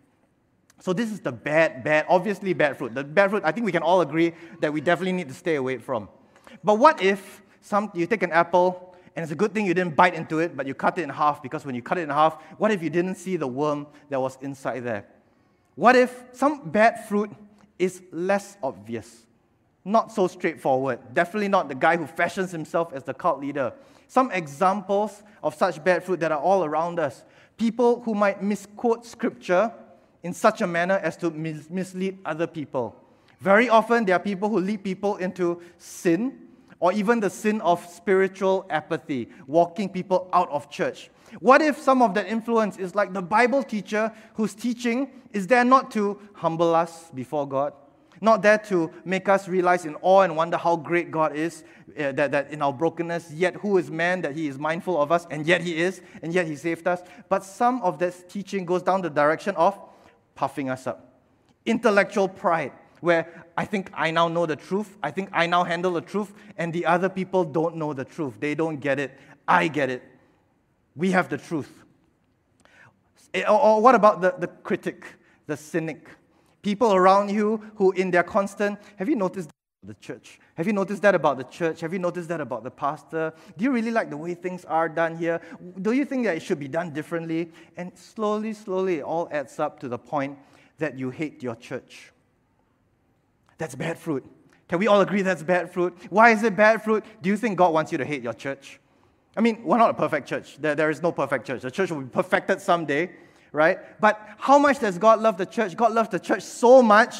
So 0.83 0.93
this 0.93 1.13
is 1.13 1.21
the 1.21 1.31
bad, 1.31 1.85
bad, 1.85 2.07
obviously 2.09 2.53
bad 2.55 2.77
fruit. 2.77 2.93
The 2.93 3.05
bad 3.05 3.31
fruit, 3.31 3.45
I 3.47 3.53
think 3.53 3.65
we 3.65 3.71
can 3.71 3.85
all 3.85 4.01
agree 4.01 4.33
that 4.59 4.73
we 4.73 4.81
definitely 4.81 5.13
need 5.13 5.29
to 5.29 5.35
stay 5.35 5.55
away 5.55 5.79
from. 5.79 6.09
But 6.65 6.81
what 6.81 7.01
if 7.01 7.41
some, 7.61 7.93
you 7.95 8.05
take 8.05 8.25
an 8.25 8.33
apple 8.33 8.93
and 9.15 9.23
it's 9.23 9.31
a 9.31 9.37
good 9.37 9.55
thing 9.55 9.65
you 9.65 9.75
didn't 9.75 9.95
bite 9.95 10.15
into 10.15 10.41
it, 10.41 10.57
but 10.57 10.67
you 10.67 10.75
cut 10.75 10.99
it 10.99 11.03
in 11.03 11.09
half 11.09 11.41
because 11.41 11.65
when 11.65 11.77
you 11.77 11.83
cut 11.83 11.99
it 11.99 12.03
in 12.03 12.09
half, 12.09 12.43
what 12.59 12.73
if 12.73 12.83
you 12.83 12.91
didn't 12.91 13.15
see 13.15 13.37
the 13.37 13.47
worm 13.47 13.87
that 14.09 14.21
was 14.21 14.37
inside 14.41 14.81
there? 14.81 15.07
What 15.77 15.95
if 15.95 16.25
some 16.33 16.69
bad 16.69 17.07
fruit 17.07 17.31
is 17.79 18.03
less 18.11 18.57
obvious? 18.61 19.25
Not 19.85 20.11
so 20.11 20.27
straightforward. 20.27 20.99
Definitely 21.15 21.47
not 21.47 21.69
the 21.69 21.77
guy 21.77 21.97
who 21.97 22.09
fashions 22.09 22.51
himself 22.51 22.93
as 22.93 23.05
the 23.05 23.15
cult 23.15 23.39
leader. 23.39 23.73
Some 24.09 24.33
examples 24.33 25.23
of 25.45 25.55
such 25.55 25.83
bad 25.85 26.03
fruit 26.03 26.19
that 26.19 26.33
are 26.33 26.41
all 26.41 26.65
around 26.65 26.99
us. 26.99 27.23
People 27.57 28.03
who 28.03 28.15
might 28.15 28.43
misquote 28.43 29.07
scripture 29.07 29.73
in 30.23 30.33
such 30.33 30.61
a 30.61 30.67
manner 30.67 30.99
as 31.03 31.17
to 31.19 31.31
mis- 31.31 31.69
mislead 31.71 32.19
other 32.25 32.47
people. 32.47 32.97
Very 33.41 33.69
often, 33.69 34.05
there 34.05 34.17
are 34.17 34.21
people 34.21 34.49
who 34.49 34.61
lead 34.61 34.85
people 34.85 35.17
into 35.17 35.61
sin 35.77 36.49
or 36.79 36.93
even 36.93 37.21
the 37.21 37.31
sin 37.31 37.61
of 37.61 37.85
spiritual 37.87 38.67
apathy, 38.69 39.29
walking 39.47 39.89
people 39.89 40.29
out 40.33 40.51
of 40.51 40.69
church. 40.69 41.11
What 41.39 41.63
if 41.63 41.79
some 41.79 42.03
of 42.03 42.15
that 42.15 42.27
influence 42.27 42.77
is 42.77 42.95
like 42.95 43.13
the 43.13 43.23
Bible 43.23 43.63
teacher 43.63 44.13
whose 44.35 44.55
teaching 44.55 45.11
is 45.33 45.47
there 45.47 45.65
not 45.65 45.91
to 45.93 46.19
humble 46.35 46.75
us 46.75 47.11
before 47.15 47.49
God, 47.49 47.73
not 48.21 48.43
there 48.43 48.59
to 48.59 48.91
make 49.05 49.29
us 49.29 49.49
realize 49.49 49.85
in 49.85 49.97
awe 50.03 50.23
and 50.23 50.37
wonder 50.37 50.57
how 50.57 50.77
great 50.77 51.11
God 51.11 51.35
is, 51.35 51.65
uh, 51.99 52.13
that, 52.13 52.33
that 52.33 52.51
in 52.51 52.61
our 52.63 52.73
brokenness, 52.73 53.31
yet 53.33 53.55
who 53.57 53.79
is 53.79 53.91
man 53.91 54.21
that 54.23 54.35
he 54.35 54.49
is 54.49 54.59
mindful 54.59 55.01
of 55.01 55.11
us, 55.11 55.27
and 55.31 55.47
yet 55.47 55.61
he 55.61 55.77
is, 55.81 56.03
and 56.23 56.35
yet 56.35 56.47
he 56.47 56.57
saved 56.57 56.87
us. 56.87 57.01
But 57.29 57.45
some 57.45 57.81
of 57.83 57.99
that 58.01 58.29
teaching 58.29 58.65
goes 58.65 58.83
down 58.83 59.03
the 59.03 59.11
direction 59.11 59.55
of 59.57 59.79
puffing 60.35 60.71
us 60.71 60.87
up. 60.87 61.21
Intellectual 61.65 62.29
pride, 62.29 62.73
where 63.01 63.45
I 63.57 63.65
think 63.65 63.91
I 63.95 64.11
now 64.11 64.29
know 64.29 64.47
the 64.47 64.57
truth, 64.57 64.97
I 65.03 65.11
think 65.11 65.29
I 65.33 65.47
now 65.47 65.65
handle 65.65 65.93
the 65.93 66.01
truth, 66.01 66.33
and 66.57 66.73
the 66.73 66.87
other 66.87 67.09
people 67.09 67.45
don't 67.45 67.77
know 67.77 67.93
the 67.93 68.05
truth. 68.05 68.35
They 68.41 68.55
don't 68.55 68.79
get 68.79 68.99
it. 68.99 69.19
I 69.47 69.69
get 69.69 69.91
it. 69.91 70.03
We 70.97 71.11
have 71.13 71.29
the 71.29 71.39
truth. 71.39 71.71
Eh, 73.35 73.45
or, 73.45 73.81
what 73.81 73.95
about 73.95 74.21
the, 74.21 74.35
the 74.39 74.47
critic, 74.47 75.05
the 75.47 75.57
cynic? 75.57 76.09
People 76.63 76.95
around 76.95 77.31
you 77.31 77.63
who, 77.77 77.93
in 77.93 78.11
their 78.11 78.23
constant, 78.23 78.79
have 78.97 79.09
you 79.09 79.17
noticed 79.17 79.51
the 79.85 79.95
church? 79.95 80.39
Have 80.55 80.67
you 80.67 80.73
noticed 80.73 81.03
that 81.03 81.15
about 81.15 81.39
the 81.39 81.45
church? 81.45 81.81
Have 81.81 81.93
you 81.93 81.99
noticed 81.99 82.29
that 82.29 82.41
about 82.41 82.63
the 82.63 82.71
pastor? 82.71 83.33
Do 83.57 83.65
you 83.65 83.73
really 83.73 83.91
like 83.91 84.11
the 84.11 84.17
way 84.17 84.35
things 84.35 84.65
are 84.65 84.89
done 84.89 85.17
here? 85.17 85.41
Do 85.81 85.93
you 85.93 86.05
think 86.05 86.25
that 86.25 86.37
it 86.37 86.41
should 86.41 86.61
be 86.61 86.69
done 86.69 86.93
differently? 86.93 87.51
And 87.77 87.97
slowly, 87.99 88.53
slowly, 88.53 88.99
it 88.99 89.03
all 89.03 89.29
adds 89.33 89.59
up 89.59 89.81
to 89.81 89.89
the 89.89 89.99
point 89.99 90.39
that 90.79 90.97
you 90.97 91.11
hate 91.11 91.43
your 91.43 91.57
church. 91.57 92.13
That's 93.59 93.75
bad 93.75 93.99
fruit. 93.99 94.25
Can 94.69 94.79
we 94.79 94.87
all 94.87 95.01
agree 95.01 95.23
that's 95.23 95.43
bad 95.43 95.73
fruit? 95.73 95.97
Why 96.11 96.31
is 96.31 96.43
it 96.45 96.57
bad 96.57 96.83
fruit? 96.83 97.05
Do 97.21 97.29
you 97.29 97.37
think 97.37 97.59
God 97.59 97.75
wants 97.75 97.91
you 97.91 97.99
to 97.99 98.05
hate 98.05 98.23
your 98.23 98.35
church? 98.35 98.79
I 99.37 99.41
mean, 99.41 99.65
we're 99.65 99.79
not 99.79 99.91
a 99.91 99.95
perfect 99.95 100.29
church. 100.29 100.59
There, 100.59 100.75
there 100.75 100.91
is 100.91 101.03
no 101.03 101.11
perfect 101.11 101.47
church. 101.47 101.63
The 101.63 101.71
church 101.71 101.91
will 101.91 102.03
be 102.03 102.09
perfected 102.09 102.61
someday, 102.61 103.11
right? 103.51 103.79
But 104.01 104.21
how 104.39 104.59
much 104.59 104.79
does 104.79 104.97
God 104.99 105.21
love 105.21 105.39
the 105.39 105.47
church? 105.47 105.77
God 105.77 105.93
loves 105.93 106.09
the 106.09 106.21
church 106.21 106.43
so 106.43 106.83
much 106.83 107.17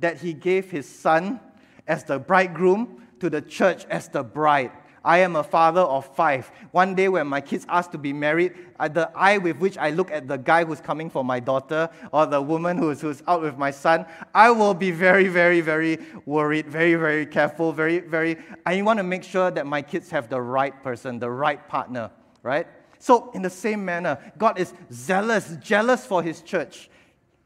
that 0.00 0.20
He 0.20 0.32
gave 0.32 0.70
His 0.70 0.88
Son 0.88 1.40
as 1.86 2.04
the 2.04 2.18
bridegroom 2.18 3.02
to 3.20 3.30
the 3.30 3.40
church 3.40 3.84
as 3.86 4.08
the 4.08 4.22
bride. 4.22 4.72
I 5.06 5.18
am 5.18 5.36
a 5.36 5.44
father 5.44 5.82
of 5.82 6.04
five. 6.16 6.50
One 6.72 6.96
day 6.96 7.08
when 7.08 7.28
my 7.28 7.40
kids 7.40 7.64
ask 7.68 7.92
to 7.92 7.98
be 7.98 8.12
married, 8.12 8.54
uh, 8.80 8.88
the 8.88 9.08
eye 9.14 9.38
with 9.38 9.58
which 9.58 9.78
I 9.78 9.90
look 9.90 10.10
at 10.10 10.26
the 10.26 10.36
guy 10.36 10.64
who's 10.64 10.80
coming 10.80 11.10
for 11.10 11.22
my 11.22 11.38
daughter 11.38 11.88
or 12.10 12.26
the 12.26 12.42
woman 12.42 12.76
who's, 12.76 13.00
who's 13.00 13.22
out 13.28 13.40
with 13.40 13.56
my 13.56 13.70
son, 13.70 14.04
I 14.34 14.50
will 14.50 14.74
be 14.74 14.90
very, 14.90 15.28
very, 15.28 15.60
very 15.60 16.00
worried, 16.24 16.66
very, 16.66 16.96
very 16.96 17.24
careful, 17.24 17.72
very, 17.72 18.00
very. 18.00 18.36
I 18.66 18.82
want 18.82 18.98
to 18.98 19.04
make 19.04 19.22
sure 19.22 19.48
that 19.52 19.64
my 19.64 19.80
kids 19.80 20.10
have 20.10 20.28
the 20.28 20.40
right 20.40 20.82
person, 20.82 21.20
the 21.20 21.30
right 21.30 21.66
partner, 21.68 22.10
right? 22.42 22.66
So, 22.98 23.30
in 23.30 23.42
the 23.42 23.50
same 23.50 23.84
manner, 23.84 24.18
God 24.36 24.58
is 24.58 24.74
zealous, 24.92 25.56
jealous 25.62 26.04
for 26.04 26.20
his 26.20 26.42
church. 26.42 26.90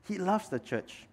He 0.09 0.16
loves 0.16 0.49
the 0.49 0.61
church. 0.61 1.07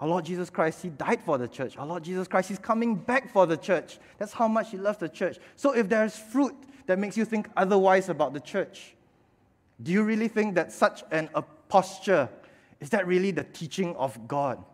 Our 0.00 0.08
Lord 0.08 0.24
Jesus 0.24 0.48
Christ, 0.50 0.82
He 0.82 0.90
died 0.90 1.22
for 1.22 1.38
the 1.38 1.48
church. 1.48 1.76
Our 1.76 1.86
Lord 1.86 2.04
Jesus 2.04 2.28
Christ, 2.28 2.48
He's 2.48 2.58
coming 2.58 2.94
back 2.94 3.32
for 3.32 3.46
the 3.46 3.56
church. 3.56 3.98
That's 4.18 4.32
how 4.32 4.48
much 4.48 4.70
He 4.70 4.76
loves 4.76 4.98
the 4.98 5.08
church. 5.08 5.38
So 5.56 5.72
if 5.72 5.88
there's 5.88 6.16
fruit 6.16 6.54
that 6.86 6.98
makes 6.98 7.16
you 7.16 7.24
think 7.24 7.48
otherwise 7.56 8.08
about 8.08 8.32
the 8.32 8.40
church, 8.40 8.94
do 9.82 9.92
you 9.92 10.02
really 10.02 10.28
think 10.28 10.54
that 10.54 10.72
such 10.72 11.02
an, 11.10 11.28
a 11.34 11.42
posture 11.68 12.28
is 12.80 12.90
that 12.90 13.06
really 13.06 13.30
the 13.30 13.44
teaching 13.44 13.94
of 13.96 14.28
God? 14.28 14.64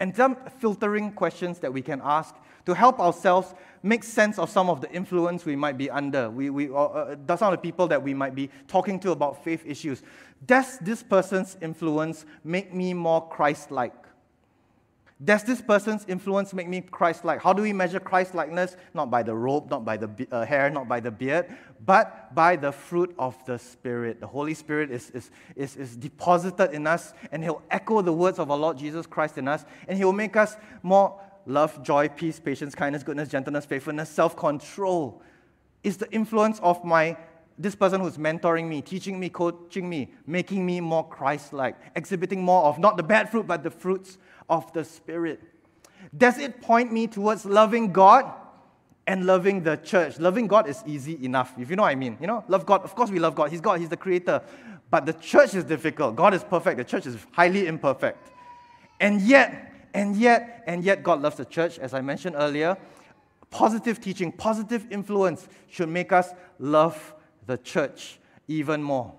And 0.00 0.14
some 0.14 0.36
filtering 0.58 1.12
questions 1.12 1.58
that 1.60 1.72
we 1.72 1.80
can 1.80 2.00
ask 2.04 2.34
to 2.66 2.74
help 2.74 3.00
ourselves 3.00 3.54
make 3.82 4.02
sense 4.02 4.38
of 4.38 4.48
some 4.48 4.70
of 4.70 4.80
the 4.80 4.90
influence 4.90 5.44
we 5.44 5.56
might 5.56 5.76
be 5.76 5.90
under. 5.90 6.30
We, 6.30 6.50
we, 6.50 6.70
uh, 6.70 6.74
uh 6.74 7.36
some 7.36 7.52
of 7.52 7.58
the 7.58 7.62
people 7.62 7.86
that 7.88 8.02
we 8.02 8.14
might 8.14 8.34
be 8.34 8.50
talking 8.66 8.98
to 9.00 9.10
about 9.10 9.44
faith 9.44 9.64
issues. 9.66 10.02
Does 10.46 10.78
this 10.78 11.02
person's 11.02 11.56
influence 11.60 12.24
make 12.42 12.72
me 12.72 12.94
more 12.94 13.28
Christ 13.28 13.70
like? 13.70 13.94
Does 15.22 15.44
this 15.44 15.62
person's 15.62 16.04
influence 16.08 16.52
make 16.52 16.68
me 16.68 16.80
Christ 16.80 17.24
like? 17.24 17.40
How 17.40 17.52
do 17.52 17.62
we 17.62 17.72
measure 17.72 18.00
Christ 18.00 18.34
likeness? 18.34 18.76
Not 18.94 19.10
by 19.10 19.22
the 19.22 19.34
robe, 19.34 19.70
not 19.70 19.84
by 19.84 19.96
the 19.96 20.26
uh, 20.30 20.44
hair, 20.44 20.68
not 20.70 20.88
by 20.88 20.98
the 20.98 21.10
beard, 21.10 21.54
but 21.86 22.34
by 22.34 22.56
the 22.56 22.72
fruit 22.72 23.14
of 23.18 23.42
the 23.44 23.58
Spirit. 23.58 24.20
The 24.20 24.26
Holy 24.26 24.54
Spirit 24.54 24.90
is, 24.90 25.10
is, 25.10 25.30
is, 25.54 25.76
is 25.76 25.96
deposited 25.96 26.72
in 26.72 26.86
us, 26.86 27.14
and 27.30 27.44
He'll 27.44 27.62
echo 27.70 28.02
the 28.02 28.12
words 28.12 28.38
of 28.40 28.50
our 28.50 28.56
Lord 28.56 28.76
Jesus 28.76 29.06
Christ 29.06 29.38
in 29.38 29.46
us, 29.46 29.64
and 29.86 29.96
He'll 29.96 30.12
make 30.12 30.36
us 30.36 30.56
more 30.82 31.20
love, 31.46 31.82
joy, 31.82 32.08
peace, 32.08 32.40
patience, 32.40 32.74
kindness, 32.74 33.02
goodness, 33.02 33.28
gentleness, 33.28 33.64
faithfulness, 33.64 34.08
self 34.08 34.36
control. 34.36 35.22
Is 35.82 35.96
the 35.98 36.10
influence 36.12 36.60
of 36.60 36.84
my 36.84 37.16
this 37.58 37.74
person 37.74 38.00
who's 38.00 38.16
mentoring 38.16 38.66
me, 38.66 38.82
teaching 38.82 39.18
me, 39.18 39.28
coaching 39.28 39.88
me, 39.88 40.12
making 40.26 40.66
me 40.66 40.80
more 40.80 41.06
Christ 41.08 41.52
like, 41.52 41.76
exhibiting 41.94 42.42
more 42.42 42.64
of 42.64 42.78
not 42.78 42.96
the 42.96 43.02
bad 43.02 43.30
fruit, 43.30 43.46
but 43.46 43.62
the 43.62 43.70
fruits 43.70 44.18
of 44.48 44.72
the 44.72 44.84
Spirit? 44.84 45.40
Does 46.16 46.38
it 46.38 46.60
point 46.60 46.92
me 46.92 47.06
towards 47.06 47.44
loving 47.44 47.92
God 47.92 48.32
and 49.06 49.26
loving 49.26 49.62
the 49.62 49.76
church? 49.76 50.18
Loving 50.18 50.46
God 50.46 50.68
is 50.68 50.82
easy 50.86 51.24
enough, 51.24 51.54
if 51.58 51.70
you 51.70 51.76
know 51.76 51.82
what 51.82 51.90
I 51.90 51.94
mean. 51.94 52.18
You 52.20 52.26
know, 52.26 52.44
love 52.48 52.66
God. 52.66 52.82
Of 52.82 52.94
course, 52.94 53.10
we 53.10 53.18
love 53.18 53.34
God. 53.34 53.50
He's 53.50 53.60
God, 53.60 53.80
He's 53.80 53.88
the 53.88 53.96
creator. 53.96 54.42
But 54.90 55.06
the 55.06 55.12
church 55.12 55.54
is 55.54 55.64
difficult. 55.64 56.14
God 56.16 56.34
is 56.34 56.44
perfect. 56.44 56.78
The 56.78 56.84
church 56.84 57.06
is 57.06 57.16
highly 57.32 57.66
imperfect. 57.66 58.30
And 59.00 59.20
yet, 59.20 59.73
and 59.94 60.16
yet, 60.16 60.64
and 60.66 60.82
yet, 60.84 61.02
God 61.02 61.22
loves 61.22 61.36
the 61.36 61.44
church, 61.44 61.78
as 61.78 61.94
I 61.94 62.00
mentioned 62.00 62.34
earlier. 62.36 62.76
Positive 63.50 64.00
teaching, 64.00 64.32
positive 64.32 64.86
influence 64.90 65.48
should 65.70 65.88
make 65.88 66.12
us 66.12 66.30
love 66.58 67.14
the 67.46 67.56
church 67.56 68.18
even 68.48 68.82
more. 68.82 69.14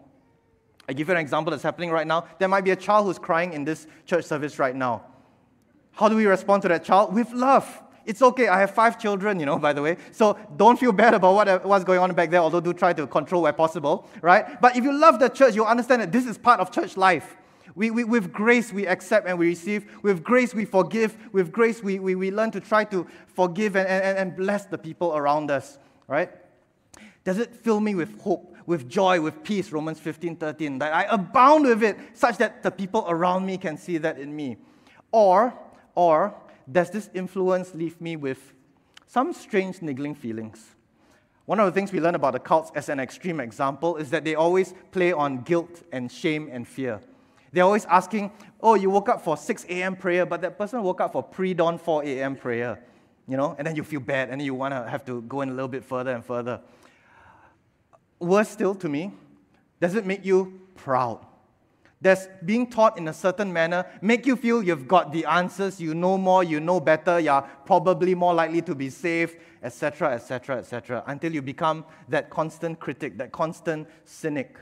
I 0.88 0.94
give 0.94 1.08
you 1.08 1.14
an 1.14 1.20
example 1.22 1.52
that's 1.52 1.64
happening 1.64 1.90
right 1.90 2.06
now. 2.06 2.26
There 2.38 2.50
might 2.50 2.66
be 2.66 2.72
a 2.72 2.76
child 2.76 3.06
who's 3.06 3.18
crying 3.18 3.54
in 3.54 3.64
this 3.64 3.88
church 4.06 4.26
service 4.26 4.60
right 4.60 4.76
now. 4.76 5.06
How 5.94 6.10
do 6.10 6.18
we 6.18 6.26
respond 6.26 6.62
to 6.64 6.68
that 6.68 6.84
child? 6.84 7.16
With 7.16 7.32
love. 7.32 7.82
It's 8.06 8.22
okay. 8.22 8.50
I 8.50 8.60
have 8.60 8.72
five 8.72 9.00
children, 9.00 9.40
you 9.40 9.46
know, 9.46 9.58
by 9.58 9.74
the 9.74 9.82
way. 9.82 9.98
So 10.12 10.38
don't 10.58 10.78
feel 10.78 10.92
bad 10.92 11.14
about 11.14 11.34
what, 11.34 11.66
what's 11.66 11.86
going 11.86 12.00
on 12.00 12.14
back 12.14 12.30
there, 12.30 12.42
although 12.42 12.60
do 12.60 12.74
try 12.74 12.94
to 12.94 13.08
control 13.08 13.44
where 13.44 13.54
possible, 13.54 14.08
right? 14.22 14.62
But 14.62 14.76
if 14.76 14.84
you 14.84 14.94
love 14.94 15.20
the 15.20 15.30
church, 15.30 15.56
you'll 15.56 15.66
understand 15.66 16.02
that 16.02 16.12
this 16.12 16.26
is 16.26 16.38
part 16.38 16.60
of 16.60 16.70
church 16.72 16.98
life. 16.98 17.36
We, 17.76 17.92
we, 17.92 18.06
with 18.06 18.32
grace, 18.32 18.72
we 18.72 18.88
accept 18.88 19.28
and 19.28 19.38
we 19.38 19.48
receive. 19.48 19.86
With 20.02 20.24
grace, 20.24 20.54
we 20.54 20.64
forgive. 20.64 21.16
With 21.34 21.52
grace, 21.52 21.84
we, 21.84 22.00
we, 22.00 22.16
we 22.16 22.32
learn 22.32 22.52
to 22.52 22.62
try 22.62 22.86
to 22.86 23.06
forgive 23.28 23.76
and, 23.76 23.88
and, 23.88 24.18
and 24.18 24.36
bless 24.36 24.66
the 24.66 24.78
people 24.78 25.16
around 25.16 25.52
us, 25.52 25.78
right? 26.08 26.32
Does 27.26 27.38
it 27.38 27.54
fill 27.54 27.82
me 27.82 27.94
with 27.94 28.22
hope, 28.22 28.56
with 28.66 28.88
joy, 28.88 29.20
with 29.20 29.44
peace? 29.44 29.72
Romans 29.72 30.00
15 30.00 30.38
13. 30.38 30.80
That 30.80 30.94
I 30.94 31.04
abound 31.04 31.66
with 31.66 31.84
it 31.84 31.98
such 32.14 32.38
that 32.38 32.64
the 32.64 32.72
people 32.72 33.06
around 33.10 33.46
me 33.46 33.58
can 33.58 33.78
see 33.78 33.98
that 33.98 34.20
in 34.20 34.34
me. 34.34 34.58
Or, 35.12 35.54
or 35.96 36.34
does 36.72 36.92
this 36.92 37.10
influence 37.14 37.76
leave 37.76 38.00
me 38.00 38.16
with 38.16 38.54
some 39.08 39.34
strange 39.34 39.82
niggling 39.82 40.16
feelings? 40.16 40.76
One 41.46 41.60
of 41.60 41.66
the 41.66 41.72
things 41.72 41.92
we 41.92 42.00
learn 42.00 42.16
about 42.16 42.34
the 42.34 42.40
cults 42.40 42.72
as 42.74 42.90
an 42.90 43.00
extreme 43.00 43.40
example 43.40 43.98
is 43.98 44.10
that 44.12 44.24
they 44.24 44.34
always 44.34 44.74
play 44.92 45.12
on 45.12 45.42
guilt 45.42 45.84
and 45.92 46.12
shame 46.12 46.50
and 46.52 46.68
fear. 46.68 47.02
They're 47.56 47.64
always 47.64 47.86
asking, 47.86 48.32
Oh, 48.62 48.76
you 48.76 48.89
woke 48.89 49.10
up 49.10 49.24
for 49.24 49.38
6 49.38 49.66
a.m. 49.70 49.95
prayer, 49.95 50.26
but 50.26 50.41
that 50.41 50.58
person 50.58 50.84
woke 50.84 51.01
up 51.01 51.14
for 51.14 51.24
pre 51.24 51.53
dawn 51.53 51.78
4 51.78 52.03
a.m. 52.03 52.36
prayer. 52.36 52.80
You 53.28 53.38
know, 53.38 53.56
and 53.58 53.66
then 53.66 53.76
you 53.76 53.84
feel 53.84 54.01
bad, 54.01 54.30
and 54.30 54.39
you 54.41 54.53
want 54.53 54.74
to 54.74 54.88
have 54.88 55.03
to 55.06 55.22
go 55.24 55.41
in 55.41 55.49
a 55.49 55.53
little 55.53 55.68
bit 55.68 55.84
further 55.84 56.12
and 56.12 56.24
further 56.24 56.62
worse 58.20 58.49
still 58.49 58.76
to 58.76 58.89
me, 58.89 59.12
does 59.80 59.95
it 59.95 60.06
make 60.06 60.26
you 60.26 60.62
proud? 60.76 61.26
Does 62.01 62.28
being 62.43 62.70
taught 62.70 62.97
in 62.97 63.08
a 63.08 63.14
certain 63.14 63.51
manner 63.51 63.86
make 64.01 64.26
you 64.26 64.36
feel 64.36 64.62
you've 64.62 64.88
got 64.88 65.12
the 65.12 65.26
answers, 65.26 65.80
you 65.80 65.95
know 65.95 66.18
more, 66.18 66.43
you 66.43 66.60
know 66.60 66.80
better, 66.80 67.20
you're 67.20 67.41
probably 67.66 68.14
more 68.14 68.34
likely 68.34 68.62
to 68.64 68.76
be 68.76 68.89
saved, 68.89 69.38
etc., 69.64 70.14
etc., 70.14 70.58
etc., 70.58 71.03
until 71.08 71.34
you 71.34 71.41
become 71.41 71.86
that 72.10 72.30
constant 72.30 72.80
critic, 72.80 73.18
that 73.18 73.32
constant 73.32 73.88
cynic? 74.03 74.58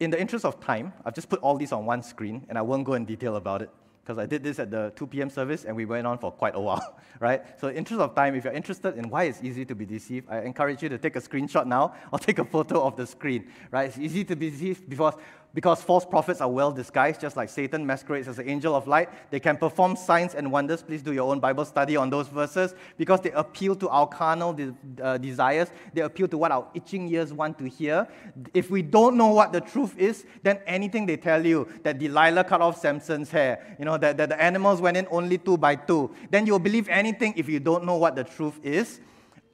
In 0.00 0.10
the 0.10 0.18
interest 0.18 0.46
of 0.46 0.58
time, 0.60 0.94
I've 1.04 1.14
just 1.14 1.28
put 1.28 1.40
all 1.40 1.58
these 1.58 1.72
on 1.72 1.84
one 1.84 2.02
screen 2.02 2.46
and 2.48 2.56
I 2.56 2.62
won't 2.62 2.84
go 2.84 2.94
in 2.94 3.04
detail 3.04 3.36
about 3.36 3.60
it 3.60 3.68
because 4.02 4.16
I 4.16 4.24
did 4.24 4.42
this 4.42 4.58
at 4.58 4.70
the 4.70 4.92
2 4.96 5.06
p.m. 5.08 5.28
service 5.28 5.66
and 5.66 5.76
we 5.76 5.84
went 5.84 6.06
on 6.06 6.16
for 6.16 6.32
quite 6.32 6.54
a 6.54 6.60
while, 6.60 6.98
right? 7.20 7.42
So, 7.60 7.68
in 7.68 7.76
interest 7.76 8.00
of 8.00 8.14
time, 8.14 8.34
if 8.34 8.44
you're 8.44 8.54
interested 8.54 8.96
in 8.96 9.10
why 9.10 9.24
it's 9.24 9.42
easy 9.42 9.66
to 9.66 9.74
be 9.74 9.84
deceived, 9.84 10.26
I 10.30 10.40
encourage 10.40 10.82
you 10.82 10.88
to 10.88 10.96
take 10.96 11.16
a 11.16 11.20
screenshot 11.20 11.66
now 11.66 11.94
or 12.10 12.18
take 12.18 12.38
a 12.38 12.46
photo 12.46 12.82
of 12.82 12.96
the 12.96 13.06
screen, 13.06 13.52
right? 13.70 13.88
It's 13.88 13.98
easy 13.98 14.24
to 14.24 14.34
be 14.34 14.48
deceived 14.48 14.88
because 14.88 15.14
because 15.54 15.82
false 15.82 16.04
prophets 16.04 16.40
are 16.40 16.48
well 16.48 16.70
disguised, 16.70 17.20
just 17.20 17.36
like 17.36 17.48
Satan 17.48 17.84
masquerades 17.84 18.28
as 18.28 18.38
an 18.38 18.48
angel 18.48 18.74
of 18.74 18.86
light. 18.86 19.08
They 19.30 19.40
can 19.40 19.56
perform 19.56 19.96
signs 19.96 20.34
and 20.34 20.52
wonders. 20.52 20.82
Please 20.82 21.02
do 21.02 21.12
your 21.12 21.30
own 21.30 21.40
Bible 21.40 21.64
study 21.64 21.96
on 21.96 22.10
those 22.10 22.28
verses 22.28 22.74
because 22.96 23.20
they 23.20 23.32
appeal 23.32 23.74
to 23.76 23.88
our 23.88 24.06
carnal 24.06 24.52
de- 24.52 24.74
uh, 25.02 25.18
desires. 25.18 25.68
They 25.92 26.02
appeal 26.02 26.28
to 26.28 26.38
what 26.38 26.52
our 26.52 26.68
itching 26.74 27.08
ears 27.08 27.32
want 27.32 27.58
to 27.58 27.68
hear. 27.68 28.06
If 28.54 28.70
we 28.70 28.82
don't 28.82 29.16
know 29.16 29.28
what 29.28 29.52
the 29.52 29.60
truth 29.60 29.98
is, 29.98 30.24
then 30.42 30.60
anything 30.66 31.06
they 31.06 31.16
tell 31.16 31.44
you 31.44 31.68
that 31.82 31.98
Delilah 31.98 32.44
cut 32.44 32.60
off 32.60 32.80
Samson's 32.80 33.30
hair, 33.30 33.76
you 33.78 33.84
know, 33.84 33.98
that, 33.98 34.16
that 34.18 34.28
the 34.28 34.40
animals 34.40 34.80
went 34.80 34.96
in 34.96 35.06
only 35.10 35.38
two 35.38 35.56
by 35.56 35.74
two, 35.74 36.14
then 36.30 36.46
you'll 36.46 36.58
believe 36.58 36.88
anything 36.88 37.34
if 37.36 37.48
you 37.48 37.58
don't 37.58 37.84
know 37.84 37.96
what 37.96 38.14
the 38.14 38.24
truth 38.24 38.60
is. 38.62 39.00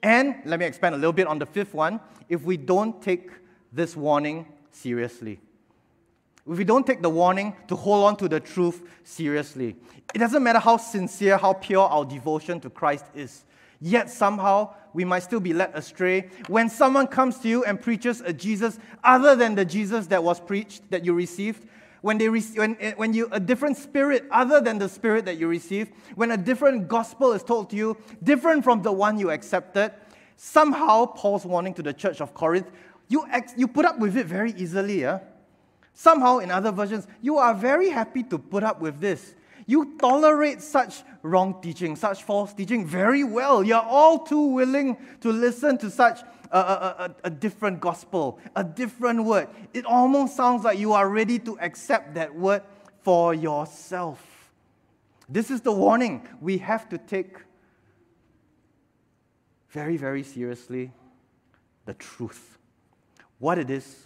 And 0.02 0.36
let 0.44 0.60
me 0.60 0.66
expand 0.66 0.94
a 0.94 0.98
little 0.98 1.12
bit 1.12 1.26
on 1.26 1.38
the 1.38 1.46
fifth 1.46 1.72
one 1.72 2.00
if 2.28 2.42
we 2.42 2.56
don't 2.56 3.00
take 3.00 3.30
this 3.72 3.96
warning 3.96 4.46
seriously 4.70 5.40
if 6.48 6.58
we 6.58 6.64
don't 6.64 6.86
take 6.86 7.02
the 7.02 7.10
warning 7.10 7.54
to 7.68 7.76
hold 7.76 8.04
on 8.04 8.16
to 8.16 8.28
the 8.28 8.40
truth 8.40 8.82
seriously. 9.04 9.76
It 10.14 10.18
doesn't 10.18 10.42
matter 10.42 10.58
how 10.58 10.76
sincere, 10.76 11.36
how 11.36 11.54
pure 11.54 11.86
our 11.86 12.04
devotion 12.04 12.60
to 12.60 12.70
Christ 12.70 13.04
is. 13.14 13.44
Yet 13.80 14.08
somehow 14.08 14.74
we 14.94 15.04
might 15.04 15.22
still 15.24 15.40
be 15.40 15.52
led 15.52 15.72
astray 15.74 16.30
when 16.48 16.70
someone 16.70 17.06
comes 17.06 17.38
to 17.40 17.48
you 17.48 17.64
and 17.64 17.80
preaches 17.80 18.20
a 18.22 18.32
Jesus 18.32 18.78
other 19.04 19.36
than 19.36 19.54
the 19.54 19.64
Jesus 19.64 20.06
that 20.06 20.22
was 20.22 20.40
preached, 20.40 20.90
that 20.90 21.04
you 21.04 21.12
received. 21.12 21.66
When, 22.00 22.18
they 22.18 22.28
re- 22.28 22.40
when, 22.54 22.76
eh, 22.80 22.92
when 22.96 23.12
you 23.12 23.28
a 23.32 23.40
different 23.40 23.76
spirit 23.76 24.24
other 24.30 24.60
than 24.60 24.78
the 24.78 24.88
spirit 24.88 25.24
that 25.24 25.38
you 25.38 25.48
received, 25.48 25.92
when 26.14 26.30
a 26.30 26.36
different 26.36 26.88
gospel 26.88 27.32
is 27.32 27.42
told 27.42 27.70
to 27.70 27.76
you, 27.76 27.96
different 28.22 28.62
from 28.64 28.82
the 28.82 28.92
one 28.92 29.18
you 29.18 29.30
accepted, 29.30 29.92
somehow 30.36 31.06
Paul's 31.06 31.44
warning 31.44 31.74
to 31.74 31.82
the 31.82 31.92
church 31.92 32.20
of 32.20 32.32
Corinth, 32.32 32.70
you, 33.08 33.26
ex- 33.30 33.54
you 33.56 33.66
put 33.66 33.84
up 33.84 33.98
with 33.98 34.16
it 34.16 34.26
very 34.26 34.52
easily. 34.52 35.00
Yeah? 35.00 35.18
Somehow, 35.98 36.38
in 36.38 36.50
other 36.50 36.72
versions, 36.72 37.06
you 37.22 37.38
are 37.38 37.54
very 37.54 37.88
happy 37.88 38.22
to 38.24 38.38
put 38.38 38.62
up 38.62 38.82
with 38.82 39.00
this. 39.00 39.34
You 39.64 39.96
tolerate 39.98 40.60
such 40.60 41.02
wrong 41.22 41.58
teaching, 41.62 41.96
such 41.96 42.22
false 42.22 42.52
teaching 42.52 42.86
very 42.86 43.24
well. 43.24 43.64
You're 43.64 43.80
all 43.80 44.18
too 44.18 44.48
willing 44.48 44.98
to 45.22 45.32
listen 45.32 45.78
to 45.78 45.90
such 45.90 46.20
a, 46.52 46.58
a, 46.58 46.60
a, 46.60 47.14
a, 47.24 47.30
different 47.30 47.80
gospel, 47.80 48.38
a 48.54 48.62
different 48.62 49.24
word. 49.24 49.48
It 49.72 49.86
almost 49.86 50.36
sounds 50.36 50.64
like 50.64 50.78
you 50.78 50.92
are 50.92 51.08
ready 51.08 51.38
to 51.40 51.58
accept 51.60 52.14
that 52.14 52.34
word 52.34 52.62
for 53.00 53.32
yourself. 53.32 54.52
This 55.30 55.50
is 55.50 55.62
the 55.62 55.72
warning 55.72 56.28
we 56.42 56.58
have 56.58 56.90
to 56.90 56.98
take 56.98 57.38
very, 59.70 59.96
very 59.96 60.22
seriously 60.22 60.92
the 61.86 61.94
truth. 61.94 62.58
What 63.38 63.58
it 63.58 63.70
is 63.70 64.05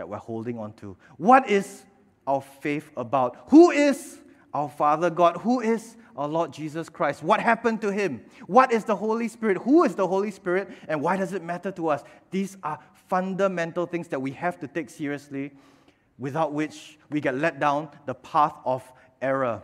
that 0.00 0.08
we're 0.08 0.16
holding 0.16 0.58
on 0.58 0.72
to. 0.72 0.96
What 1.18 1.50
is 1.50 1.84
our 2.26 2.40
faith 2.40 2.90
about? 2.96 3.36
Who 3.48 3.70
is 3.70 4.18
our 4.54 4.70
Father 4.70 5.10
God? 5.10 5.36
Who 5.36 5.60
is 5.60 5.94
our 6.16 6.26
Lord 6.26 6.54
Jesus 6.54 6.88
Christ? 6.88 7.22
What 7.22 7.38
happened 7.38 7.82
to 7.82 7.92
him? 7.92 8.22
What 8.46 8.72
is 8.72 8.84
the 8.84 8.96
Holy 8.96 9.28
Spirit? 9.28 9.58
Who 9.58 9.84
is 9.84 9.94
the 9.94 10.08
Holy 10.08 10.30
Spirit? 10.30 10.70
And 10.88 11.02
why 11.02 11.18
does 11.18 11.34
it 11.34 11.42
matter 11.42 11.70
to 11.72 11.88
us? 11.88 12.02
These 12.30 12.56
are 12.62 12.78
fundamental 13.08 13.84
things 13.84 14.08
that 14.08 14.22
we 14.22 14.30
have 14.30 14.58
to 14.60 14.68
take 14.68 14.88
seriously, 14.88 15.50
without 16.18 16.54
which 16.54 16.98
we 17.10 17.20
get 17.20 17.36
led 17.36 17.60
down 17.60 17.90
the 18.06 18.14
path 18.14 18.54
of 18.64 18.82
error. 19.20 19.62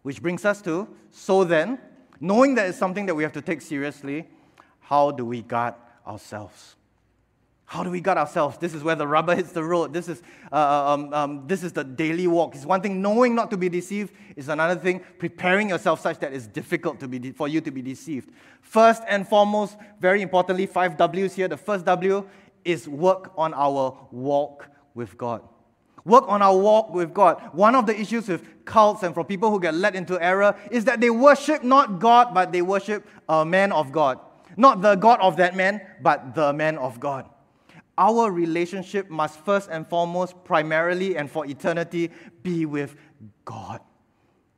Which 0.00 0.22
brings 0.22 0.46
us 0.46 0.62
to 0.62 0.88
so 1.10 1.44
then, 1.44 1.78
knowing 2.18 2.54
that 2.54 2.70
it's 2.70 2.78
something 2.78 3.04
that 3.04 3.14
we 3.14 3.22
have 3.22 3.32
to 3.34 3.42
take 3.42 3.60
seriously, 3.60 4.26
how 4.80 5.10
do 5.10 5.26
we 5.26 5.42
guard 5.42 5.74
ourselves? 6.06 6.76
How 7.66 7.82
do 7.82 7.90
we 7.90 8.00
guard 8.00 8.18
ourselves? 8.18 8.58
This 8.58 8.74
is 8.74 8.82
where 8.84 8.94
the 8.94 9.06
rubber 9.06 9.34
hits 9.34 9.52
the 9.52 9.64
road. 9.64 9.92
This 9.92 10.08
is, 10.08 10.22
uh, 10.52 10.54
uh, 10.54 10.94
um, 10.94 11.14
um, 11.14 11.46
this 11.46 11.62
is 11.62 11.72
the 11.72 11.82
daily 11.82 12.26
walk. 12.26 12.54
It's 12.54 12.66
one 12.66 12.82
thing 12.82 13.00
knowing 13.00 13.34
not 13.34 13.50
to 13.50 13.56
be 13.56 13.68
deceived, 13.68 14.12
is 14.36 14.48
another 14.48 14.78
thing 14.78 15.00
preparing 15.18 15.70
yourself 15.70 16.00
such 16.00 16.18
that 16.20 16.32
it's 16.32 16.46
difficult 16.46 17.00
to 17.00 17.08
be 17.08 17.18
de- 17.18 17.32
for 17.32 17.48
you 17.48 17.60
to 17.62 17.70
be 17.70 17.80
deceived. 17.80 18.30
First 18.60 19.02
and 19.08 19.26
foremost, 19.26 19.76
very 19.98 20.20
importantly, 20.20 20.66
five 20.66 20.96
W's 20.96 21.34
here. 21.34 21.48
The 21.48 21.56
first 21.56 21.84
W 21.86 22.28
is 22.64 22.86
work 22.86 23.32
on 23.36 23.54
our 23.54 24.08
walk 24.10 24.68
with 24.94 25.16
God. 25.16 25.42
Work 26.04 26.28
on 26.28 26.42
our 26.42 26.56
walk 26.56 26.92
with 26.92 27.14
God. 27.14 27.42
One 27.52 27.74
of 27.74 27.86
the 27.86 27.98
issues 27.98 28.28
with 28.28 28.64
cults 28.66 29.02
and 29.02 29.14
for 29.14 29.24
people 29.24 29.50
who 29.50 29.58
get 29.58 29.72
led 29.72 29.96
into 29.96 30.22
error 30.22 30.54
is 30.70 30.84
that 30.84 31.00
they 31.00 31.08
worship 31.08 31.62
not 31.62 31.98
God, 31.98 32.34
but 32.34 32.52
they 32.52 32.60
worship 32.60 33.08
a 33.26 33.42
man 33.42 33.72
of 33.72 33.90
God. 33.90 34.20
Not 34.58 34.82
the 34.82 34.96
God 34.96 35.18
of 35.20 35.38
that 35.38 35.56
man, 35.56 35.80
but 36.02 36.34
the 36.34 36.52
man 36.52 36.76
of 36.76 37.00
God 37.00 37.30
our 37.96 38.30
relationship 38.30 39.10
must 39.10 39.38
first 39.44 39.68
and 39.70 39.86
foremost, 39.86 40.34
primarily 40.44 41.16
and 41.16 41.30
for 41.30 41.46
eternity, 41.46 42.10
be 42.42 42.66
with 42.66 42.96
God. 43.44 43.80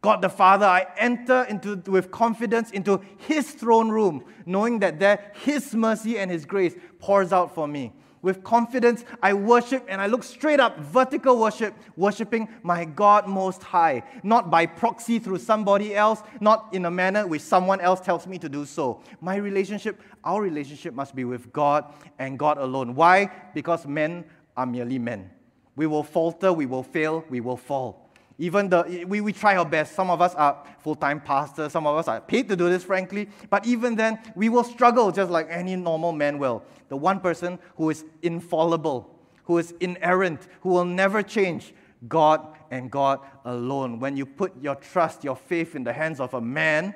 God 0.00 0.22
the 0.22 0.28
Father, 0.28 0.66
I 0.66 0.86
enter 0.98 1.44
into, 1.48 1.76
with 1.90 2.10
confidence 2.10 2.70
into 2.70 3.00
His 3.18 3.50
throne 3.52 3.88
room, 3.88 4.24
knowing 4.44 4.78
that 4.80 5.00
there 5.00 5.32
His 5.34 5.74
mercy 5.74 6.18
and 6.18 6.30
His 6.30 6.44
grace 6.44 6.74
pours 6.98 7.32
out 7.32 7.54
for 7.54 7.66
me. 7.66 7.92
With 8.26 8.42
confidence, 8.42 9.04
I 9.22 9.34
worship 9.34 9.86
and 9.88 10.00
I 10.00 10.08
look 10.08 10.24
straight 10.24 10.58
up, 10.58 10.80
vertical 10.80 11.38
worship, 11.38 11.72
worshiping 11.94 12.48
my 12.64 12.84
God 12.84 13.28
Most 13.28 13.62
High, 13.62 14.02
not 14.24 14.50
by 14.50 14.66
proxy 14.66 15.20
through 15.20 15.38
somebody 15.38 15.94
else, 15.94 16.24
not 16.40 16.70
in 16.72 16.86
a 16.86 16.90
manner 16.90 17.24
which 17.24 17.42
someone 17.42 17.80
else 17.80 18.00
tells 18.00 18.26
me 18.26 18.36
to 18.40 18.48
do 18.48 18.64
so. 18.66 19.00
My 19.20 19.36
relationship, 19.36 20.02
our 20.24 20.42
relationship 20.42 20.92
must 20.92 21.14
be 21.14 21.22
with 21.22 21.52
God 21.52 21.84
and 22.18 22.36
God 22.36 22.58
alone. 22.58 22.96
Why? 22.96 23.30
Because 23.54 23.86
men 23.86 24.24
are 24.56 24.66
merely 24.66 24.98
men. 24.98 25.30
We 25.76 25.86
will 25.86 26.02
falter, 26.02 26.52
we 26.52 26.66
will 26.66 26.82
fail, 26.82 27.24
we 27.30 27.40
will 27.40 27.56
fall. 27.56 28.06
Even 28.38 28.68
the, 28.68 29.04
we, 29.08 29.22
we 29.22 29.32
try 29.32 29.56
our 29.56 29.64
best. 29.64 29.94
Some 29.94 30.10
of 30.10 30.20
us 30.20 30.34
are 30.34 30.62
full 30.80 30.94
time 30.94 31.20
pastors, 31.20 31.72
some 31.72 31.86
of 31.86 31.96
us 31.96 32.06
are 32.06 32.20
paid 32.20 32.48
to 32.48 32.56
do 32.56 32.68
this, 32.68 32.84
frankly. 32.84 33.30
But 33.48 33.66
even 33.66 33.94
then, 33.96 34.18
we 34.34 34.50
will 34.50 34.64
struggle 34.64 35.10
just 35.10 35.30
like 35.30 35.46
any 35.48 35.74
normal 35.74 36.12
man 36.12 36.38
will. 36.38 36.62
The 36.88 36.96
one 36.96 37.20
person 37.20 37.58
who 37.76 37.90
is 37.90 38.04
infallible, 38.22 39.10
who 39.44 39.58
is 39.58 39.74
inerrant, 39.80 40.46
who 40.60 40.70
will 40.70 40.84
never 40.84 41.22
change, 41.22 41.74
God 42.08 42.46
and 42.70 42.90
God 42.90 43.20
alone. 43.44 43.98
When 43.98 44.16
you 44.16 44.26
put 44.26 44.60
your 44.62 44.74
trust, 44.74 45.24
your 45.24 45.36
faith 45.36 45.74
in 45.74 45.84
the 45.84 45.92
hands 45.92 46.20
of 46.20 46.34
a 46.34 46.40
man, 46.40 46.94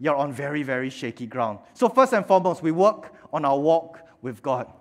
you're 0.00 0.16
on 0.16 0.32
very, 0.32 0.62
very 0.62 0.90
shaky 0.90 1.26
ground. 1.26 1.58
So, 1.74 1.88
first 1.88 2.12
and 2.12 2.24
foremost, 2.24 2.62
we 2.62 2.70
work 2.70 3.12
on 3.32 3.44
our 3.44 3.58
walk 3.58 4.00
with 4.22 4.42
God. 4.42 4.72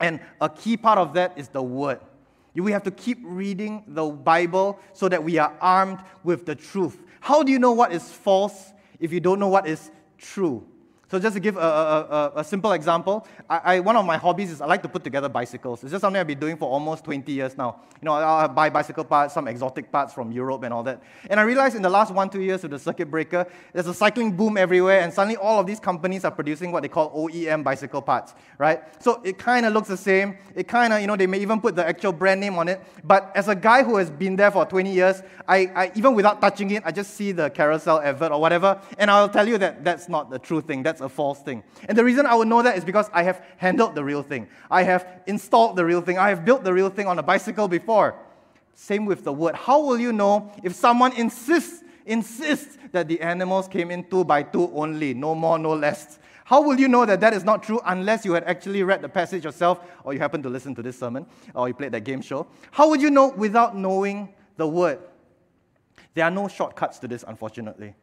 And 0.00 0.20
a 0.40 0.48
key 0.48 0.76
part 0.76 0.98
of 0.98 1.14
that 1.14 1.36
is 1.36 1.48
the 1.48 1.62
Word. 1.62 2.00
We 2.54 2.72
have 2.72 2.82
to 2.82 2.90
keep 2.90 3.18
reading 3.22 3.84
the 3.86 4.06
Bible 4.06 4.78
so 4.92 5.08
that 5.08 5.22
we 5.22 5.38
are 5.38 5.54
armed 5.60 6.00
with 6.24 6.46
the 6.46 6.54
truth. 6.54 6.98
How 7.20 7.42
do 7.42 7.52
you 7.52 7.58
know 7.58 7.72
what 7.72 7.92
is 7.92 8.10
false 8.10 8.72
if 8.98 9.12
you 9.12 9.20
don't 9.20 9.38
know 9.38 9.48
what 9.48 9.66
is 9.66 9.90
true? 10.18 10.66
So 11.10 11.18
just 11.18 11.34
to 11.34 11.40
give 11.40 11.56
a, 11.56 11.60
a, 11.60 11.64
a, 11.64 12.32
a 12.36 12.44
simple 12.44 12.70
example, 12.70 13.26
I, 13.48 13.58
I, 13.58 13.80
one 13.80 13.96
of 13.96 14.06
my 14.06 14.16
hobbies 14.16 14.52
is 14.52 14.60
I 14.60 14.66
like 14.66 14.80
to 14.82 14.88
put 14.88 15.02
together 15.02 15.28
bicycles. 15.28 15.82
It's 15.82 15.90
just 15.90 16.02
something 16.02 16.20
I've 16.20 16.26
been 16.26 16.38
doing 16.38 16.56
for 16.56 16.68
almost 16.68 17.02
20 17.02 17.32
years 17.32 17.58
now. 17.58 17.80
You 18.00 18.06
know, 18.06 18.12
I, 18.12 18.46
buy 18.46 18.70
bicycle 18.70 19.02
parts, 19.02 19.34
some 19.34 19.48
exotic 19.48 19.90
parts 19.90 20.14
from 20.14 20.30
Europe 20.30 20.62
and 20.62 20.72
all 20.72 20.84
that. 20.84 21.02
And 21.28 21.40
I 21.40 21.42
realized 21.42 21.74
in 21.74 21.82
the 21.82 21.90
last 21.90 22.14
one, 22.14 22.30
two 22.30 22.40
years 22.40 22.62
with 22.62 22.70
the 22.70 22.78
circuit 22.78 23.10
breaker, 23.10 23.44
there's 23.72 23.88
a 23.88 23.94
cycling 23.94 24.36
boom 24.36 24.56
everywhere, 24.56 25.00
and 25.00 25.12
suddenly 25.12 25.36
all 25.36 25.58
of 25.58 25.66
these 25.66 25.80
companies 25.80 26.24
are 26.24 26.30
producing 26.30 26.70
what 26.70 26.82
they 26.82 26.88
call 26.88 27.10
OEM 27.10 27.64
bicycle 27.64 28.02
parts, 28.02 28.34
right? 28.58 28.80
So 29.02 29.20
it 29.24 29.36
kind 29.36 29.66
of 29.66 29.72
looks 29.72 29.88
the 29.88 29.96
same. 29.96 30.38
It 30.54 30.68
kind 30.68 30.92
of, 30.92 31.00
you 31.00 31.08
know, 31.08 31.16
they 31.16 31.26
may 31.26 31.40
even 31.40 31.60
put 31.60 31.74
the 31.74 31.84
actual 31.84 32.12
brand 32.12 32.40
name 32.40 32.56
on 32.56 32.68
it. 32.68 32.80
But 33.02 33.32
as 33.34 33.48
a 33.48 33.56
guy 33.56 33.82
who 33.82 33.96
has 33.96 34.10
been 34.12 34.36
there 34.36 34.52
for 34.52 34.64
20 34.64 34.92
years, 34.92 35.24
I, 35.48 35.72
I 35.74 35.92
even 35.96 36.14
without 36.14 36.40
touching 36.40 36.70
it, 36.70 36.84
I 36.86 36.92
just 36.92 37.14
see 37.14 37.32
the 37.32 37.50
Carousell 37.50 38.00
advert 38.00 38.30
or 38.30 38.40
whatever, 38.40 38.80
and 38.96 39.10
I'll 39.10 39.28
tell 39.28 39.48
you 39.48 39.58
that 39.58 39.84
that's 39.84 40.08
not 40.08 40.30
the 40.30 40.38
true 40.38 40.60
thing. 40.60 40.84
That's 40.84 40.99
a 41.00 41.08
false 41.08 41.40
thing. 41.40 41.62
And 41.88 41.96
the 41.96 42.04
reason 42.04 42.26
I 42.26 42.34
would 42.34 42.48
know 42.48 42.62
that 42.62 42.76
is 42.76 42.84
because 42.84 43.08
I 43.12 43.22
have 43.22 43.44
handled 43.56 43.94
the 43.94 44.04
real 44.04 44.22
thing. 44.22 44.48
I 44.70 44.82
have 44.82 45.22
installed 45.26 45.76
the 45.76 45.84
real 45.84 46.00
thing. 46.00 46.18
I 46.18 46.28
have 46.28 46.44
built 46.44 46.64
the 46.64 46.72
real 46.72 46.90
thing 46.90 47.06
on 47.06 47.18
a 47.18 47.22
bicycle 47.22 47.68
before. 47.68 48.14
Same 48.74 49.04
with 49.06 49.24
the 49.24 49.32
word. 49.32 49.54
How 49.54 49.80
will 49.80 49.98
you 49.98 50.12
know 50.12 50.52
if 50.62 50.74
someone 50.74 51.12
insists, 51.12 51.82
insists 52.06 52.78
that 52.92 53.08
the 53.08 53.20
animals 53.20 53.68
came 53.68 53.90
in 53.90 54.04
two 54.08 54.24
by 54.24 54.42
two 54.42 54.70
only, 54.74 55.14
no 55.14 55.34
more, 55.34 55.58
no 55.58 55.74
less? 55.74 56.18
How 56.44 56.62
will 56.62 56.80
you 56.80 56.88
know 56.88 57.06
that 57.06 57.20
that 57.20 57.32
is 57.32 57.44
not 57.44 57.62
true 57.62 57.80
unless 57.84 58.24
you 58.24 58.32
had 58.32 58.42
actually 58.44 58.82
read 58.82 59.02
the 59.02 59.08
passage 59.08 59.44
yourself, 59.44 59.80
or 60.02 60.12
you 60.12 60.18
happen 60.18 60.42
to 60.42 60.48
listen 60.48 60.74
to 60.74 60.82
this 60.82 60.98
sermon, 60.98 61.26
or 61.54 61.68
you 61.68 61.74
played 61.74 61.92
that 61.92 62.04
game 62.04 62.20
show? 62.22 62.46
How 62.72 62.88
would 62.88 63.00
you 63.00 63.10
know 63.10 63.28
without 63.28 63.76
knowing 63.76 64.34
the 64.56 64.66
word? 64.66 64.98
There 66.14 66.24
are 66.24 66.30
no 66.30 66.48
shortcuts 66.48 66.98
to 67.00 67.08
this, 67.08 67.24
unfortunately. 67.26 67.94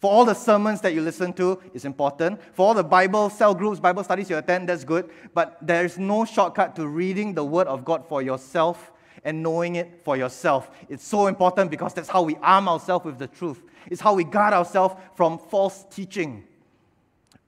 For 0.00 0.10
all 0.10 0.24
the 0.24 0.34
sermons 0.34 0.80
that 0.80 0.94
you 0.94 1.02
listen 1.02 1.34
to 1.34 1.60
is 1.74 1.84
important. 1.84 2.40
For 2.54 2.66
all 2.66 2.74
the 2.74 2.82
Bible 2.82 3.28
cell 3.28 3.54
groups, 3.54 3.78
Bible 3.78 4.02
studies 4.02 4.30
you 4.30 4.38
attend, 4.38 4.70
that's 4.70 4.82
good. 4.82 5.10
But 5.34 5.58
there 5.60 5.84
is 5.84 5.98
no 5.98 6.24
shortcut 6.24 6.74
to 6.76 6.86
reading 6.86 7.34
the 7.34 7.44
Word 7.44 7.66
of 7.66 7.84
God 7.84 8.06
for 8.08 8.22
yourself 8.22 8.92
and 9.24 9.42
knowing 9.42 9.76
it 9.76 10.00
for 10.02 10.16
yourself. 10.16 10.70
It's 10.88 11.04
so 11.06 11.26
important 11.26 11.70
because 11.70 11.92
that's 11.92 12.08
how 12.08 12.22
we 12.22 12.36
arm 12.36 12.66
ourselves 12.66 13.04
with 13.04 13.18
the 13.18 13.26
truth. 13.26 13.62
It's 13.90 14.00
how 14.00 14.14
we 14.14 14.24
guard 14.24 14.54
ourselves 14.54 14.94
from 15.14 15.38
false 15.38 15.84
teaching. 15.90 16.44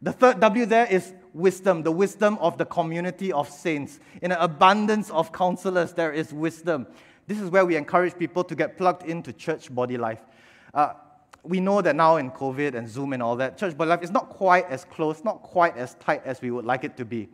The 0.02 0.12
third 0.12 0.40
W 0.40 0.66
there 0.66 0.86
is 0.86 1.14
wisdom, 1.32 1.82
the 1.82 1.92
wisdom 1.92 2.36
of 2.38 2.58
the 2.58 2.66
community 2.66 3.32
of 3.32 3.48
saints. 3.48 3.98
In 4.20 4.30
an 4.30 4.38
abundance 4.38 5.08
of 5.08 5.32
counselors, 5.32 5.94
there 5.94 6.12
is 6.12 6.34
wisdom. 6.34 6.86
This 7.26 7.40
is 7.40 7.48
where 7.48 7.64
we 7.64 7.76
encourage 7.76 8.18
people 8.18 8.44
to 8.44 8.54
get 8.54 8.76
plugged 8.76 9.06
into 9.06 9.32
church 9.32 9.74
body 9.74 9.96
life. 9.96 10.20
Uh, 10.74 10.94
we 11.44 11.60
know 11.60 11.82
that 11.82 11.96
now 11.96 12.16
in 12.16 12.30
COVID 12.30 12.74
and 12.74 12.88
Zoom 12.88 13.12
and 13.12 13.22
all 13.22 13.36
that, 13.36 13.58
church 13.58 13.76
body 13.76 13.90
life 13.90 14.02
is 14.02 14.10
not 14.10 14.28
quite 14.28 14.66
as 14.68 14.84
close, 14.84 15.24
not 15.24 15.42
quite 15.42 15.76
as 15.76 15.94
tight 15.94 16.22
as 16.24 16.40
we 16.40 16.50
would 16.50 16.64
like 16.64 16.84
it 16.84 16.96
to 16.98 17.04
be. 17.04 17.28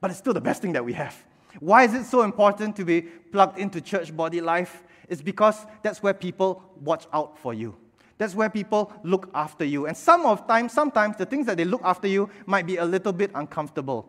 But 0.00 0.10
it's 0.10 0.18
still 0.18 0.34
the 0.34 0.40
best 0.40 0.60
thing 0.60 0.72
that 0.72 0.84
we 0.84 0.92
have. 0.92 1.16
Why 1.60 1.84
is 1.84 1.94
it 1.94 2.04
so 2.04 2.22
important 2.22 2.76
to 2.76 2.84
be 2.84 3.02
plugged 3.02 3.58
into 3.58 3.80
church 3.80 4.14
body 4.14 4.40
life? 4.40 4.82
It's 5.08 5.22
because 5.22 5.66
that's 5.82 6.02
where 6.02 6.12
people 6.12 6.62
watch 6.82 7.06
out 7.12 7.38
for 7.38 7.54
you. 7.54 7.76
That's 8.18 8.34
where 8.34 8.50
people 8.50 8.92
look 9.02 9.30
after 9.34 9.64
you. 9.64 9.86
And 9.86 9.96
some 9.96 10.26
of 10.26 10.46
time, 10.46 10.68
sometimes 10.68 11.16
the 11.16 11.26
things 11.26 11.46
that 11.46 11.56
they 11.56 11.64
look 11.64 11.80
after 11.84 12.06
you 12.06 12.28
might 12.46 12.66
be 12.66 12.76
a 12.76 12.84
little 12.84 13.12
bit 13.12 13.30
uncomfortable. 13.34 14.08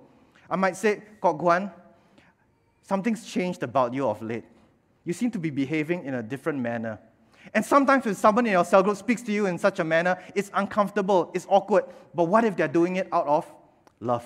I 0.49 0.55
might 0.55 0.75
say, 0.75 1.01
Kok 1.21 1.39
Guan, 1.39 1.71
something's 2.83 3.25
changed 3.25 3.63
about 3.63 3.93
you 3.93 4.07
of 4.07 4.21
late. 4.21 4.45
You 5.05 5.13
seem 5.13 5.31
to 5.31 5.39
be 5.39 5.49
behaving 5.49 6.05
in 6.05 6.15
a 6.15 6.23
different 6.23 6.59
manner. 6.59 6.99
And 7.53 7.63
sometimes 7.63 8.05
when 8.05 8.15
someone 8.15 8.45
in 8.45 8.53
your 8.53 8.65
cell 8.65 8.83
group 8.83 8.97
speaks 8.97 9.21
to 9.23 9.31
you 9.31 9.45
in 9.45 9.57
such 9.57 9.79
a 9.79 9.83
manner, 9.83 10.17
it's 10.33 10.51
uncomfortable, 10.53 11.31
it's 11.33 11.45
awkward. 11.49 11.85
But 12.13 12.25
what 12.25 12.43
if 12.43 12.55
they're 12.55 12.67
doing 12.67 12.95
it 12.95 13.07
out 13.11 13.27
of 13.27 13.51
love? 13.99 14.25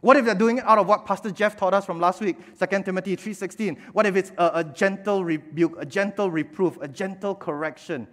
What 0.00 0.16
if 0.16 0.24
they're 0.24 0.34
doing 0.34 0.58
it 0.58 0.64
out 0.64 0.78
of 0.78 0.88
what 0.88 1.06
Pastor 1.06 1.30
Jeff 1.30 1.56
taught 1.56 1.74
us 1.74 1.86
from 1.86 2.00
last 2.00 2.20
week, 2.20 2.36
2 2.58 2.82
Timothy 2.82 3.16
3.16? 3.16 3.78
What 3.92 4.04
if 4.04 4.16
it's 4.16 4.32
a, 4.36 4.50
a 4.54 4.64
gentle 4.64 5.24
rebuke, 5.24 5.76
a 5.78 5.86
gentle 5.86 6.28
reproof, 6.30 6.76
a 6.80 6.88
gentle 6.88 7.36
correction? 7.36 8.08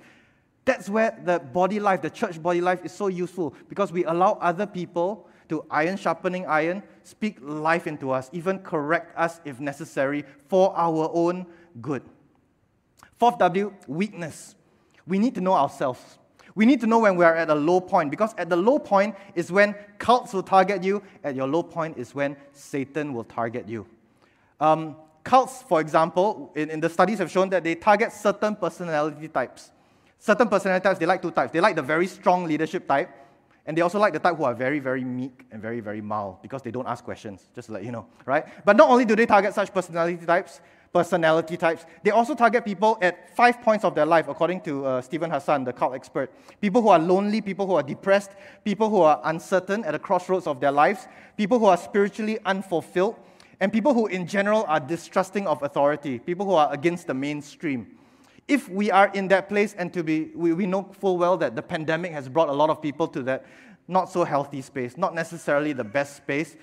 That's 0.66 0.88
where 0.88 1.20
the 1.26 1.40
body 1.40 1.80
life, 1.80 2.04
the 2.04 2.12
church 2.12 2.42
body 2.42 2.62
life, 2.62 2.86
is 2.86 2.92
so 2.92 3.08
useful 3.08 3.56
because 3.70 3.92
we 3.92 4.06
allow 4.06 4.34
other 4.34 4.68
people 4.68 5.28
to 5.50 5.66
iron 5.72 5.98
sharpening 5.98 6.46
iron, 6.46 6.84
speak 7.02 7.38
life 7.42 7.88
into 7.88 8.12
us, 8.12 8.30
even 8.34 8.60
correct 8.60 9.18
us 9.18 9.42
if 9.46 9.60
necessary 9.60 10.24
for 10.48 10.72
our 10.78 11.10
own 11.12 11.48
good. 11.82 12.04
Fourth 13.20 13.38
W, 13.38 13.74
weakness. 13.88 14.56
We 15.06 15.20
need 15.20 15.36
to 15.36 15.42
know 15.42 15.54
ourselves. 15.54 16.18
We 16.56 16.66
need 16.66 16.80
to 16.82 16.88
know 16.88 17.00
when 17.00 17.18
we 17.18 17.26
are 17.26 17.36
at 17.36 17.50
a 17.50 17.56
low 17.56 17.82
point 17.82 18.12
because 18.12 18.34
at 18.38 18.50
the 18.50 18.56
low 18.56 18.80
point 18.80 19.16
is 19.36 19.52
when 19.52 19.76
cults 19.98 20.34
will 20.34 20.44
target 20.44 20.84
you. 20.84 21.04
At 21.24 21.36
your 21.36 21.48
low 21.48 21.62
point 21.62 21.98
is 21.98 22.16
when 22.16 22.38
Satan 22.54 23.14
will 23.14 23.26
target 23.26 23.68
you. 23.68 23.86
Um, 24.60 24.96
cults, 25.24 25.64
for 25.64 25.82
example, 25.82 26.52
in, 26.56 26.70
in 26.70 26.80
the 26.80 26.90
studies 26.90 27.20
have 27.20 27.30
shown 27.30 27.50
that 27.50 27.64
they 27.64 27.76
target 27.76 28.14
certain 28.14 28.56
personality 28.56 29.28
types. 29.28 29.72
Certain 30.18 30.48
personality 30.48 30.84
types, 30.84 31.00
they 31.00 31.06
like 31.06 31.22
two 31.22 31.32
types. 31.32 31.52
They 31.52 31.62
like 31.62 31.76
the 31.76 31.82
very 31.82 32.08
strong 32.08 32.46
leadership 32.46 32.88
type, 32.88 33.10
and 33.66 33.78
they 33.78 33.82
also 33.82 34.00
like 34.00 34.14
the 34.14 34.20
type 34.20 34.36
who 34.36 34.44
are 34.44 34.54
very, 34.54 34.80
very 34.80 35.04
meek 35.04 35.46
and 35.52 35.62
very, 35.62 35.80
very 35.80 36.02
mild 36.02 36.42
because 36.42 36.62
they 36.62 36.72
don't 36.72 36.88
ask 36.88 37.04
questions, 37.04 37.50
just 37.54 37.68
to 37.68 37.74
let 37.74 37.84
you 37.84 37.92
know, 37.92 38.06
right? 38.26 38.46
But 38.66 38.76
not 38.76 38.90
only 38.90 39.06
do 39.06 39.16
they 39.16 39.26
target 39.26 39.54
such 39.54 39.74
personality 39.74 40.26
types, 40.26 40.60
personality 40.94 41.56
types, 41.56 41.86
they 42.04 42.12
also 42.12 42.34
target 42.34 42.66
people 42.66 42.98
at 43.02 43.36
five 43.36 43.62
points 43.62 43.86
of 43.86 43.96
their 43.96 44.06
life, 44.06 44.28
according 44.28 44.62
to 44.62 44.86
uh, 44.86 45.02
Steven 45.02 45.30
Hassan, 45.30 45.64
the 45.64 45.74
cult 45.74 45.94
expert. 45.94 46.32
People 46.62 46.82
who 46.82 46.90
are 46.90 47.00
lonely, 47.00 47.42
people 47.42 47.68
who 47.68 47.76
are 47.76 47.84
depressed, 47.84 48.32
people 48.66 48.90
who 48.90 49.02
are 49.02 49.22
uncertain 49.26 49.84
at 49.86 49.92
the 49.92 50.00
crossroads 50.00 50.48
of 50.48 50.60
their 50.60 50.72
lives, 50.72 51.08
people 51.38 51.60
who 51.60 51.66
are 51.66 51.78
spiritually 51.78 52.40
unfulfilled, 52.46 53.16
and 53.60 53.72
people 53.74 53.94
who, 53.94 54.08
in 54.08 54.26
general, 54.26 54.66
are 54.68 54.80
distrusting 54.80 55.46
of 55.46 55.62
authority, 55.64 56.20
people 56.20 56.46
who 56.46 56.54
are 56.54 56.72
against 56.74 57.08
the 57.08 57.14
mainstream. 57.14 57.88
If 58.48 58.68
we 58.68 58.90
are 58.90 59.12
in 59.14 59.28
that 59.28 59.48
place, 59.48 59.76
and 59.78 59.94
to 59.94 60.04
be, 60.04 60.32
we, 60.34 60.54
we 60.54 60.66
know 60.66 60.90
full 61.00 61.18
well 61.18 61.38
that 61.38 61.56
the 61.56 61.62
pandemic 61.62 62.14
has 62.14 62.28
brought 62.28 62.50
a 62.50 62.54
lot 62.54 62.70
of 62.70 62.82
people 62.82 63.08
to 63.10 63.22
that 63.24 63.46
not 63.88 64.10
so 64.10 64.24
healthy 64.24 64.62
space, 64.62 64.98
not 64.98 65.14
necessarily 65.14 65.74
the 65.74 65.84
best 65.84 66.16
space, 66.16 66.56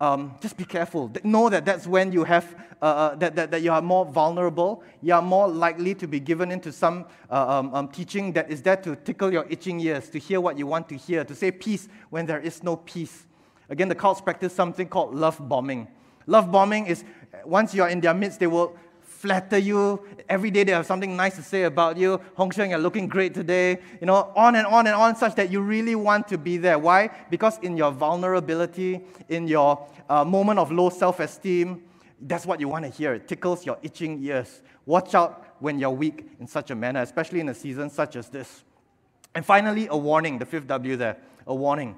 um, 0.00 0.34
just 0.40 0.56
be 0.56 0.64
careful. 0.64 1.10
Know 1.22 1.48
that 1.50 1.64
that's 1.64 1.86
when 1.86 2.10
you 2.12 2.24
have 2.24 2.54
uh, 2.82 2.84
uh, 2.84 3.14
that, 3.16 3.36
that, 3.36 3.50
that 3.50 3.60
you 3.60 3.70
are 3.70 3.82
more 3.82 4.06
vulnerable. 4.06 4.82
You 5.02 5.12
are 5.12 5.20
more 5.20 5.46
likely 5.46 5.94
to 5.96 6.08
be 6.08 6.18
given 6.18 6.50
into 6.50 6.72
some 6.72 7.04
uh, 7.30 7.58
um, 7.58 7.74
um, 7.74 7.88
teaching 7.88 8.32
that 8.32 8.50
is 8.50 8.62
there 8.62 8.76
to 8.76 8.96
tickle 8.96 9.30
your 9.30 9.46
itching 9.50 9.78
ears, 9.80 10.08
to 10.10 10.18
hear 10.18 10.40
what 10.40 10.56
you 10.56 10.66
want 10.66 10.88
to 10.88 10.96
hear, 10.96 11.22
to 11.24 11.34
say 11.34 11.50
peace 11.50 11.88
when 12.08 12.24
there 12.24 12.40
is 12.40 12.62
no 12.62 12.76
peace. 12.76 13.26
Again, 13.68 13.88
the 13.88 13.94
cults 13.94 14.22
practice 14.22 14.54
something 14.54 14.88
called 14.88 15.14
love 15.14 15.46
bombing. 15.46 15.88
Love 16.26 16.50
bombing 16.50 16.86
is 16.86 17.04
once 17.44 17.74
you 17.74 17.82
are 17.82 17.90
in 17.90 18.00
their 18.00 18.14
midst, 18.14 18.40
they 18.40 18.46
will 18.46 18.76
flatter 19.20 19.58
you. 19.58 20.02
Every 20.28 20.50
day 20.50 20.64
they 20.64 20.72
have 20.72 20.86
something 20.86 21.14
nice 21.14 21.36
to 21.36 21.42
say 21.42 21.64
about 21.64 21.98
you. 21.98 22.20
Hong 22.36 22.50
Sheng, 22.50 22.70
you're 22.70 22.78
looking 22.78 23.06
great 23.06 23.34
today. 23.34 23.78
You 24.00 24.06
know, 24.06 24.32
on 24.34 24.56
and 24.56 24.66
on 24.66 24.86
and 24.86 24.96
on, 24.96 25.14
such 25.14 25.34
that 25.34 25.50
you 25.50 25.60
really 25.60 25.94
want 25.94 26.26
to 26.28 26.38
be 26.38 26.56
there. 26.56 26.78
Why? 26.78 27.10
Because 27.28 27.58
in 27.58 27.76
your 27.76 27.90
vulnerability, 27.92 29.02
in 29.28 29.46
your 29.46 29.86
uh, 30.08 30.24
moment 30.24 30.58
of 30.58 30.72
low 30.72 30.88
self 30.88 31.20
esteem, 31.20 31.82
that's 32.22 32.46
what 32.46 32.60
you 32.60 32.68
want 32.68 32.86
to 32.86 32.90
hear. 32.90 33.12
It 33.12 33.28
tickles 33.28 33.66
your 33.66 33.76
itching 33.82 34.22
ears. 34.24 34.62
Watch 34.86 35.14
out 35.14 35.56
when 35.58 35.78
you're 35.78 35.90
weak 35.90 36.26
in 36.40 36.46
such 36.46 36.70
a 36.70 36.74
manner, 36.74 37.02
especially 37.02 37.40
in 37.40 37.48
a 37.50 37.54
season 37.54 37.90
such 37.90 38.16
as 38.16 38.30
this. 38.30 38.64
And 39.34 39.44
finally, 39.44 39.86
a 39.90 39.96
warning, 39.96 40.38
the 40.38 40.46
fifth 40.46 40.66
W 40.66 40.96
there, 40.96 41.18
a 41.46 41.54
warning. 41.54 41.94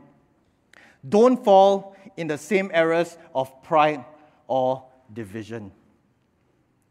Don't 1.08 1.42
fall 1.44 1.96
in 2.16 2.26
the 2.26 2.38
same 2.38 2.70
errors 2.74 3.16
of 3.32 3.62
pride 3.62 4.04
or 4.48 4.84
division. 5.12 5.70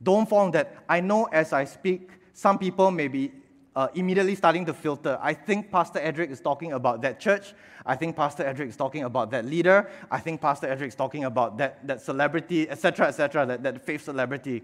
Don't 0.02 0.28
fall 0.28 0.45
in 0.45 0.52
that. 0.52 0.84
I 0.89 0.99
know 0.99 1.26
as 1.26 1.54
I 1.54 1.66
speak, 1.66 2.10
some 2.34 2.58
people 2.58 2.91
may 2.91 3.08
be 3.08 3.32
uh, 3.76 3.88
immediately 3.93 4.36
starting 4.36 4.66
to 4.66 4.74
filter. 4.74 5.18
I 5.22 5.34
think 5.34 5.72
Pastor 5.72 5.99
Edric 5.99 6.30
is 6.30 6.41
talking 6.41 6.74
about 6.74 7.02
that 7.04 7.20
church. 7.20 7.54
I 7.86 7.95
think 7.95 8.16
Pastor 8.16 8.43
Edric 8.43 8.70
is 8.70 8.76
talking 8.76 9.04
about 9.04 9.32
that 9.32 9.45
leader. 9.45 9.89
I 10.10 10.20
think 10.20 10.41
Pastor 10.41 10.68
Edric 10.68 10.89
is 10.89 10.95
talking 10.95 11.24
about 11.24 11.58
that, 11.58 11.86
that 11.88 12.02
celebrity, 12.02 12.70
etc., 12.70 13.08
etc., 13.08 13.45
that, 13.45 13.64
that 13.64 13.86
faith 13.86 14.04
celebrity. 14.04 14.64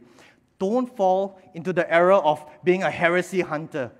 Don't 0.59 0.93
fall 0.95 1.39
into 1.53 1.71
the 1.71 1.91
error 1.91 2.13
of 2.13 2.45
being 2.63 2.83
a 2.83 2.91
heresy 2.91 3.41
hunter. 3.41 3.91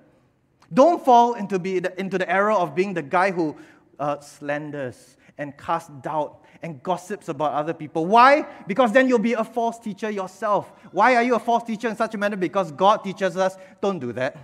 Don't 0.72 1.02
fall 1.02 1.34
into, 1.34 1.58
be 1.58 1.78
the, 1.78 1.98
into 1.98 2.18
the 2.18 2.30
error 2.30 2.52
of 2.52 2.74
being 2.74 2.92
the 2.92 3.02
guy 3.02 3.30
who 3.30 3.56
uh, 3.98 4.20
slanders 4.20 5.16
and 5.38 5.56
casts 5.56 5.90
doubt 6.02 6.42
and 6.62 6.82
gossips 6.82 7.28
about 7.28 7.52
other 7.52 7.72
people. 7.72 8.06
Why? 8.06 8.46
Because 8.66 8.92
then 8.92 9.08
you'll 9.08 9.18
be 9.18 9.34
a 9.34 9.44
false 9.44 9.78
teacher 9.78 10.10
yourself. 10.10 10.72
Why 10.92 11.14
are 11.14 11.22
you 11.22 11.34
a 11.34 11.38
false 11.38 11.64
teacher 11.64 11.88
in 11.88 11.96
such 11.96 12.14
a 12.14 12.18
manner? 12.18 12.36
Because 12.36 12.72
God 12.72 13.04
teaches 13.04 13.36
us 13.36 13.56
don't 13.80 13.98
do 13.98 14.12
that. 14.14 14.36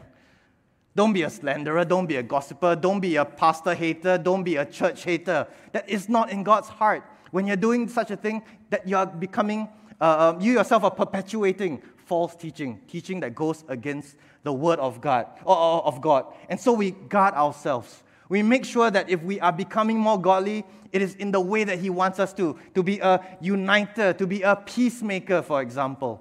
Don't 0.97 1.12
be 1.12 1.23
a 1.23 1.31
slanderer. 1.31 1.85
Don't 1.85 2.07
be 2.07 2.17
a 2.17 2.23
gossiper. 2.23 2.77
Don't 2.77 3.01
be 3.01 3.17
a 3.17 3.25
pastor 3.25 3.75
hater. 3.75 4.17
Don't 4.17 4.45
be 4.45 4.57
a 4.57 4.65
church 4.65 5.03
hater. 5.05 5.49
That 5.73 5.89
is 5.89 6.09
not 6.09 6.31
in 6.31 6.45
God's 6.45 6.69
heart. 6.69 7.03
When 7.33 7.49
you're 7.49 7.57
doing 7.57 7.89
such 7.89 8.12
a 8.12 8.17
thing, 8.17 8.43
that 8.71 8.87
you 8.87 8.97
are 8.97 9.07
becoming, 9.07 9.69
uh, 10.01 10.35
um, 10.35 10.41
you 10.41 10.53
yourself 10.53 10.85
are 10.85 10.91
perpetuating 10.91 11.83
false 12.07 12.37
teaching, 12.37 12.81
teaching 12.87 13.21
that 13.21 13.35
goes 13.35 13.65
against 13.67 14.17
the 14.45 14.53
word 14.53 14.79
of 14.79 15.01
God, 15.01 15.27
or, 15.45 15.57
or 15.57 15.85
of 15.87 16.01
God. 16.01 16.27
And 16.49 16.61
so 16.61 16.73
we 16.73 16.93
guard 16.93 17.35
ourselves. 17.35 18.03
We 18.35 18.43
make 18.43 18.64
sure 18.64 18.91
that 18.91 19.09
if 19.09 19.22
we 19.22 19.39
are 19.39 19.53
becoming 19.53 19.97
more 19.97 20.20
godly, 20.20 20.64
it 20.91 21.01
is 21.01 21.14
in 21.14 21.30
the 21.30 21.39
way 21.39 21.62
that 21.62 21.78
He 21.78 21.89
wants 21.89 22.18
us 22.18 22.32
to, 22.32 22.59
to 22.74 22.82
be 22.82 22.99
a 22.99 23.24
uniter, 23.41 24.12
to 24.12 24.26
be 24.26 24.43
a 24.43 24.57
peacemaker, 24.57 25.41
for 25.41 25.62
example. 25.62 26.20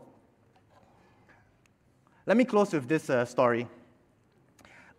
Let 2.28 2.38
me 2.38 2.46
close 2.46 2.72
with 2.72 2.88
this 2.88 3.10
uh, 3.10 3.26
story 3.26 3.68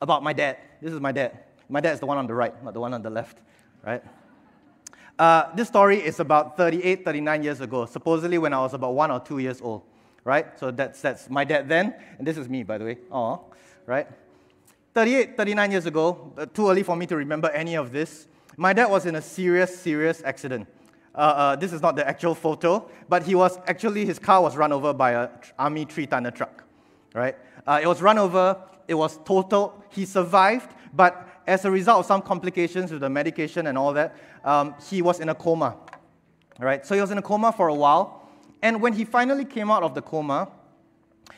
about 0.02 0.24
my 0.24 0.32
dad. 0.32 0.56
This 0.82 0.92
is 0.92 0.98
my 0.98 1.12
dad. 1.12 1.38
My 1.68 1.80
dad 1.80 1.92
is 1.92 2.00
the 2.00 2.06
one 2.06 2.18
on 2.18 2.26
the 2.26 2.34
right, 2.34 2.64
not 2.64 2.74
the 2.74 2.80
one 2.80 2.92
on 2.92 3.02
the 3.02 3.10
left, 3.10 3.38
right? 3.86 4.02
Uh, 5.16 5.54
this 5.54 5.68
story 5.68 5.98
is 5.98 6.18
about 6.18 6.56
38, 6.56 7.04
39 7.04 7.44
years 7.44 7.60
ago, 7.60 7.86
supposedly 7.86 8.38
when 8.38 8.52
I 8.52 8.58
was 8.58 8.74
about 8.74 8.94
one 8.94 9.12
or 9.12 9.20
two 9.20 9.38
years 9.38 9.60
old, 9.60 9.82
right? 10.24 10.58
So 10.58 10.72
that's, 10.72 11.00
that's 11.00 11.30
my 11.30 11.44
dad 11.44 11.68
then, 11.68 11.94
and 12.18 12.26
this 12.26 12.36
is 12.36 12.48
me, 12.48 12.64
by 12.64 12.76
the 12.76 12.84
way. 12.84 12.98
Oh, 13.12 13.44
right? 13.86 14.08
38, 14.94 15.36
39 15.36 15.70
years 15.72 15.86
ago, 15.86 16.32
uh, 16.38 16.46
too 16.46 16.70
early 16.70 16.84
for 16.84 16.94
me 16.94 17.04
to 17.04 17.16
remember 17.16 17.50
any 17.50 17.74
of 17.74 17.90
this, 17.90 18.28
my 18.56 18.72
dad 18.72 18.86
was 18.86 19.06
in 19.06 19.16
a 19.16 19.20
serious, 19.20 19.76
serious 19.76 20.22
accident. 20.24 20.68
Uh, 21.12 21.18
uh, 21.18 21.56
this 21.56 21.72
is 21.72 21.82
not 21.82 21.96
the 21.96 22.06
actual 22.06 22.32
photo, 22.32 22.88
but 23.08 23.24
he 23.24 23.34
was 23.34 23.58
actually, 23.66 24.06
his 24.06 24.20
car 24.20 24.40
was 24.40 24.56
run 24.56 24.72
over 24.72 24.92
by 24.92 25.10
a 25.10 25.28
army 25.58 25.84
three 25.84 26.06
tonner 26.06 26.30
truck, 26.30 26.62
right? 27.12 27.36
Uh, 27.66 27.80
it 27.82 27.88
was 27.88 28.00
run 28.00 28.18
over, 28.18 28.56
it 28.86 28.94
was 28.94 29.18
total. 29.24 29.82
He 29.90 30.04
survived, 30.04 30.70
but 30.92 31.28
as 31.48 31.64
a 31.64 31.70
result 31.72 31.98
of 31.98 32.06
some 32.06 32.22
complications 32.22 32.92
with 32.92 33.00
the 33.00 33.10
medication 33.10 33.66
and 33.66 33.76
all 33.76 33.92
that, 33.94 34.14
um, 34.44 34.76
he 34.88 35.02
was 35.02 35.18
in 35.18 35.28
a 35.28 35.34
coma, 35.34 35.76
right? 36.60 36.86
So 36.86 36.94
he 36.94 37.00
was 37.00 37.10
in 37.10 37.18
a 37.18 37.22
coma 37.22 37.50
for 37.50 37.66
a 37.66 37.74
while, 37.74 38.28
and 38.62 38.80
when 38.80 38.92
he 38.92 39.04
finally 39.04 39.44
came 39.44 39.72
out 39.72 39.82
of 39.82 39.92
the 39.94 40.02
coma, 40.02 40.52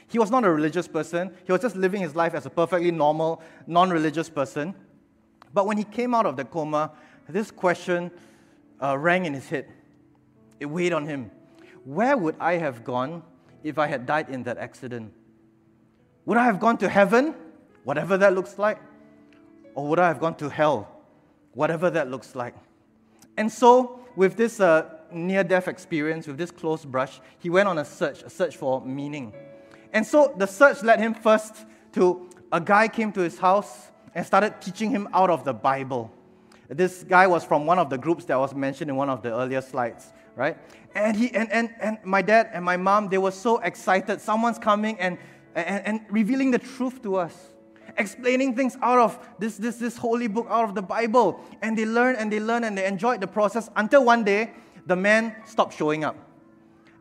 he 0.09 0.18
was 0.18 0.30
not 0.30 0.44
a 0.44 0.50
religious 0.50 0.86
person. 0.86 1.34
He 1.44 1.52
was 1.52 1.61
just 1.61 1.76
living 1.76 2.00
his 2.00 2.14
life 2.14 2.34
as 2.34 2.46
a 2.46 2.50
perfectly 2.50 2.90
normal, 2.90 3.42
non 3.66 3.90
religious 3.90 4.28
person. 4.28 4.74
But 5.52 5.66
when 5.66 5.76
he 5.76 5.84
came 5.84 6.14
out 6.14 6.26
of 6.26 6.36
the 6.36 6.44
coma, 6.44 6.92
this 7.28 7.50
question 7.50 8.11
uh, 8.80 8.96
rang 8.98 9.24
in 9.24 9.34
his 9.34 9.48
head. 9.48 9.66
It 10.61 10.66
weighed 10.66 10.92
on 10.92 11.07
him. 11.07 11.30
Where 11.84 12.16
would 12.16 12.36
I 12.38 12.54
have 12.54 12.84
gone 12.84 13.22
if 13.62 13.78
I 13.78 13.86
had 13.86 14.07
died 14.07 14.28
in 14.28 14.42
that 14.44 14.59
accident? 14.59 15.12
Would 16.24 16.36
I 16.36 16.44
have 16.44 16.61
gone 16.61 16.76
to 16.78 16.88
heaven, 16.88 17.34
whatever 17.84 18.16
that 18.18 18.34
looks 18.34 18.59
like? 18.59 18.78
Or 19.74 19.86
would 19.88 19.98
I 19.98 20.09
have 20.09 20.20
gone 20.20 20.36
to 20.36 20.48
hell, 20.48 20.88
whatever 21.52 21.90
that 21.90 22.11
looks 22.11 22.34
like? 22.34 22.54
And 23.36 23.50
so, 23.52 24.00
with 24.16 24.36
this 24.36 24.61
uh, 24.61 24.88
near 25.12 25.44
death 25.44 25.68
experience, 25.68 26.26
with 26.26 26.38
this 26.38 26.50
close 26.50 26.84
brush, 26.84 27.20
he 27.38 27.50
went 27.50 27.68
on 27.68 27.78
a 27.78 27.84
search, 27.84 28.22
a 28.22 28.30
search 28.30 28.57
for 28.57 28.80
meaning. 28.84 29.32
And 29.93 30.07
so 30.07 30.34
the 30.37 30.47
search 30.47 30.82
led 30.82 31.01
him 31.01 31.14
first 31.14 31.55
to 31.93 32.28
a 32.53 32.61
guy 32.61 32.89
came 32.89 33.12
to 33.12 33.20
his 33.20 33.39
house 33.39 33.91
and 34.14 34.24
started 34.24 34.61
teaching 34.61 34.91
him 34.91 35.09
out 35.12 35.30
of 35.30 35.45
the 35.45 35.53
Bible. 35.53 36.11
This 36.68 37.05
guy 37.05 37.26
was 37.26 37.45
from 37.45 37.66
one 37.66 37.78
of 37.78 37.91
the 37.91 37.99
groups 37.99 38.24
that 38.26 38.39
was 38.39 38.55
mentioned 38.55 38.91
in 38.91 38.97
one 38.97 39.09
of 39.09 39.22
the 39.22 39.32
earlier 39.32 39.61
slides, 39.61 40.12
right? 40.34 40.57
And 40.95 41.16
he 41.16 41.32
and, 41.34 41.51
and, 41.53 41.74
and 41.80 41.99
my 42.05 42.22
dad 42.22 42.51
and 42.53 42.64
my 42.64 42.76
mom, 42.76 43.09
they 43.09 43.18
were 43.18 43.30
so 43.30 43.59
excited. 43.59 44.20
Someone's 44.20 44.59
coming 44.59 44.99
and, 44.99 45.18
and, 45.55 45.87
and 45.87 46.01
revealing 46.11 46.51
the 46.51 46.59
truth 46.59 47.03
to 47.03 47.16
us 47.16 47.53
explaining 47.99 48.55
things 48.55 48.76
out 48.82 48.99
of 48.99 49.18
this, 49.39 49.57
this, 49.57 49.76
this 49.76 49.97
holy 49.97 50.26
book, 50.26 50.47
out 50.51 50.68
of 50.68 50.74
the 50.74 50.82
Bible. 50.82 51.41
And 51.62 51.76
they 51.76 51.87
learned 51.87 52.18
and 52.18 52.30
they 52.32 52.41
learned 52.41 52.64
and 52.64 52.76
they 52.76 52.87
enjoyed 52.87 53.20
the 53.20 53.26
process 53.26 53.70
until 53.76 54.05
one 54.05 54.24
day 54.24 54.53
the 54.87 54.97
man 54.97 55.34
stopped 55.45 55.74
showing 55.76 56.05
up. 56.05 56.16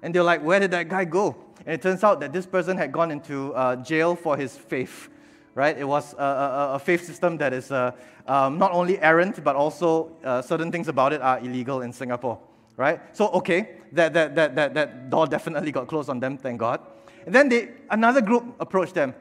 And 0.01 0.13
they're 0.13 0.23
like, 0.23 0.43
Where 0.43 0.59
did 0.59 0.71
that 0.71 0.89
guy 0.89 1.05
go? 1.05 1.35
And 1.65 1.73
it 1.73 1.81
turns 1.81 2.03
out 2.03 2.19
that 2.19 2.31
this 2.31 2.45
person 2.45 2.77
had 2.77 2.91
gone 2.91 3.11
into 3.11 3.53
uh, 3.53 3.77
jail 3.77 4.15
for 4.15 4.37
his 4.37 4.55
faith, 4.55 5.09
right? 5.55 5.75
It 5.77 5.87
was 5.87 6.13
a, 6.13 6.23
a, 6.23 6.73
a 6.73 6.79
faith 6.79 7.03
system 7.03 7.37
that 7.37 7.53
is 7.53 7.71
uh, 7.71 7.91
um, 8.27 8.59
not 8.59 8.71
only 8.71 8.99
errant, 8.99 9.43
but 9.43 9.55
also 9.55 10.15
uh, 10.23 10.41
certain 10.41 10.71
things 10.71 10.87
about 10.87 11.11
it 11.11 11.21
are 11.21 11.39
illegal 11.39 11.81
in 11.81 11.91
Singapore, 11.91 12.39
right? 12.77 12.99
So, 13.15 13.29
okay, 13.29 13.77
that, 13.93 14.13
that, 14.13 14.35
that, 14.35 14.55
that, 14.55 14.73
that 14.75 15.09
door 15.09 15.25
definitely 15.25 15.71
got 15.71 15.87
closed 15.87 16.09
on 16.09 16.19
them, 16.19 16.37
thank 16.37 16.59
God. 16.59 16.81
And 17.25 17.33
then 17.33 17.49
they, 17.49 17.69
another 17.89 18.21
group 18.21 18.55
approached 18.59 18.93
them 18.93 19.15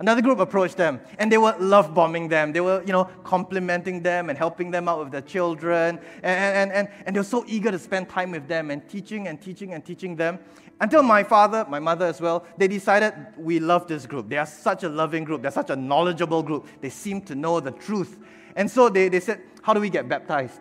Another 0.00 0.22
group 0.22 0.40
approached 0.40 0.76
them 0.76 1.00
and 1.18 1.30
they 1.30 1.38
were 1.38 1.54
love 1.58 1.94
bombing 1.94 2.28
them. 2.28 2.52
They 2.52 2.60
were, 2.60 2.82
you 2.84 2.92
know, 2.92 3.04
complimenting 3.22 4.02
them 4.02 4.28
and 4.28 4.36
helping 4.36 4.70
them 4.70 4.88
out 4.88 4.98
with 4.98 5.12
their 5.12 5.20
children. 5.20 6.00
And, 6.22 6.56
and, 6.56 6.72
and, 6.72 6.88
and 7.06 7.14
they 7.14 7.20
were 7.20 7.24
so 7.24 7.44
eager 7.46 7.70
to 7.70 7.78
spend 7.78 8.08
time 8.08 8.32
with 8.32 8.48
them 8.48 8.70
and 8.70 8.86
teaching 8.88 9.28
and 9.28 9.40
teaching 9.40 9.72
and 9.72 9.84
teaching 9.84 10.16
them. 10.16 10.40
Until 10.80 11.02
my 11.02 11.22
father, 11.22 11.64
my 11.68 11.78
mother 11.78 12.06
as 12.06 12.20
well, 12.20 12.44
they 12.58 12.68
decided 12.68 13.14
we 13.36 13.60
love 13.60 13.86
this 13.86 14.06
group. 14.06 14.28
They 14.28 14.38
are 14.38 14.46
such 14.46 14.82
a 14.82 14.88
loving 14.88 15.24
group. 15.24 15.42
They're 15.42 15.50
such 15.50 15.70
a 15.70 15.76
knowledgeable 15.76 16.42
group. 16.42 16.66
They 16.80 16.90
seem 16.90 17.20
to 17.22 17.34
know 17.34 17.60
the 17.60 17.70
truth. 17.70 18.18
And 18.56 18.70
so 18.70 18.88
they, 18.88 19.08
they 19.08 19.20
said, 19.20 19.40
How 19.62 19.72
do 19.72 19.80
we 19.80 19.88
get 19.88 20.08
baptized? 20.08 20.60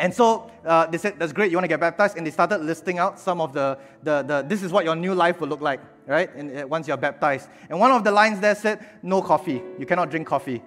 And 0.00 0.14
so 0.14 0.50
uh, 0.64 0.86
they 0.86 0.98
said, 0.98 1.18
That's 1.18 1.32
great, 1.32 1.50
you 1.50 1.56
want 1.56 1.64
to 1.64 1.68
get 1.68 1.80
baptized? 1.80 2.16
And 2.16 2.26
they 2.26 2.30
started 2.30 2.58
listing 2.58 2.98
out 2.98 3.18
some 3.18 3.40
of 3.40 3.52
the, 3.52 3.78
the, 4.02 4.22
the 4.22 4.44
this 4.46 4.62
is 4.62 4.72
what 4.72 4.84
your 4.84 4.94
new 4.94 5.14
life 5.14 5.40
will 5.40 5.48
look 5.48 5.62
like, 5.62 5.80
right? 6.06 6.32
And, 6.34 6.56
uh, 6.56 6.66
once 6.66 6.86
you're 6.86 6.96
baptized. 6.96 7.48
And 7.70 7.80
one 7.80 7.90
of 7.90 8.04
the 8.04 8.10
lines 8.10 8.40
there 8.40 8.54
said, 8.54 8.84
No 9.02 9.22
coffee. 9.22 9.62
You 9.78 9.86
cannot 9.86 10.10
drink 10.10 10.26
coffee. 10.26 10.62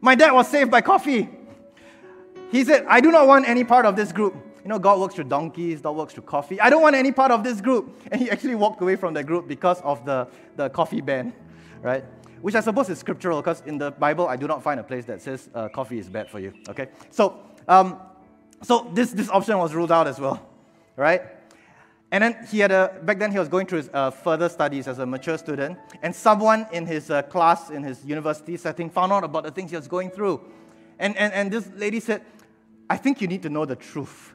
My 0.00 0.14
dad 0.14 0.32
was 0.32 0.48
saved 0.48 0.70
by 0.70 0.82
coffee. 0.82 1.30
He 2.50 2.62
said, 2.62 2.84
I 2.88 3.00
do 3.00 3.10
not 3.10 3.26
want 3.26 3.48
any 3.48 3.64
part 3.64 3.86
of 3.86 3.96
this 3.96 4.12
group. 4.12 4.36
You 4.64 4.70
know, 4.70 4.78
God 4.78 4.98
works 4.98 5.14
through 5.14 5.24
donkeys, 5.24 5.82
God 5.82 5.94
works 5.94 6.14
through 6.14 6.22
coffee. 6.22 6.58
I 6.58 6.70
don't 6.70 6.80
want 6.80 6.96
any 6.96 7.12
part 7.12 7.30
of 7.30 7.44
this 7.44 7.60
group. 7.60 8.00
And 8.10 8.20
he 8.20 8.30
actually 8.30 8.54
walked 8.54 8.80
away 8.80 8.96
from 8.96 9.12
the 9.12 9.22
group 9.22 9.46
because 9.46 9.80
of 9.82 10.04
the, 10.06 10.26
the 10.56 10.70
coffee 10.70 11.02
ban, 11.02 11.34
right? 11.82 12.02
Which 12.40 12.54
I 12.54 12.60
suppose 12.60 12.88
is 12.88 12.98
scriptural 12.98 13.40
because 13.40 13.62
in 13.66 13.78
the 13.78 13.90
Bible, 13.90 14.26
I 14.26 14.36
do 14.36 14.46
not 14.46 14.62
find 14.62 14.80
a 14.80 14.82
place 14.82 15.04
that 15.04 15.20
says 15.20 15.50
uh, 15.54 15.68
coffee 15.68 15.98
is 15.98 16.08
bad 16.08 16.30
for 16.30 16.40
you, 16.40 16.54
okay? 16.68 16.88
So, 17.10 17.42
um, 17.68 18.00
so 18.62 18.90
this, 18.94 19.12
this 19.12 19.28
option 19.28 19.58
was 19.58 19.74
ruled 19.74 19.92
out 19.92 20.06
as 20.06 20.18
well, 20.18 20.46
right? 20.96 21.22
And 22.10 22.22
then 22.22 22.46
he 22.50 22.60
had 22.60 22.70
a, 22.70 23.00
back 23.02 23.18
then 23.18 23.32
he 23.32 23.38
was 23.38 23.48
going 23.48 23.66
through 23.66 23.78
his 23.78 23.90
uh, 23.92 24.10
further 24.10 24.48
studies 24.48 24.86
as 24.88 24.98
a 24.98 25.06
mature 25.06 25.36
student, 25.36 25.78
and 26.02 26.14
someone 26.14 26.66
in 26.70 26.86
his 26.86 27.10
uh, 27.10 27.22
class, 27.22 27.70
in 27.70 27.82
his 27.82 28.04
university 28.04 28.56
setting, 28.56 28.88
found 28.88 29.12
out 29.12 29.24
about 29.24 29.44
the 29.44 29.50
things 29.50 29.70
he 29.70 29.76
was 29.76 29.88
going 29.88 30.10
through. 30.10 30.40
And, 30.98 31.16
and, 31.16 31.32
and 31.32 31.50
this 31.50 31.68
lady 31.74 32.00
said, 32.00 32.22
I 32.88 32.96
think 32.96 33.20
you 33.20 33.26
need 33.26 33.42
to 33.42 33.50
know 33.50 33.64
the 33.64 33.76
truth. 33.76 34.33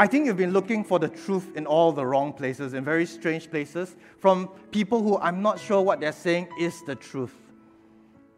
I 0.00 0.06
think 0.06 0.26
you've 0.26 0.36
been 0.36 0.52
looking 0.52 0.84
for 0.84 1.00
the 1.00 1.08
truth 1.08 1.56
in 1.56 1.66
all 1.66 1.90
the 1.90 2.06
wrong 2.06 2.32
places, 2.32 2.72
in 2.72 2.84
very 2.84 3.04
strange 3.04 3.50
places, 3.50 3.96
from 4.20 4.48
people 4.70 5.02
who 5.02 5.18
I'm 5.18 5.42
not 5.42 5.58
sure 5.58 5.82
what 5.82 5.98
they're 5.98 6.12
saying 6.12 6.46
is 6.60 6.80
the 6.84 6.94
truth. 6.94 7.34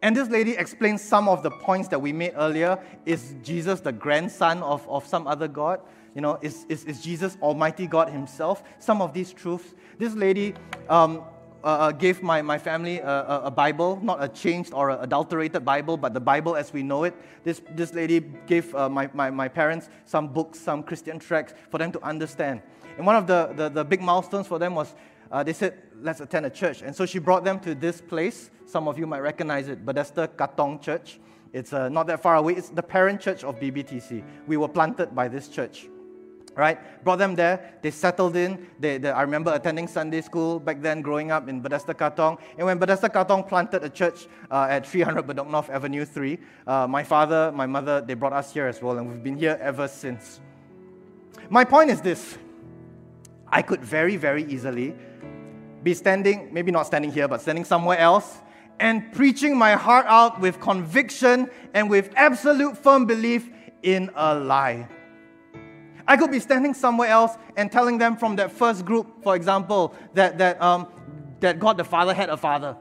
And 0.01 0.15
this 0.17 0.27
lady 0.27 0.53
explains 0.53 1.03
some 1.03 1.29
of 1.29 1.43
the 1.43 1.51
points 1.51 1.87
that 1.89 1.99
we 1.99 2.13
made 2.13 2.33
earlier. 2.35 2.79
Is 3.05 3.35
Jesus 3.43 3.79
the 3.79 3.91
grandson 3.91 4.63
of, 4.63 4.89
of 4.89 5.05
some 5.05 5.27
other 5.27 5.47
God? 5.47 5.81
You 6.15 6.21
know, 6.21 6.39
is, 6.41 6.65
is, 6.67 6.83
is 6.85 6.99
Jesus 7.03 7.37
Almighty 7.43 7.85
God 7.85 8.09
Himself? 8.09 8.63
Some 8.79 8.99
of 8.99 9.13
these 9.13 9.31
truths. 9.31 9.75
This 9.99 10.15
lady 10.15 10.55
um, 10.89 11.21
uh, 11.63 11.67
uh, 11.67 11.91
gave 11.91 12.23
my, 12.23 12.41
my 12.41 12.57
family 12.57 12.99
a, 12.99 13.41
a, 13.45 13.51
Bible, 13.51 13.99
not 14.01 14.23
a 14.23 14.27
changed 14.27 14.73
or 14.73 14.89
adulterated 14.89 15.63
Bible, 15.63 15.97
but 15.97 16.13
the 16.13 16.19
Bible 16.19 16.55
as 16.55 16.73
we 16.73 16.83
know 16.83 17.03
it. 17.03 17.13
This, 17.43 17.61
this 17.75 17.93
lady 17.93 18.19
gave 18.47 18.73
uh, 18.73 18.89
my, 18.89 19.09
my, 19.13 19.29
my 19.29 19.47
parents 19.47 19.89
some 20.05 20.27
books, 20.27 20.59
some 20.59 20.83
Christian 20.83 21.19
tracts 21.19 21.53
for 21.69 21.77
them 21.77 21.91
to 21.91 22.03
understand. 22.03 22.61
And 22.97 23.05
one 23.05 23.15
of 23.15 23.27
the, 23.27 23.53
the, 23.55 23.69
the 23.69 23.83
big 23.83 24.01
milestones 24.01 24.47
for 24.47 24.59
them 24.59 24.75
was 24.75 24.95
uh, 25.31 25.43
they 25.43 25.53
said, 25.53 25.81
let's 26.01 26.19
attend 26.19 26.45
a 26.45 26.49
church. 26.49 26.81
And 26.81 26.95
so 26.95 27.05
she 27.05 27.19
brought 27.19 27.43
them 27.43 27.59
to 27.61 27.73
this 27.73 28.01
place. 28.01 28.49
Some 28.65 28.87
of 28.87 28.99
you 28.99 29.07
might 29.07 29.21
recognize 29.21 29.69
it, 29.69 29.85
Bethesda 29.85 30.27
Katong 30.27 30.81
Church. 30.81 31.19
It's 31.53 31.73
uh, 31.73 31.89
not 31.89 32.07
that 32.07 32.21
far 32.21 32.35
away. 32.35 32.53
It's 32.53 32.69
the 32.69 32.83
parent 32.83 33.21
church 33.21 33.43
of 33.43 33.59
BBTC. 33.59 34.23
We 34.47 34.57
were 34.57 34.67
planted 34.67 35.15
by 35.15 35.27
this 35.27 35.47
church 35.47 35.87
right? 36.55 37.03
Brought 37.03 37.17
them 37.17 37.35
there. 37.35 37.73
They 37.81 37.91
settled 37.91 38.35
in. 38.35 38.67
They, 38.79 38.97
they, 38.97 39.09
I 39.09 39.21
remember 39.21 39.53
attending 39.53 39.87
Sunday 39.87 40.21
school 40.21 40.59
back 40.59 40.81
then, 40.81 41.01
growing 41.01 41.31
up 41.31 41.47
in 41.47 41.61
Bethesda 41.61 41.93
Katong. 41.93 42.39
And 42.57 42.65
when 42.65 42.77
Bethesda 42.77 43.09
Katong 43.09 43.47
planted 43.47 43.83
a 43.83 43.89
church 43.89 44.27
uh, 44.49 44.67
at 44.69 44.85
300 44.85 45.25
Bedok 45.25 45.49
North 45.49 45.69
Avenue 45.69 46.05
3, 46.05 46.37
uh, 46.67 46.87
my 46.87 47.03
father, 47.03 47.51
my 47.51 47.65
mother, 47.65 48.01
they 48.01 48.13
brought 48.13 48.33
us 48.33 48.53
here 48.53 48.67
as 48.67 48.81
well, 48.81 48.97
and 48.97 49.09
we've 49.09 49.23
been 49.23 49.37
here 49.37 49.57
ever 49.61 49.87
since. 49.87 50.39
My 51.49 51.63
point 51.63 51.89
is 51.89 52.01
this 52.01 52.37
I 53.47 53.61
could 53.61 53.83
very, 53.83 54.15
very 54.15 54.43
easily 54.45 54.95
be 55.83 55.93
standing, 55.93 56.53
maybe 56.53 56.71
not 56.71 56.85
standing 56.85 57.11
here, 57.11 57.27
but 57.27 57.41
standing 57.41 57.65
somewhere 57.65 57.97
else, 57.97 58.37
and 58.79 59.11
preaching 59.13 59.57
my 59.57 59.73
heart 59.73 60.05
out 60.07 60.39
with 60.39 60.59
conviction 60.59 61.49
and 61.73 61.89
with 61.89 62.11
absolute 62.15 62.77
firm 62.77 63.05
belief 63.05 63.49
in 63.83 64.09
a 64.15 64.35
lie. 64.35 64.87
I 66.11 66.17
could 66.17 66.29
be 66.29 66.41
standing 66.41 66.73
somewhere 66.73 67.07
else 67.07 67.37
and 67.55 67.71
telling 67.71 67.97
them 67.97 68.17
from 68.17 68.35
that 68.35 68.51
first 68.51 68.83
group, 68.83 69.23
for 69.23 69.33
example, 69.33 69.95
that, 70.13 70.37
that, 70.39 70.61
um, 70.61 70.87
that 71.39 71.57
God 71.57 71.77
the 71.77 71.85
Father 71.85 72.13
had 72.13 72.27
a 72.27 72.35
father. 72.35 72.75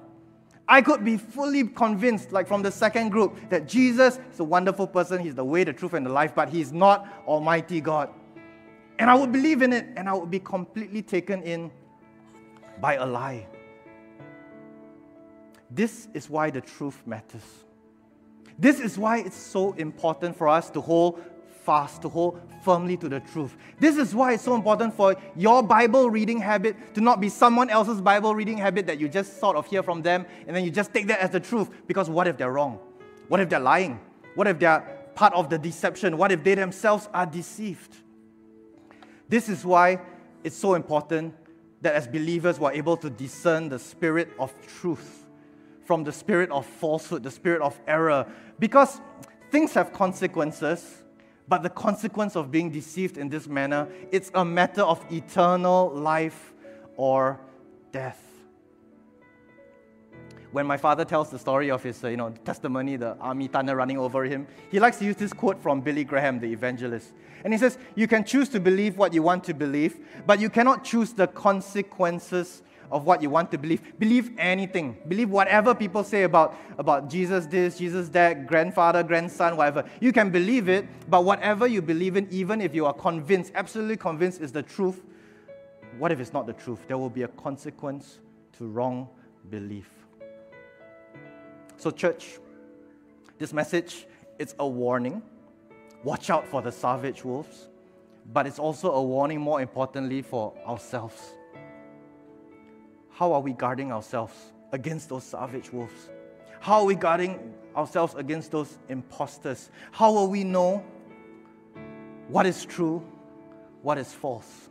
I 0.67 0.83
could 0.83 1.05
be 1.05 1.17
fully 1.17 1.63
convinced, 1.69 2.33
like 2.33 2.49
from 2.49 2.63
the 2.63 2.73
second 2.73 3.11
group, 3.11 3.39
that 3.49 3.69
Jesus 3.69 4.19
is 4.33 4.41
a 4.41 4.45
wonderful 4.45 4.85
person, 4.85 5.21
He's 5.21 5.37
the 5.37 5.45
way, 5.45 5.63
the 5.63 5.73
truth, 5.73 5.95
and 5.95 6.05
the 6.05 6.11
life, 6.11 6.35
but 6.35 6.49
He's 6.49 6.73
not 6.73 7.07
Almighty 7.25 7.81
God. 7.81 8.11
And 8.99 9.09
I 9.09 9.15
would 9.15 9.31
believe 9.31 9.63
in 9.63 9.73
it, 9.73 9.87
and 9.97 10.09
I 10.09 10.13
would 10.13 10.33
be 10.33 10.41
completely 10.41 11.01
taken 11.01 11.41
in 11.45 11.71
by 12.81 12.95
a 12.95 13.07
lie. 13.07 13.47
This 15.71 16.09
is 16.15 16.29
why 16.29 16.51
the 16.51 16.63
truth 16.63 17.01
matters. 17.07 17.45
This 18.59 18.81
is 18.81 18.99
why 18.99 19.19
it's 19.19 19.37
so 19.37 19.75
important 19.75 20.37
for 20.37 20.49
us 20.49 20.69
to 20.71 20.81
hold 20.81 21.23
fast, 21.71 22.03
to 22.03 22.09
hold 22.09 22.41
firmly 22.65 22.97
to 22.97 23.09
the 23.09 23.21
truth. 23.21 23.57
This 23.79 23.97
is 23.97 24.13
why 24.13 24.33
it's 24.33 24.43
so 24.43 24.57
important 24.57 24.93
for 24.93 25.15
your 25.37 25.63
Bible 25.63 26.11
reading 26.11 26.41
habit 26.41 26.75
to 26.95 27.01
not 27.01 27.21
be 27.21 27.29
someone 27.29 27.71
else's 27.71 28.01
Bible 28.01 28.35
reading 28.35 28.59
habit 28.59 28.89
that 28.89 28.99
you 28.99 29.09
just 29.09 29.39
sort 29.39 29.55
of 29.55 29.67
hear 29.67 29.81
from 29.81 30.03
them 30.03 30.27
and 30.49 30.57
then 30.57 30.65
you 30.65 30.73
just 30.73 30.93
take 30.93 31.07
that 31.07 31.21
as 31.21 31.31
the 31.31 31.39
truth. 31.39 31.71
Because 31.87 32.11
what 32.11 32.27
if 32.27 32.37
they're 32.37 32.51
wrong? 32.51 32.81
What 33.29 33.39
if 33.39 33.49
they're 33.49 33.61
lying? 33.61 34.01
What 34.35 34.49
if 34.49 34.59
they're 34.59 34.81
part 35.15 35.33
of 35.33 35.49
the 35.49 35.59
deception? 35.59 36.17
What 36.17 36.33
if 36.33 36.43
they 36.43 36.57
themselves 36.57 37.09
are 37.15 37.25
deceived? 37.25 37.95
This 39.29 39.49
is 39.49 39.65
why 39.65 40.01
it's 40.43 40.57
so 40.57 40.75
important 40.75 41.35
that 41.83 41.95
as 41.95 42.09
believers 42.09 42.59
we're 42.59 42.73
able 42.73 42.97
to 42.97 43.09
discern 43.09 43.69
the 43.69 43.79
spirit 43.79 44.29
of 44.41 44.53
truth 44.67 45.25
from 45.85 46.03
the 46.03 46.13
spirit 46.13 46.51
of 46.51 46.67
falsehood, 46.67 47.23
the 47.23 47.31
spirit 47.31 47.63
of 47.63 47.79
error. 47.87 48.27
Because 48.59 49.01
things 49.53 49.73
have 49.75 49.93
consequences 49.93 51.05
but 51.51 51.65
the 51.65 51.69
consequence 51.69 52.37
of 52.37 52.53
being 52.53 52.71
deceived 52.71 53.19
in 53.19 53.29
this 53.29 53.49
manner, 53.49 53.89
it's 54.13 54.31
a 54.35 54.45
matter 54.45 54.83
of 54.83 55.05
eternal 55.13 55.91
life 55.91 56.55
or 56.97 57.41
death. 57.91 58.23
When 60.53 60.65
my 60.65 60.77
father 60.77 61.05
tells 61.05 61.29
the 61.29 61.41
story 61.41 61.69
of 61.73 61.83
his 61.83 62.05
uh, 62.05 62.09
you 62.09 62.17
know, 62.17 62.31
testimony, 62.45 62.95
the 62.95 63.17
army 63.19 63.49
thunder 63.49 63.75
running 63.75 63.99
over 63.99 64.25
him, 64.25 64.47
he 64.71 64.79
likes 64.79 64.99
to 64.99 65.05
use 65.05 65.17
this 65.17 65.33
quote 65.33 65.61
from 65.61 65.81
Billy 65.81 66.05
Graham, 66.05 66.39
the 66.39 66.53
evangelist. 66.53 67.13
And 67.43 67.53
he 67.53 67.59
says, 67.59 67.79
You 67.97 68.07
can 68.07 68.23
choose 68.23 68.49
to 68.51 68.61
believe 68.61 68.97
what 68.97 69.13
you 69.13 69.23
want 69.23 69.43
to 69.45 69.55
believe, 69.55 69.99
but 70.27 70.39
you 70.39 70.51
cannot 70.51 70.85
choose 70.85 71.13
the 71.13 71.27
consequences 71.27 72.63
of 72.91 73.05
what 73.05 73.23
you 73.23 73.31
want 73.31 73.51
to 73.53 73.59
believe. 73.59 73.99
Believe 73.99 74.33
anything. 74.39 74.97
Believe 75.07 75.31
whatever 75.31 75.75
people 75.75 76.03
say 76.03 76.25
about, 76.25 76.57
about 76.79 77.09
Jesus 77.09 77.47
this, 77.47 77.79
Jesus 77.79 78.09
that, 78.11 78.47
grandfather, 78.47 79.03
grandson, 79.03 79.57
whatever. 79.57 79.85
You 80.01 80.13
can 80.13 80.31
believe 80.31 80.69
it, 80.69 80.87
but 81.09 81.25
whatever 81.25 81.67
you 81.67 81.83
believe 81.83 82.17
in, 82.17 82.29
even 82.31 82.61
if 82.61 82.75
you 82.75 82.87
are 82.87 82.93
convinced, 82.93 83.53
absolutely 83.55 83.97
convinced 83.97 84.41
is 84.41 84.53
the 84.53 84.63
truth, 84.63 85.03
what 85.99 86.13
if 86.13 86.21
it's 86.21 86.33
not 86.33 86.47
the 86.47 86.53
truth? 86.53 86.81
There 86.89 86.99
will 86.99 87.11
be 87.11 87.23
a 87.23 87.29
consequence 87.29 88.19
to 88.59 88.67
wrong 88.67 89.09
belief. 89.51 89.89
So, 91.77 91.91
church, 91.91 92.39
this 93.39 93.53
message, 93.53 94.07
it's 94.39 94.55
a 94.59 94.67
warning. 94.67 95.23
Watch 96.05 96.31
out 96.31 96.47
for 96.47 96.63
the 96.63 96.73
savage 96.73 97.25
wolves, 97.25 97.69
but 98.33 98.47
it's 98.47 98.59
also 98.59 98.93
a 98.93 99.03
warning, 99.03 99.41
more 99.41 99.61
importantly, 99.61 100.23
for 100.23 100.55
ourselves 100.67 101.35
how 103.21 103.35
are 103.35 103.41
we 103.41 103.53
guarding 103.53 103.93
ourselves 103.93 104.33
against 104.73 105.11
those 105.11 105.23
savage 105.23 105.71
wolves? 105.75 106.09
How 106.59 106.79
are 106.81 106.87
we 106.87 106.95
guarding 106.95 107.53
ourselves 107.77 108.15
against 108.15 108.51
those 108.51 108.79
imposters? 108.89 109.71
How 109.93 110.11
will 110.11 110.31
we 110.31 110.43
know 110.43 110.83
what 112.29 112.47
is 112.47 112.65
true, 112.65 113.07
what 113.83 113.99
is 113.99 114.11
false? 114.11 114.71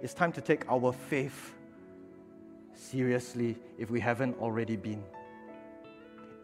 It's 0.00 0.14
time 0.14 0.32
to 0.32 0.40
take 0.40 0.66
our 0.70 0.90
faith 0.90 1.54
seriously 2.72 3.58
if 3.76 3.90
we 3.90 4.00
haven't 4.00 4.38
already 4.40 4.76
been. 4.76 5.04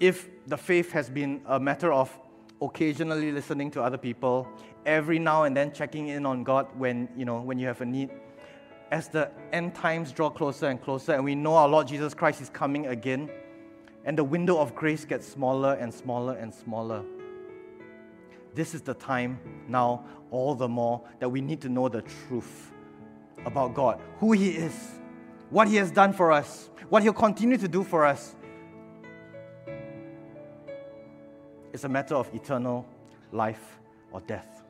If 0.00 0.28
the 0.48 0.58
faith 0.58 0.92
has 0.92 1.08
been 1.08 1.40
a 1.46 1.58
matter 1.58 1.94
of 1.94 2.14
occasionally 2.60 3.32
listening 3.32 3.70
to 3.70 3.82
other 3.82 3.96
people, 3.96 4.46
every 4.84 5.18
now 5.18 5.44
and 5.44 5.56
then 5.56 5.72
checking 5.72 6.08
in 6.08 6.26
on 6.26 6.44
God 6.44 6.66
when, 6.76 7.08
you 7.16 7.24
know, 7.24 7.40
when 7.40 7.58
you 7.58 7.66
have 7.68 7.80
a 7.80 7.86
need, 7.86 8.10
as 8.92 9.08
the 9.08 9.30
end 9.54 9.74
times 9.74 10.12
draw 10.12 10.28
closer 10.28 10.66
and 10.66 10.80
closer, 10.80 11.14
and 11.14 11.24
we 11.24 11.34
know 11.34 11.54
our 11.54 11.66
Lord 11.66 11.88
Jesus 11.88 12.12
Christ 12.12 12.42
is 12.42 12.50
coming 12.50 12.88
again, 12.88 13.30
and 14.04 14.18
the 14.18 14.22
window 14.22 14.58
of 14.58 14.74
grace 14.74 15.06
gets 15.06 15.26
smaller 15.26 15.72
and 15.80 15.92
smaller 15.92 16.34
and 16.34 16.52
smaller. 16.52 17.02
This 18.54 18.74
is 18.74 18.82
the 18.82 18.92
time 18.92 19.40
now, 19.66 20.04
all 20.30 20.54
the 20.54 20.68
more, 20.68 21.00
that 21.20 21.28
we 21.30 21.40
need 21.40 21.62
to 21.62 21.70
know 21.70 21.88
the 21.88 22.02
truth 22.02 22.70
about 23.46 23.72
God, 23.72 23.98
who 24.18 24.32
He 24.32 24.50
is, 24.50 25.00
what 25.48 25.68
He 25.68 25.76
has 25.76 25.90
done 25.90 26.12
for 26.12 26.30
us, 26.30 26.68
what 26.90 27.02
He'll 27.02 27.14
continue 27.14 27.56
to 27.56 27.68
do 27.68 27.82
for 27.82 28.04
us. 28.04 28.36
It's 31.72 31.84
a 31.84 31.88
matter 31.88 32.14
of 32.14 32.32
eternal 32.34 32.84
life 33.32 33.80
or 34.12 34.20
death. 34.20 34.62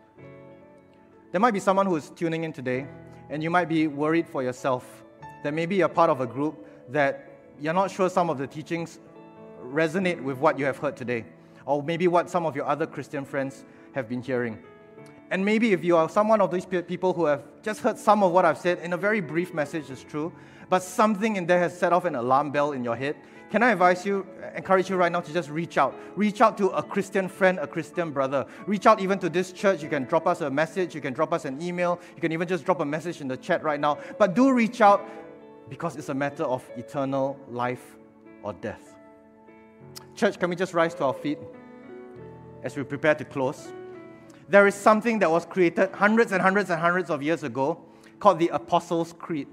There 1.32 1.40
might 1.40 1.54
be 1.54 1.60
someone 1.60 1.86
who's 1.86 2.10
tuning 2.10 2.44
in 2.44 2.52
today, 2.52 2.86
and 3.32 3.42
you 3.42 3.48
might 3.48 3.66
be 3.68 3.86
worried 3.86 4.28
for 4.28 4.42
yourself 4.42 5.02
that 5.42 5.54
maybe 5.54 5.74
you're 5.76 5.88
part 5.88 6.10
of 6.10 6.20
a 6.20 6.26
group 6.26 6.66
that 6.90 7.30
you're 7.58 7.72
not 7.72 7.90
sure 7.90 8.10
some 8.10 8.28
of 8.28 8.36
the 8.36 8.46
teachings 8.46 9.00
resonate 9.64 10.22
with 10.22 10.36
what 10.36 10.58
you 10.58 10.66
have 10.66 10.76
heard 10.76 10.96
today, 10.98 11.24
or 11.64 11.82
maybe 11.82 12.06
what 12.08 12.28
some 12.28 12.44
of 12.44 12.54
your 12.54 12.66
other 12.66 12.86
Christian 12.86 13.24
friends 13.24 13.64
have 13.94 14.06
been 14.06 14.20
hearing. 14.20 14.58
And 15.30 15.42
maybe 15.42 15.72
if 15.72 15.82
you 15.82 15.96
are 15.96 16.10
someone 16.10 16.42
of 16.42 16.50
these 16.50 16.66
people 16.66 17.14
who 17.14 17.24
have 17.24 17.42
just 17.62 17.80
heard 17.80 17.98
some 17.98 18.22
of 18.22 18.32
what 18.32 18.44
I've 18.44 18.58
said 18.58 18.80
in 18.80 18.92
a 18.92 18.98
very 18.98 19.22
brief 19.22 19.54
message, 19.54 19.88
is 19.88 20.04
true, 20.04 20.30
but 20.68 20.82
something 20.82 21.36
in 21.36 21.46
there 21.46 21.58
has 21.58 21.76
set 21.76 21.90
off 21.94 22.04
an 22.04 22.16
alarm 22.16 22.50
bell 22.50 22.72
in 22.72 22.84
your 22.84 22.96
head, 22.96 23.16
can 23.52 23.62
I 23.62 23.70
advise 23.70 24.04
you, 24.04 24.26
encourage 24.56 24.88
you 24.88 24.96
right 24.96 25.12
now 25.12 25.20
to 25.20 25.32
just 25.32 25.50
reach 25.50 25.78
out? 25.78 25.94
Reach 26.16 26.40
out 26.40 26.58
to 26.58 26.70
a 26.70 26.82
Christian 26.82 27.28
friend, 27.28 27.58
a 27.58 27.66
Christian 27.66 28.10
brother. 28.10 28.46
Reach 28.66 28.86
out 28.86 28.98
even 28.98 29.18
to 29.18 29.28
this 29.28 29.52
church. 29.52 29.82
You 29.82 29.90
can 29.90 30.04
drop 30.04 30.26
us 30.26 30.40
a 30.40 30.50
message, 30.50 30.94
you 30.94 31.00
can 31.02 31.12
drop 31.12 31.34
us 31.34 31.44
an 31.44 31.60
email, 31.62 32.00
you 32.16 32.20
can 32.20 32.32
even 32.32 32.48
just 32.48 32.64
drop 32.64 32.80
a 32.80 32.84
message 32.84 33.20
in 33.20 33.28
the 33.28 33.36
chat 33.36 33.62
right 33.62 33.78
now. 33.78 33.98
But 34.18 34.34
do 34.34 34.52
reach 34.52 34.80
out 34.80 35.06
because 35.68 35.96
it's 35.96 36.08
a 36.08 36.14
matter 36.14 36.44
of 36.44 36.68
eternal 36.76 37.38
life 37.48 37.94
or 38.42 38.54
death. 38.54 38.94
Church, 40.16 40.38
can 40.38 40.50
we 40.50 40.56
just 40.56 40.74
rise 40.74 40.94
to 40.94 41.04
our 41.04 41.14
feet 41.14 41.38
as 42.62 42.74
we 42.74 42.82
prepare 42.82 43.14
to 43.14 43.24
close? 43.24 43.70
there 44.48 44.66
is 44.66 44.74
something 44.74 45.18
that 45.20 45.30
was 45.30 45.46
created 45.46 45.90
hundreds 45.92 46.32
and 46.32 46.42
hundreds 46.42 46.68
and 46.68 46.80
hundreds 46.80 47.08
of 47.10 47.22
years 47.22 47.42
ago 47.42 47.78
called 48.20 48.38
the 48.38 48.48
Apostles' 48.48 49.14
Creed. 49.14 49.48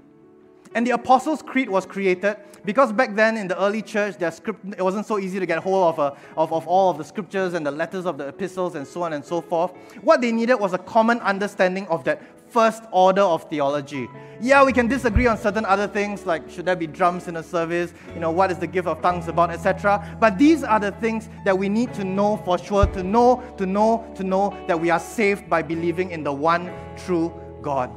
And 0.74 0.86
the 0.86 0.92
Apostles' 0.92 1.42
Creed 1.42 1.68
was 1.68 1.84
created 1.84 2.36
because 2.64 2.92
back 2.92 3.16
then 3.16 3.36
in 3.36 3.48
the 3.48 3.60
early 3.60 3.82
church, 3.82 4.18
their 4.18 4.30
script, 4.30 4.64
it 4.76 4.82
wasn't 4.82 5.06
so 5.06 5.18
easy 5.18 5.40
to 5.40 5.46
get 5.46 5.58
hold 5.58 5.94
of, 5.94 5.98
a, 5.98 6.02
uh, 6.02 6.16
of, 6.36 6.52
of 6.52 6.66
all 6.68 6.90
of 6.90 6.98
the 6.98 7.04
scriptures 7.04 7.54
and 7.54 7.66
the 7.66 7.70
letters 7.70 8.06
of 8.06 8.18
the 8.18 8.28
epistles 8.28 8.76
and 8.76 8.86
so 8.86 9.02
on 9.02 9.12
and 9.12 9.24
so 9.24 9.40
forth. 9.40 9.72
What 10.02 10.20
they 10.20 10.30
needed 10.30 10.56
was 10.56 10.72
a 10.72 10.78
common 10.78 11.18
understanding 11.20 11.88
of 11.88 12.04
that 12.04 12.22
first 12.50 12.84
order 12.92 13.22
of 13.22 13.48
theology. 13.50 14.08
Yeah, 14.40 14.64
we 14.64 14.72
can 14.72 14.86
disagree 14.86 15.26
on 15.26 15.38
certain 15.38 15.64
other 15.64 15.88
things 15.88 16.26
like 16.26 16.48
should 16.50 16.66
there 16.66 16.76
be 16.76 16.86
drums 16.86 17.28
in 17.28 17.36
a 17.36 17.42
service, 17.42 17.92
you 18.14 18.20
know, 18.20 18.30
what 18.30 18.50
is 18.50 18.58
the 18.58 18.66
gift 18.66 18.86
of 18.86 19.00
tongues 19.02 19.28
about, 19.28 19.50
etc. 19.50 20.16
But 20.20 20.38
these 20.38 20.62
are 20.62 20.80
the 20.80 20.92
things 20.92 21.28
that 21.44 21.56
we 21.56 21.68
need 21.68 21.92
to 21.94 22.04
know 22.04 22.36
for 22.38 22.58
sure, 22.58 22.86
to 22.86 23.02
know, 23.02 23.42
to 23.56 23.66
know, 23.66 24.12
to 24.16 24.24
know 24.24 24.56
that 24.66 24.80
we 24.80 24.90
are 24.90 25.00
saved 25.00 25.48
by 25.48 25.62
believing 25.62 26.10
in 26.10 26.22
the 26.22 26.32
one 26.32 26.72
true 26.96 27.32
God. 27.62 27.90